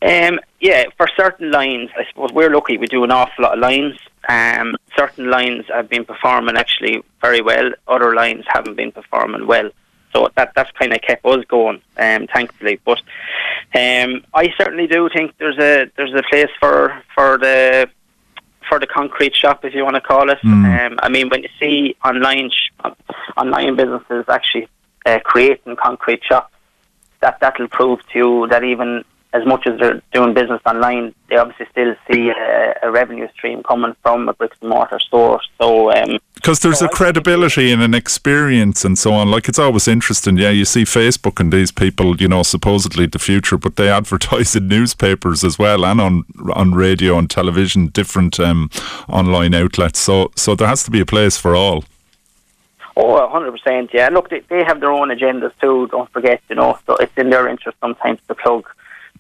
Um, 0.03 0.41
yeah, 0.61 0.85
for 0.97 1.09
certain 1.17 1.51
lines, 1.51 1.91
I 1.97 2.05
suppose 2.09 2.33
we're 2.33 2.51
lucky. 2.51 2.77
We 2.77 2.87
do 2.87 3.05
an 3.05 3.13
awful 3.13 3.45
lot 3.45 3.55
of 3.55 3.61
lines. 3.61 3.99
Um, 4.29 4.77
certain 4.97 5.31
lines 5.31 5.67
have 5.69 5.89
been 5.89 6.05
performing 6.05 6.57
actually 6.57 7.03
very 7.21 7.41
well. 7.41 7.71
Other 7.87 8.15
lines 8.15 8.45
haven't 8.49 8.77
been 8.77 8.93
performing 8.93 9.47
well. 9.47 9.71
So 10.13 10.29
that 10.37 10.53
that's 10.55 10.71
kind 10.73 10.93
of 10.93 11.01
kept 11.01 11.25
us 11.25 11.45
going, 11.47 11.81
um, 11.97 12.27
thankfully. 12.27 12.81
But 12.85 12.99
um, 13.75 14.25
I 14.35 14.53
certainly 14.59 14.87
do 14.87 15.09
think 15.09 15.37
there's 15.39 15.59
a 15.59 15.91
there's 15.97 16.15
a 16.15 16.23
place 16.29 16.51
for 16.61 17.03
for 17.15 17.39
the 17.39 17.89
for 18.69 18.79
the 18.79 18.87
concrete 18.87 19.35
shop, 19.35 19.65
if 19.65 19.75
you 19.75 19.85
want 19.85 19.97
to 19.97 20.01
call 20.01 20.31
it. 20.31 20.39
Mm. 20.45 20.87
Um, 20.87 20.99
I 21.03 21.09
mean, 21.09 21.29
when 21.29 21.43
you 21.43 21.49
see 21.59 21.97
online 22.05 22.51
sh- 22.51 22.71
online 23.37 23.77
businesses 23.77 24.25
actually 24.29 24.69
uh, 25.07 25.21
creating 25.25 25.77
concrete 25.77 26.23
shops, 26.25 26.55
that 27.21 27.41
that'll 27.41 27.69
prove 27.69 28.01
to 28.11 28.19
you 28.19 28.47
that 28.49 28.65
even 28.65 29.05
as 29.35 29.47
much 29.47 29.67
as 29.67 29.79
they're 29.79 30.03
doing 30.13 30.35
business 30.35 30.61
online, 30.67 31.15
they 31.31 31.37
obviously 31.37 31.67
still 31.71 31.95
see 32.11 32.29
a, 32.29 32.75
a 32.83 32.91
revenue 32.91 33.29
stream 33.33 33.63
coming 33.63 33.97
from 34.03 34.29
a 34.29 34.35
bricks 34.35 34.59
and 34.61 34.69
mortar 34.69 34.99
store. 34.99 35.41
So, 35.59 35.91
because 36.35 36.63
um, 36.65 36.69
there's 36.69 36.81
so 36.81 36.87
a 36.87 36.89
credibility 36.91 37.73
and 37.73 37.83
an 37.83 37.95
experience 37.95 38.85
and 38.85 38.99
so 38.99 39.15
on. 39.15 39.31
Like 39.31 39.49
it's 39.49 39.59
always 39.59 39.89
interesting. 39.89 40.37
Yeah, 40.37 40.51
you 40.51 40.67
see 40.67 40.85
Facebook 40.85 41.41
and 41.41 41.51
these 41.51 41.73
people, 41.73 42.21
you 42.21 42.29
know, 42.29 42.43
supposedly 42.43 43.07
the 43.07 43.19
future, 43.19 43.57
but 43.57 43.77
they 43.77 43.89
advertise 44.03 44.55
in 44.55 44.69
newspapers 44.69 45.45
as 45.45 45.59
well 45.59 45.85
and 45.85 46.01
on 46.01 46.25
on 46.55 46.75
radio 46.75 47.17
and 47.17 47.31
television, 47.31 47.87
different 47.87 48.39
um, 48.39 48.69
online 49.09 49.55
outlets. 49.55 49.99
So, 49.99 50.31
so 50.37 50.55
there 50.55 50.69
has 50.69 50.83
to 50.85 50.91
be 50.91 51.01
a 51.01 51.07
place 51.07 51.39
for 51.39 51.57
all. 51.57 51.85
Oh, 52.95 53.27
100%. 53.33 53.89
Yeah. 53.95 54.11
Look, 54.11 54.29
they, 54.29 54.41
they 54.51 54.65
have 54.65 54.81
their 54.81 54.93
own 54.93 55.09
agendas 55.09 55.53
too, 55.61 55.89
don't 55.91 56.11
forget, 56.11 56.43
you 56.51 56.57
know, 56.57 56.79
so 56.87 56.97
it's 56.97 57.17
in 57.17 57.31
their 57.31 57.49
interest 57.49 57.79
sometimes 57.81 58.21
to 58.29 58.35
plug 58.35 58.69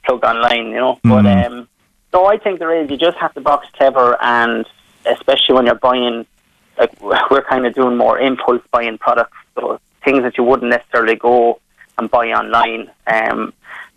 plugged 0.04 0.24
online, 0.24 0.68
you 0.68 0.76
know. 0.76 1.00
Mm. 1.04 1.10
But 1.10 1.26
um, 1.26 1.68
no, 2.12 2.26
I 2.26 2.38
think 2.38 2.58
there 2.58 2.74
is. 2.82 2.90
You 2.90 2.96
just 2.96 3.16
have 3.18 3.34
to 3.34 3.40
box 3.40 3.66
clever, 3.74 4.16
and 4.22 4.66
especially 5.06 5.54
when 5.54 5.66
you're 5.66 5.74
buying, 5.74 6.26
like 6.78 7.00
we're 7.30 7.42
kind 7.42 7.66
of 7.66 7.74
doing 7.74 7.96
more 7.96 8.18
impulse 8.18 8.62
buying 8.70 8.98
products, 8.98 9.36
so 9.54 9.80
things 10.04 10.22
that 10.22 10.36
you 10.36 10.44
wouldn't 10.44 10.70
necessarily 10.70 11.16
go 11.16 11.60
and 11.98 12.10
buy 12.10 12.28
online. 12.32 12.90
Um, 13.06 13.52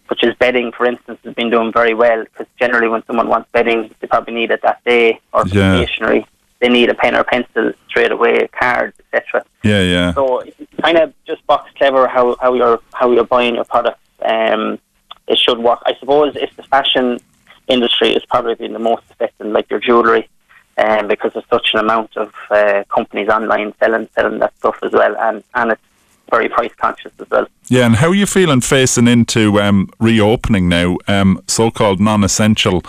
such 0.08 0.24
as 0.24 0.36
bedding, 0.36 0.72
for 0.72 0.86
instance, 0.86 1.20
has 1.24 1.34
been 1.34 1.50
doing 1.50 1.72
very 1.72 1.94
well 1.94 2.24
because 2.24 2.46
generally 2.60 2.88
when 2.88 3.04
someone 3.06 3.28
wants 3.28 3.50
bedding, 3.52 3.94
they 4.00 4.08
probably 4.08 4.36
need 4.36 4.52
it 4.52 4.62
that 4.62 4.84
day 4.84 5.20
or 5.34 5.48
yeah. 5.48 5.84
stationery. 5.84 6.26
They 6.60 6.70
need 6.70 6.90
a 6.90 6.94
pen 6.94 7.16
or 7.16 7.24
pencil 7.24 7.74
straight 7.90 8.12
away, 8.12 8.38
a 8.38 8.48
card, 8.48 8.94
etc. 9.00 9.44
Yeah, 9.64 9.82
yeah. 9.82 10.14
So 10.14 10.44
kind 10.82 10.98
of 10.98 11.14
just 11.26 11.46
box 11.48 11.72
clever 11.76 12.08
how, 12.08 12.38
how 12.40 12.54
you're 12.54 12.80
how 12.94 13.12
you're 13.12 13.26
buying 13.26 13.56
your 13.56 13.66
products. 13.66 14.00
Um, 14.22 14.80
it 15.28 15.38
should 15.38 15.60
work. 15.60 15.80
I 15.86 15.96
suppose 16.00 16.36
if 16.36 16.56
the 16.56 16.64
fashion 16.64 17.20
industry 17.68 18.14
is 18.14 18.24
probably 18.26 18.56
been 18.56 18.74
the 18.74 18.80
most 18.80 19.04
affected, 19.10 19.48
like 19.48 19.70
your 19.70 19.80
jewellery, 19.80 20.30
um, 20.78 21.08
because 21.08 21.34
there's 21.34 21.46
such 21.50 21.70
an 21.74 21.80
amount 21.80 22.16
of 22.18 22.34
uh, 22.52 22.84
companies 22.94 23.30
online 23.30 23.74
selling 23.80 24.10
selling 24.16 24.40
that 24.40 24.58
stuff 24.58 24.78
as 24.84 24.92
well, 24.92 25.16
and 25.18 25.44
and 25.56 25.72
it's 25.72 25.82
very 26.30 26.50
price 26.50 26.74
conscious 26.76 27.12
as 27.20 27.30
well. 27.30 27.48
Yeah, 27.68 27.86
and 27.86 27.96
how 27.96 28.10
are 28.10 28.16
you 28.16 28.26
feeling 28.26 28.62
facing 28.62 29.08
into 29.08 29.60
um, 29.60 29.90
reopening 30.00 30.68
now? 30.70 30.98
Um, 31.08 31.42
so-called 31.48 32.00
non-essential 32.00 32.84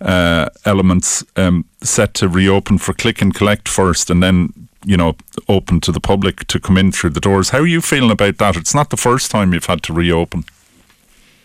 uh, 0.00 0.48
elements 0.64 1.24
um, 1.36 1.64
set 1.82 2.14
to 2.14 2.28
reopen 2.28 2.78
for 2.78 2.92
click 2.92 3.20
and 3.20 3.34
collect 3.34 3.68
first, 3.68 4.10
and 4.10 4.22
then 4.22 4.68
you 4.84 4.96
know 4.96 5.16
open 5.48 5.80
to 5.80 5.92
the 5.92 6.00
public 6.00 6.46
to 6.48 6.60
come 6.60 6.76
in 6.76 6.92
through 6.92 7.10
the 7.10 7.20
doors. 7.20 7.50
How 7.50 7.58
are 7.58 7.66
you 7.66 7.80
feeling 7.80 8.10
about 8.10 8.38
that? 8.38 8.56
It's 8.56 8.74
not 8.74 8.90
the 8.90 8.96
first 8.96 9.30
time 9.30 9.52
you've 9.52 9.66
had 9.66 9.82
to 9.84 9.92
reopen. 9.92 10.44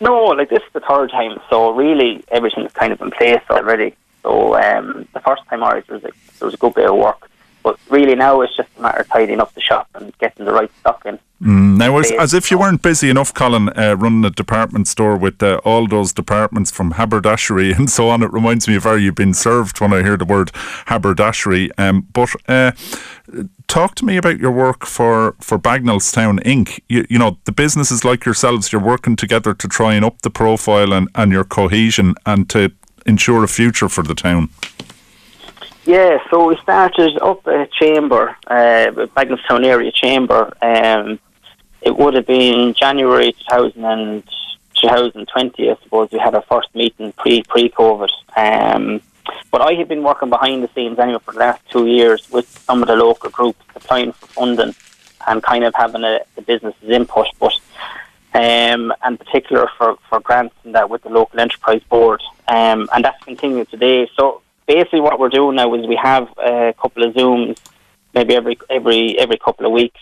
No, 0.00 0.24
like 0.26 0.48
this 0.48 0.62
is 0.62 0.72
the 0.72 0.80
third 0.80 1.10
time, 1.10 1.40
so 1.50 1.70
really 1.70 2.24
everything's 2.28 2.72
kind 2.72 2.92
of 2.92 3.00
in 3.00 3.10
place 3.10 3.42
already. 3.50 3.94
So 4.22 4.54
um, 4.54 5.08
the 5.12 5.20
first 5.20 5.42
time, 5.48 5.60
there 5.60 5.82
was 5.88 6.04
a, 6.04 6.10
there 6.38 6.46
was 6.46 6.54
a 6.54 6.58
good 6.58 6.74
bit 6.74 6.88
of 6.88 6.96
work, 6.96 7.28
but 7.62 7.78
really 7.90 8.14
now 8.14 8.40
it's 8.40 8.56
just 8.56 8.68
a 8.78 8.82
matter 8.82 9.00
of 9.00 9.08
tidying 9.08 9.40
up 9.40 9.52
the 9.54 9.60
shop 9.60 9.88
and 9.94 10.16
getting 10.18 10.44
the 10.46 10.52
right 10.52 10.70
stock 10.80 11.04
in. 11.04 11.18
Mm, 11.42 11.76
now, 11.76 11.98
as, 11.98 12.10
as, 12.12 12.34
if 12.34 12.50
you 12.50 12.58
weren't 12.58 12.82
busy 12.82 13.10
enough, 13.10 13.32
Colin, 13.32 13.68
uh, 13.70 13.94
running 13.96 14.24
a 14.24 14.30
department 14.30 14.88
store 14.88 15.16
with 15.16 15.40
uh, 15.40 15.60
all 15.64 15.86
those 15.86 16.12
departments 16.12 16.72
from 16.72 16.92
haberdashery 16.92 17.72
and 17.76 17.88
so 17.88 18.08
on, 18.08 18.22
it 18.22 18.32
reminds 18.32 18.66
me 18.66 18.74
of 18.74 18.84
how 18.84 18.94
you've 18.94 19.14
been 19.14 19.34
served 19.34 19.80
when 19.80 19.92
I 19.92 20.02
hear 20.02 20.16
the 20.16 20.24
word 20.24 20.50
haberdashery. 20.86 21.70
Um, 21.78 22.08
but 22.12 22.30
uh, 22.48 22.72
talk 23.68 23.94
to 23.96 24.04
me 24.04 24.16
about 24.16 24.40
your 24.40 24.50
work 24.50 24.84
for, 24.86 25.36
for 25.40 25.58
Bagenalstown 25.58 26.40
Inc. 26.42 26.80
You, 26.88 27.06
you 27.08 27.18
know, 27.18 27.38
the 27.44 27.52
businesses 27.52 28.04
like 28.04 28.24
yourselves, 28.24 28.72
you're 28.72 28.82
working 28.82 29.14
together 29.14 29.54
to 29.54 29.68
try 29.68 29.94
and 29.94 30.04
up 30.04 30.22
the 30.22 30.30
profile 30.30 30.92
and, 30.92 31.08
and 31.14 31.30
your 31.30 31.44
cohesion 31.44 32.14
and 32.26 32.50
to 32.50 32.72
ensure 33.06 33.44
a 33.44 33.48
future 33.48 33.88
for 33.88 34.02
the 34.02 34.14
town. 34.14 34.48
Yeah, 35.84 36.18
so 36.30 36.48
we 36.48 36.56
started 36.58 37.18
up 37.22 37.46
a 37.46 37.66
chamber, 37.66 38.36
uh, 38.46 38.90
Bagenalstown 39.16 39.64
Area 39.64 39.92
Chamber. 39.92 40.52
Um, 40.60 41.18
it 41.80 41.96
would 41.96 42.14
have 42.14 42.26
been 42.26 42.74
January 42.74 43.32
2000 43.32 43.84
and 43.84 44.22
2020, 44.74 45.70
I 45.70 45.76
suppose. 45.82 46.10
We 46.12 46.18
had 46.18 46.34
our 46.34 46.42
first 46.42 46.68
meeting 46.74 47.12
pre 47.12 47.42
pre 47.42 47.70
COVID. 47.70 48.10
Um, 48.36 49.00
but 49.50 49.60
I 49.60 49.74
have 49.74 49.88
been 49.88 50.02
working 50.02 50.30
behind 50.30 50.62
the 50.62 50.70
scenes 50.74 50.98
anyway 50.98 51.18
for 51.24 51.32
the 51.32 51.40
last 51.40 51.62
two 51.70 51.86
years 51.86 52.30
with 52.30 52.48
some 52.48 52.82
of 52.82 52.88
the 52.88 52.96
local 52.96 53.30
groups 53.30 53.64
applying 53.74 54.12
for 54.12 54.26
funding 54.26 54.74
and 55.26 55.42
kind 55.42 55.64
of 55.64 55.74
having 55.74 56.04
a, 56.04 56.20
the 56.36 56.42
business's 56.42 56.88
input, 56.88 57.26
but 57.38 57.52
um, 58.34 58.92
and 59.02 59.18
particular 59.18 59.68
for, 59.76 59.96
for 60.08 60.20
grants 60.20 60.54
and 60.64 60.74
that 60.74 60.90
with 60.90 61.02
the 61.02 61.08
local 61.08 61.40
enterprise 61.40 61.82
board, 61.88 62.22
um, 62.48 62.88
and 62.92 63.04
that's 63.04 63.22
continuing 63.24 63.66
today. 63.66 64.08
So 64.16 64.42
basically, 64.66 65.00
what 65.00 65.18
we're 65.18 65.28
doing 65.28 65.56
now 65.56 65.74
is 65.74 65.86
we 65.86 65.96
have 65.96 66.28
a 66.38 66.74
couple 66.80 67.04
of 67.04 67.14
zooms, 67.14 67.58
maybe 68.14 68.34
every 68.34 68.58
every 68.70 69.18
every 69.18 69.38
couple 69.38 69.66
of 69.66 69.72
weeks, 69.72 70.00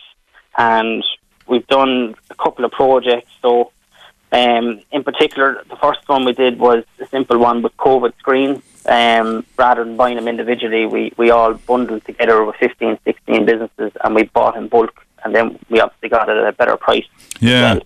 and 0.59 1.05
we've 1.47 1.67
done 1.69 2.15
a 2.31 2.35
couple 2.35 2.65
of 2.65 2.73
projects. 2.73 3.31
So 3.41 3.73
um, 4.33 4.81
in 4.91 5.05
particular, 5.05 5.65
the 5.71 5.77
first 5.77 6.07
one 6.09 6.25
we 6.25 6.33
did 6.33 6.59
was 6.59 6.85
a 6.99 7.07
simple 7.07 7.39
one 7.39 7.63
with 7.63 7.77
COVID 7.77 8.17
screens 8.19 8.63
um, 8.89 9.45
rather 9.57 9.85
than 9.85 9.97
buying 9.97 10.17
them 10.17 10.29
individually, 10.29 10.87
we, 10.87 11.13
we 11.17 11.31
all 11.31 11.55
bundled 11.55 12.05
together 12.05 12.45
with 12.45 12.57
15, 12.57 12.99
16 13.05 13.45
businesses 13.45 13.93
and 14.03 14.15
we 14.15 14.25
bought 14.25 14.57
in 14.57 14.69
bulk 14.69 15.05
and 15.25 15.35
then 15.35 15.59
we 15.71 15.81
obviously 15.81 16.09
got 16.09 16.29
it 16.29 16.37
at 16.37 16.47
a 16.47 16.53
better 16.53 16.77
price. 16.77 17.07
Yeah. 17.41 17.75
Well. 17.75 17.83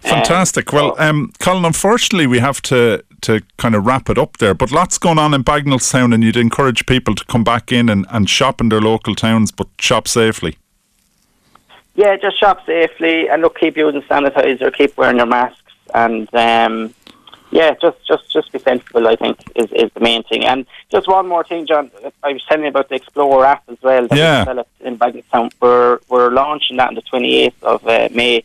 Fantastic. 0.00 0.72
Um, 0.72 0.76
well, 0.76 0.94
um, 1.00 1.32
Colin, 1.38 1.64
unfortunately, 1.64 2.26
we 2.26 2.38
have 2.38 2.60
to, 2.62 3.02
to 3.22 3.40
kind 3.56 3.74
of 3.74 3.86
wrap 3.86 4.10
it 4.10 4.18
up 4.18 4.36
there, 4.36 4.54
but 4.54 4.70
lots 4.70 4.98
going 4.98 5.18
on 5.18 5.32
in 5.32 5.42
Bagenalstown, 5.42 6.12
and 6.12 6.22
you'd 6.22 6.36
encourage 6.36 6.84
people 6.86 7.14
to 7.14 7.24
come 7.24 7.42
back 7.42 7.72
in 7.72 7.88
and, 7.88 8.06
and 8.10 8.28
shop 8.28 8.60
in 8.60 8.68
their 8.68 8.80
local 8.80 9.14
towns, 9.14 9.50
but 9.50 9.66
shop 9.78 10.06
safely. 10.06 10.58
Yeah, 11.94 12.16
just 12.16 12.38
shop 12.38 12.64
safely 12.66 13.28
and 13.28 13.40
look, 13.40 13.58
keep 13.58 13.76
using 13.76 14.02
sanitizer, 14.02 14.72
keep 14.74 14.96
wearing 14.96 15.16
your 15.16 15.26
masks, 15.26 15.72
and 15.94 16.28
um, 16.34 16.92
yeah, 17.54 17.72
just 17.80 18.04
just 18.04 18.32
just 18.32 18.50
be 18.50 18.58
sensible. 18.58 19.06
I 19.06 19.14
think 19.14 19.38
is, 19.54 19.70
is 19.72 19.88
the 19.94 20.00
main 20.00 20.24
thing. 20.24 20.44
And 20.44 20.66
just 20.90 21.06
one 21.06 21.28
more 21.28 21.44
thing, 21.44 21.66
John. 21.66 21.88
I 22.24 22.32
was 22.32 22.44
telling 22.46 22.64
you 22.64 22.70
about 22.70 22.88
the 22.88 22.96
Explorer 22.96 23.44
app 23.44 23.62
as 23.68 23.78
well. 23.80 24.08
That 24.08 24.18
yeah. 24.18 24.40
we 24.40 24.44
developed 24.44 24.80
in 24.80 24.98
Bagenalstown. 24.98 25.52
We're 25.62 26.00
we're 26.08 26.30
launching 26.30 26.78
that 26.78 26.88
on 26.88 26.96
the 26.96 27.02
twenty 27.02 27.36
eighth 27.36 27.62
of 27.62 27.86
uh, 27.86 28.08
May. 28.10 28.42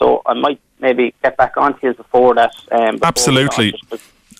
So 0.00 0.22
I 0.26 0.34
might 0.34 0.60
maybe 0.80 1.14
get 1.22 1.36
back 1.36 1.56
onto 1.56 1.86
you 1.86 1.94
before 1.94 2.34
that. 2.34 2.52
Um, 2.72 2.96
before 2.96 3.06
Absolutely. 3.06 3.74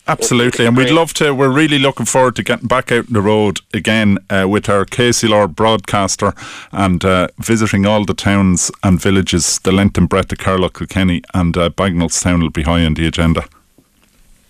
Absolutely, 0.09 0.67
and 0.67 0.77
we'd 0.77 0.91
love 0.91 1.13
to. 1.15 1.33
We're 1.33 1.53
really 1.53 1.79
looking 1.79 2.07
forward 2.07 2.35
to 2.37 2.43
getting 2.43 2.67
back 2.67 2.91
out 2.91 3.07
on 3.07 3.13
the 3.13 3.21
road 3.21 3.61
again 3.73 4.19
uh, 4.29 4.47
with 4.49 4.69
our 4.69 4.85
KCLR 4.85 5.55
broadcaster 5.55 6.33
and 6.73 7.05
uh, 7.05 7.29
visiting 7.39 7.87
all 7.87 8.05
the 8.05 8.15
towns 8.15 8.73
and 8.83 9.01
villages, 9.01 9.61
the 9.61 9.71
length 9.71 9.99
and 9.99 10.09
breadth 10.09 10.33
of 10.33 10.39
Carlow, 10.39 10.69
Kilkenny, 10.69 11.23
and 11.33 11.57
uh, 11.57 11.71
Bagenalstown 11.71 12.41
will 12.43 12.51
be 12.51 12.63
high 12.63 12.85
on 12.85 12.95
the 12.95 13.07
agenda. 13.07 13.45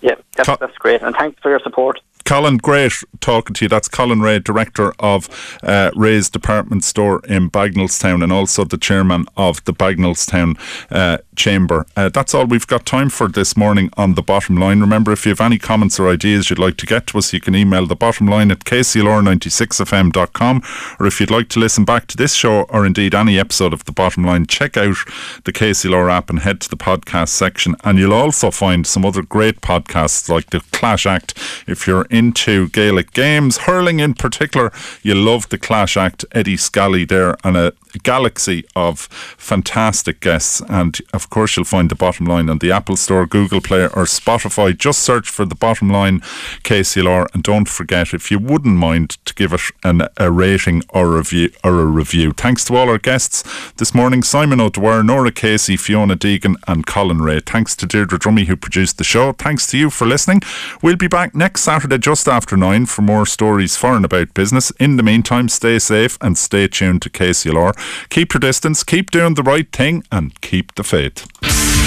Yeah, 0.01 0.15
that's, 0.35 0.49
Co- 0.49 0.57
that's 0.59 0.77
great. 0.79 1.03
And 1.03 1.15
thanks 1.15 1.41
for 1.41 1.51
your 1.51 1.61
support. 1.61 2.01
Colin, 2.31 2.59
great 2.59 2.93
talking 3.21 3.55
to 3.55 3.65
you. 3.65 3.69
That's 3.69 3.89
Colin 3.89 4.21
Rea, 4.21 4.39
Director 4.39 4.93
of 5.01 5.59
uh, 5.65 5.91
Rea's 5.97 6.31
Department 6.31 6.85
Store 6.85 7.21
in 7.27 7.51
Bagenalstown 7.51 8.23
and 8.23 8.33
also 8.33 8.65
the 8.65 8.79
Chairman 8.79 9.27
of 9.37 9.65
the 9.65 9.73
Bagenalstown 9.73 10.57
uh, 10.93 11.19
chamber. 11.35 11.87
Uh, 11.97 12.09
that's 12.09 12.33
all 12.33 12.45
we've 12.45 12.69
got 12.69 12.87
time 12.87 13.09
for 13.09 13.27
this 13.27 13.57
morning 13.57 13.91
on 13.97 14.15
the 14.15 14.23
bottom 14.23 14.57
line. 14.57 14.81
Remember, 14.81 15.11
if 15.11 15.27
you 15.27 15.31
have 15.31 15.41
any 15.41 15.59
comments 15.59 15.99
or 15.99 16.09
ideas 16.09 16.51
you'd 16.51 16.61
like 16.61 16.77
to 16.77 16.87
get 16.87 17.09
to 17.09 17.19
us, 17.19 17.33
you 17.33 17.41
can 17.41 17.57
email 17.57 17.85
the 17.87 17.97
bottom 17.97 18.29
line 18.29 18.53
at 18.53 18.61
kclr96fm.com. 18.61 20.63
Or 21.01 21.07
if 21.07 21.19
you'd 21.19 21.33
like 21.33 21.49
to 21.49 21.59
listen 21.59 21.85
back 21.85 22.07
to 22.09 22.17
this 22.17 22.35
show 22.35 22.63
or 22.65 22.87
indeed 22.87 23.15
any 23.15 23.41
episode 23.41 23.73
of 23.73 23.87
the 23.87 23.93
bottom 23.93 24.25
line, 24.25 24.47
check 24.47 24.77
out 24.77 24.97
the 25.45 25.53
KCLR 25.53 26.13
app 26.13 26.31
and 26.31 26.39
head 26.39 26.61
to 26.61 26.71
the 26.71 26.77
podcast 26.77 27.31
section. 27.31 27.75
And 27.83 27.99
you'll 27.99 28.13
also 28.13 28.53
find 28.53 28.87
some 28.87 29.05
other 29.05 29.23
great 29.23 29.63
podcasts 29.63 30.29
like 30.29 30.51
the 30.51 30.61
Clash 30.73 31.07
Act. 31.07 31.37
If 31.67 31.87
you're 31.87 32.07
into 32.21 32.69
Gaelic 32.69 33.13
games, 33.13 33.57
hurling 33.67 33.99
in 33.99 34.13
particular, 34.13 34.71
you 35.03 35.15
love 35.15 35.49
the 35.49 35.57
Clash 35.57 35.97
Act. 35.97 36.27
Eddie 36.33 36.59
Scally 36.59 37.07
there 37.07 37.35
and 37.43 37.57
a 37.57 37.73
galaxy 37.99 38.65
of 38.77 39.01
fantastic 39.01 40.21
guests. 40.21 40.63
And 40.69 40.99
of 41.13 41.31
course, 41.31 41.57
you'll 41.57 41.65
find 41.65 41.91
the 41.91 41.95
bottom 41.95 42.27
line 42.27 42.49
on 42.49 42.59
the 42.59 42.73
Apple 42.73 42.97
Store, 42.97 43.27
Google 43.27 43.61
Play, 43.61 43.85
or 43.85 44.05
Spotify. 44.05 44.77
Just 44.77 45.01
search 45.01 45.29
for 45.29 45.45
the 45.45 45.55
bottom 45.55 45.91
line 45.91 46.21
KCLR. 46.65 47.27
And 47.35 47.43
don't 47.43 47.69
forget, 47.69 48.15
if 48.15 48.31
you 48.31 48.39
wouldn't 48.39 48.77
mind, 48.77 49.19
to 49.25 49.35
give 49.35 49.53
it 49.53 49.61
an, 49.85 50.03
a 50.17 50.31
rating 50.31 50.83
or 50.91 51.11
review 51.11 51.51
or 51.65 51.81
a 51.81 51.87
review. 51.87 52.33
Thanks 52.33 52.65
to 52.67 52.77
all 52.77 52.89
our 52.89 52.99
guests 52.99 53.45
this 53.73 53.95
morning 53.95 54.23
Simon 54.23 54.61
O'Dwyer, 54.61 55.03
Norah 55.03 55.33
Casey, 55.33 55.77
Fiona 55.77 56.17
Deegan, 56.17 56.57
and 56.67 56.87
Colin 56.87 57.21
Rea. 57.21 57.41
Thanks 57.41 57.75
to 57.77 57.87
Deirdre 57.87 58.19
Dromey, 58.19 58.47
who 58.47 58.57
produced 58.57 58.99
the 58.99 59.05
show. 59.05 59.33
Thanks 59.33 59.67
to 59.69 59.79
you 59.79 59.91
for 59.91 60.07
listening. 60.07 60.41
We'll 60.83 60.97
be 60.97 61.09
back 61.09 61.35
next 61.35 61.63
Saturday 61.63 61.99
just 61.99 62.29
after 62.29 62.57
nine 62.57 62.87
for 62.87 63.03
more 63.03 63.27
stories 63.27 63.77
for 63.77 63.97
and 63.97 64.05
about 64.05 64.35
business. 64.35 64.71
In 64.73 64.97
the 64.97 65.03
meantime, 65.03 65.49
stay 65.49 65.79
safe 65.79 66.19
and 66.21 66.37
stay 66.37 66.69
tuned 66.69 67.03
to 67.03 67.11
KCLR. 67.11 67.75
Keep 68.09 68.35
your 68.35 68.41
distance, 68.41 68.85
keep 68.85 69.11
doing 69.11 69.35
the 69.35 69.43
right 69.43 69.71
thing, 69.71 70.05
and 70.11 70.39
keep 70.41 70.75
the 70.75 70.85
faith. 70.85 71.27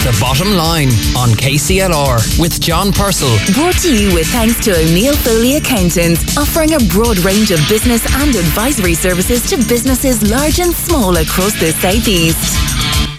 The 0.03 0.17
bottom 0.19 0.51
line 0.57 0.89
on 1.15 1.29
KCLR 1.29 2.37
with 2.37 2.59
John 2.59 2.91
Purcell. 2.91 3.37
Brought 3.53 3.75
to 3.83 3.95
you 3.95 4.13
with 4.13 4.27
thanks 4.27 4.61
to 4.65 4.71
O'Neill 4.71 5.15
Foley 5.15 5.55
Accountants, 5.55 6.37
offering 6.37 6.73
a 6.73 6.79
broad 6.91 7.19
range 7.19 7.51
of 7.51 7.59
business 7.69 8.03
and 8.21 8.35
advisory 8.35 8.95
services 8.95 9.49
to 9.49 9.55
businesses 9.69 10.29
large 10.29 10.59
and 10.59 10.73
small 10.73 11.15
across 11.15 11.57
the 11.59 11.71
Southeast. 11.71 13.12